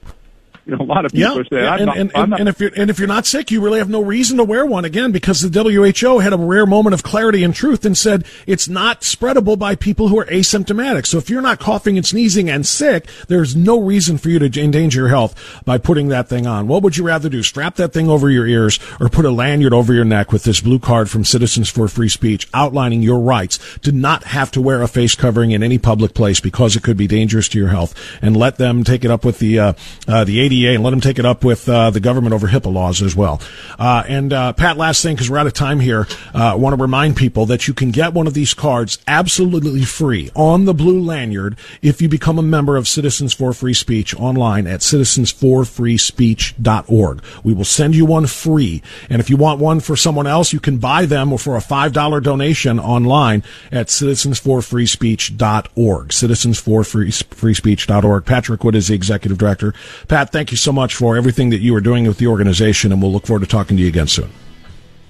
you 0.66 0.74
know, 0.76 0.84
a 0.84 0.84
lot 0.84 1.04
of 1.04 1.12
people 1.12 1.36
yeah, 1.36 1.40
are 1.40 1.44
saying, 1.44 1.64
and, 1.64 1.86
not, 1.86 1.96
and, 1.96 2.12
and, 2.14 2.34
and, 2.40 2.48
if 2.48 2.60
you're 2.60 2.72
and 2.76 2.90
if 2.90 2.98
you're 2.98 3.06
not 3.06 3.24
sick, 3.24 3.52
you 3.52 3.60
really 3.60 3.78
have 3.78 3.88
no 3.88 4.02
reason 4.02 4.36
to 4.38 4.44
wear 4.44 4.66
one 4.66 4.84
again 4.84 5.12
because 5.12 5.40
the 5.40 5.62
WHO 5.62 6.18
had 6.18 6.32
a 6.32 6.36
rare 6.36 6.66
moment 6.66 6.92
of 6.92 7.04
clarity 7.04 7.44
and 7.44 7.54
truth 7.54 7.84
and 7.84 7.96
said 7.96 8.26
it's 8.48 8.68
not 8.68 9.02
spreadable 9.02 9.56
by 9.56 9.76
people 9.76 10.08
who 10.08 10.18
are 10.18 10.24
asymptomatic. 10.26 11.06
So 11.06 11.18
if 11.18 11.30
you're 11.30 11.40
not 11.40 11.60
coughing 11.60 11.96
and 11.96 12.04
sneezing 12.04 12.50
and 12.50 12.66
sick, 12.66 13.06
there's 13.28 13.54
no 13.54 13.80
reason 13.80 14.18
for 14.18 14.28
you 14.28 14.40
to 14.40 14.60
endanger 14.60 15.02
your 15.02 15.08
health 15.08 15.62
by 15.64 15.78
putting 15.78 16.08
that 16.08 16.28
thing 16.28 16.48
on. 16.48 16.66
What 16.66 16.82
would 16.82 16.96
you 16.96 17.06
rather 17.06 17.28
do? 17.28 17.44
Strap 17.44 17.76
that 17.76 17.92
thing 17.92 18.08
over 18.08 18.28
your 18.28 18.46
ears 18.46 18.80
or 19.00 19.08
put 19.08 19.24
a 19.24 19.30
lanyard 19.30 19.72
over 19.72 19.94
your 19.94 20.04
neck 20.04 20.32
with 20.32 20.42
this 20.42 20.60
blue 20.60 20.80
card 20.80 21.08
from 21.08 21.24
Citizens 21.24 21.68
for 21.68 21.86
Free 21.86 22.08
Speech 22.08 22.48
outlining 22.52 23.02
your 23.02 23.20
rights 23.20 23.60
to 23.82 23.92
not 23.92 24.24
have 24.24 24.50
to 24.50 24.60
wear 24.60 24.82
a 24.82 24.88
face 24.88 25.14
covering 25.14 25.52
in 25.52 25.62
any 25.62 25.78
public 25.78 26.12
place 26.12 26.40
because 26.40 26.74
it 26.74 26.82
could 26.82 26.96
be 26.96 27.06
dangerous 27.06 27.48
to 27.50 27.58
your 27.58 27.68
health, 27.68 27.94
and 28.20 28.36
let 28.36 28.56
them 28.56 28.82
take 28.82 29.04
it 29.04 29.10
up 29.12 29.24
with 29.24 29.38
the 29.38 29.58
uh, 29.58 29.72
uh, 30.08 30.24
the 30.24 30.40
AD 30.64 30.74
and 30.74 30.84
let 30.84 30.90
them 30.90 31.00
take 31.00 31.18
it 31.18 31.26
up 31.26 31.44
with 31.44 31.68
uh, 31.68 31.90
the 31.90 32.00
government 32.00 32.34
over 32.34 32.48
HIPAA 32.48 32.72
laws 32.72 33.02
as 33.02 33.16
well. 33.16 33.40
Uh, 33.78 34.02
and 34.08 34.32
uh, 34.32 34.52
Pat, 34.52 34.76
last 34.76 35.02
thing 35.02 35.14
because 35.14 35.30
we're 35.30 35.38
out 35.38 35.46
of 35.46 35.52
time 35.52 35.78
here, 35.80 36.06
I 36.34 36.50
uh, 36.50 36.56
want 36.56 36.76
to 36.76 36.82
remind 36.82 37.16
people 37.16 37.46
that 37.46 37.68
you 37.68 37.74
can 37.74 37.90
get 37.90 38.12
one 38.12 38.26
of 38.26 38.34
these 38.34 38.54
cards 38.54 38.98
absolutely 39.06 39.84
free 39.84 40.30
on 40.34 40.64
the 40.64 40.74
blue 40.74 41.00
lanyard 41.00 41.56
if 41.82 42.02
you 42.02 42.08
become 42.08 42.38
a 42.38 42.42
member 42.42 42.76
of 42.76 42.88
Citizens 42.88 43.32
for 43.34 43.52
Free 43.52 43.74
Speech 43.74 44.14
online 44.14 44.66
at 44.66 44.80
citizensforfreespeech.org. 44.80 47.22
We 47.44 47.54
will 47.54 47.64
send 47.64 47.94
you 47.94 48.06
one 48.06 48.26
free, 48.26 48.82
and 49.10 49.20
if 49.20 49.28
you 49.30 49.36
want 49.36 49.60
one 49.60 49.78
for 49.80 49.96
someone 49.96 50.26
else, 50.26 50.52
you 50.52 50.58
can 50.60 50.78
buy 50.78 51.06
them 51.06 51.32
or 51.32 51.38
for 51.38 51.54
a 51.56 51.60
five 51.60 51.92
dollar 51.92 52.20
donation 52.20 52.80
online 52.80 53.44
at 53.70 53.86
citizensforfreespeech.org. 53.88 56.08
Citizensforfreespeech.org. 56.08 58.24
Patrick 58.24 58.64
Wood 58.64 58.74
is 58.74 58.88
the 58.88 58.94
executive 58.94 59.36
director. 59.38 59.74
Pat, 60.08 60.32
thank 60.46 60.52
you 60.52 60.56
so 60.56 60.70
much 60.70 60.94
for 60.94 61.16
everything 61.16 61.50
that 61.50 61.58
you 61.58 61.74
are 61.74 61.80
doing 61.80 62.06
with 62.06 62.18
the 62.18 62.28
organization, 62.28 62.92
and 62.92 63.02
we'll 63.02 63.10
look 63.10 63.26
forward 63.26 63.40
to 63.40 63.48
talking 63.48 63.76
to 63.76 63.82
you 63.82 63.88
again 63.88 64.06
soon. 64.06 64.30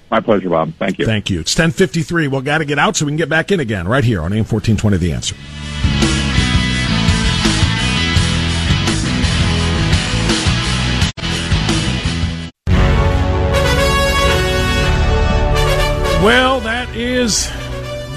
My 0.09 0.19
pleasure, 0.19 0.49
Bob. 0.49 0.73
Thank 0.79 0.97
you. 0.97 1.05
Thank 1.05 1.29
you. 1.29 1.41
It's 1.41 1.53
1053. 1.53 2.27
We'll 2.27 2.41
got 2.41 2.57
to 2.57 2.65
get 2.65 2.79
out 2.79 2.95
so 2.95 3.05
we 3.05 3.11
can 3.11 3.17
get 3.17 3.29
back 3.29 3.51
in 3.51 3.59
again 3.59 3.87
right 3.87 4.03
here 4.03 4.21
on 4.21 4.33
AM 4.33 4.45
1420 4.45 4.97
The 4.97 5.11
Answer. 5.11 5.35
Well, 16.25 16.61
that 16.61 16.89
is 16.95 17.47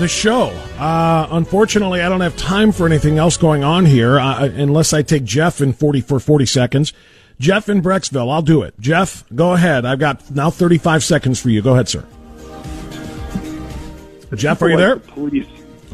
the 0.00 0.08
show. 0.08 0.48
Uh, 0.78 1.28
unfortunately, 1.30 2.00
I 2.00 2.08
don't 2.08 2.22
have 2.22 2.36
time 2.36 2.72
for 2.72 2.86
anything 2.86 3.18
else 3.18 3.36
going 3.36 3.62
on 3.62 3.84
here 3.84 4.18
uh, 4.18 4.46
unless 4.46 4.94
I 4.94 5.02
take 5.02 5.24
Jeff 5.24 5.60
in 5.60 5.74
40 5.74 6.00
for 6.00 6.18
40 6.18 6.46
seconds. 6.46 6.92
Jeff 7.38 7.68
in 7.68 7.82
Brecksville, 7.82 8.32
I'll 8.32 8.42
do 8.42 8.62
it. 8.62 8.74
Jeff, 8.80 9.24
go 9.34 9.52
ahead. 9.52 9.84
I've 9.84 9.98
got 9.98 10.30
now 10.30 10.50
35 10.50 11.04
seconds 11.04 11.40
for 11.40 11.50
you. 11.50 11.60
Go 11.60 11.74
ahead, 11.74 11.88
sir. 11.88 12.04
Jeff, 14.34 14.62
are 14.62 14.70
you 14.70 14.76
there? 14.76 14.96
Police. 14.96 15.46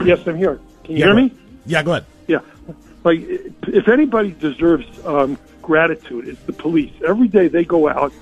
Yes, 0.04 0.26
I'm 0.26 0.36
here. 0.36 0.60
Can 0.84 0.96
you 0.96 1.00
yeah, 1.00 1.06
hear 1.06 1.14
me? 1.14 1.32
Yeah, 1.66 1.82
go 1.82 1.92
ahead. 1.92 2.06
Yeah. 2.28 2.40
Like, 3.02 3.20
if 3.20 3.88
anybody 3.88 4.32
deserves 4.32 4.86
um, 5.04 5.36
gratitude, 5.62 6.28
it's 6.28 6.42
the 6.42 6.52
police. 6.52 6.92
Every 7.06 7.28
day 7.28 7.48
they 7.48 7.64
go 7.64 7.88
out 7.88 8.12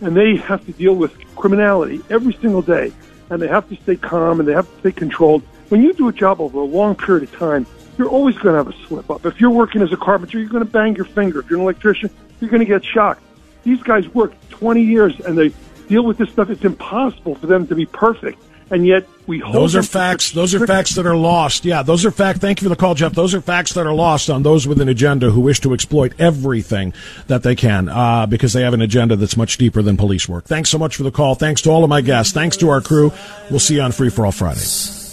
and 0.00 0.16
they 0.16 0.36
have 0.36 0.64
to 0.66 0.72
deal 0.72 0.94
with 0.94 1.12
criminality 1.34 2.02
every 2.10 2.34
single 2.34 2.62
day 2.62 2.92
and 3.30 3.40
they 3.40 3.48
have 3.48 3.68
to 3.68 3.76
stay 3.76 3.96
calm 3.96 4.40
and 4.40 4.48
they 4.48 4.52
have 4.52 4.70
to 4.72 4.80
stay 4.80 4.92
controlled. 4.92 5.42
When 5.68 5.82
you 5.82 5.92
do 5.92 6.08
a 6.08 6.12
job 6.12 6.40
over 6.40 6.58
a 6.58 6.64
long 6.64 6.94
period 6.94 7.24
of 7.24 7.32
time, 7.32 7.66
you're 7.96 8.08
always 8.08 8.36
going 8.36 8.54
to 8.54 8.64
have 8.64 8.68
a 8.68 8.86
slip 8.86 9.10
up. 9.10 9.24
If 9.24 9.40
you're 9.40 9.50
working 9.50 9.82
as 9.82 9.92
a 9.92 9.96
carpenter, 9.96 10.38
you're 10.38 10.48
going 10.48 10.64
to 10.64 10.70
bang 10.70 10.96
your 10.96 11.04
finger. 11.04 11.40
If 11.40 11.50
you're 11.50 11.58
an 11.58 11.64
electrician, 11.64 12.10
you're 12.40 12.50
going 12.50 12.60
to 12.60 12.66
get 12.66 12.84
shocked. 12.84 13.22
These 13.62 13.82
guys 13.82 14.08
work 14.08 14.32
20 14.50 14.82
years 14.82 15.18
and 15.20 15.38
they 15.38 15.52
deal 15.88 16.04
with 16.04 16.18
this 16.18 16.30
stuff. 16.30 16.50
It's 16.50 16.64
impossible 16.64 17.34
for 17.36 17.46
them 17.46 17.66
to 17.68 17.74
be 17.74 17.86
perfect 17.86 18.42
and 18.70 18.86
yet 18.86 19.06
we 19.26 19.38
hold 19.38 19.54
those 19.54 19.74
are 19.76 19.82
facts. 19.82 20.32
Those 20.32 20.54
are 20.54 20.66
facts 20.66 20.94
that 20.96 21.06
are 21.06 21.16
lost. 21.16 21.64
Yeah 21.64 21.82
those 21.82 22.04
are 22.04 22.10
fact 22.10 22.40
thank 22.40 22.60
you 22.60 22.66
for 22.66 22.68
the 22.68 22.76
call 22.76 22.94
jeff. 22.94 23.12
Those 23.12 23.34
are 23.34 23.40
facts 23.40 23.72
that 23.74 23.86
are 23.86 23.94
lost 23.94 24.30
on 24.30 24.42
those 24.42 24.66
with 24.66 24.80
an 24.80 24.88
agenda 24.88 25.30
who 25.30 25.40
wish 25.40 25.60
to 25.60 25.74
exploit 25.74 26.12
everything 26.18 26.92
that 27.26 27.42
they 27.42 27.54
can 27.54 27.88
uh, 27.88 28.26
because 28.26 28.52
they 28.52 28.62
have 28.62 28.74
an 28.74 28.82
agenda 28.82 29.16
that's 29.16 29.36
much 29.36 29.58
deeper 29.58 29.82
than 29.82 29.96
police 29.96 30.28
work. 30.28 30.44
Thanks 30.44 30.70
so 30.70 30.78
much 30.78 30.96
for 30.96 31.02
the 31.02 31.12
call. 31.12 31.34
Thanks 31.34 31.62
to 31.62 31.70
all 31.70 31.84
of 31.84 31.90
my 31.90 32.00
guests. 32.00 32.32
Thanks 32.32 32.56
to 32.58 32.70
our 32.70 32.80
crew. 32.80 33.12
We'll 33.50 33.60
see 33.60 33.76
you 33.76 33.82
on 33.82 33.92
free 33.92 34.10
for 34.10 34.26
all 34.26 34.32
fridays 34.32 35.03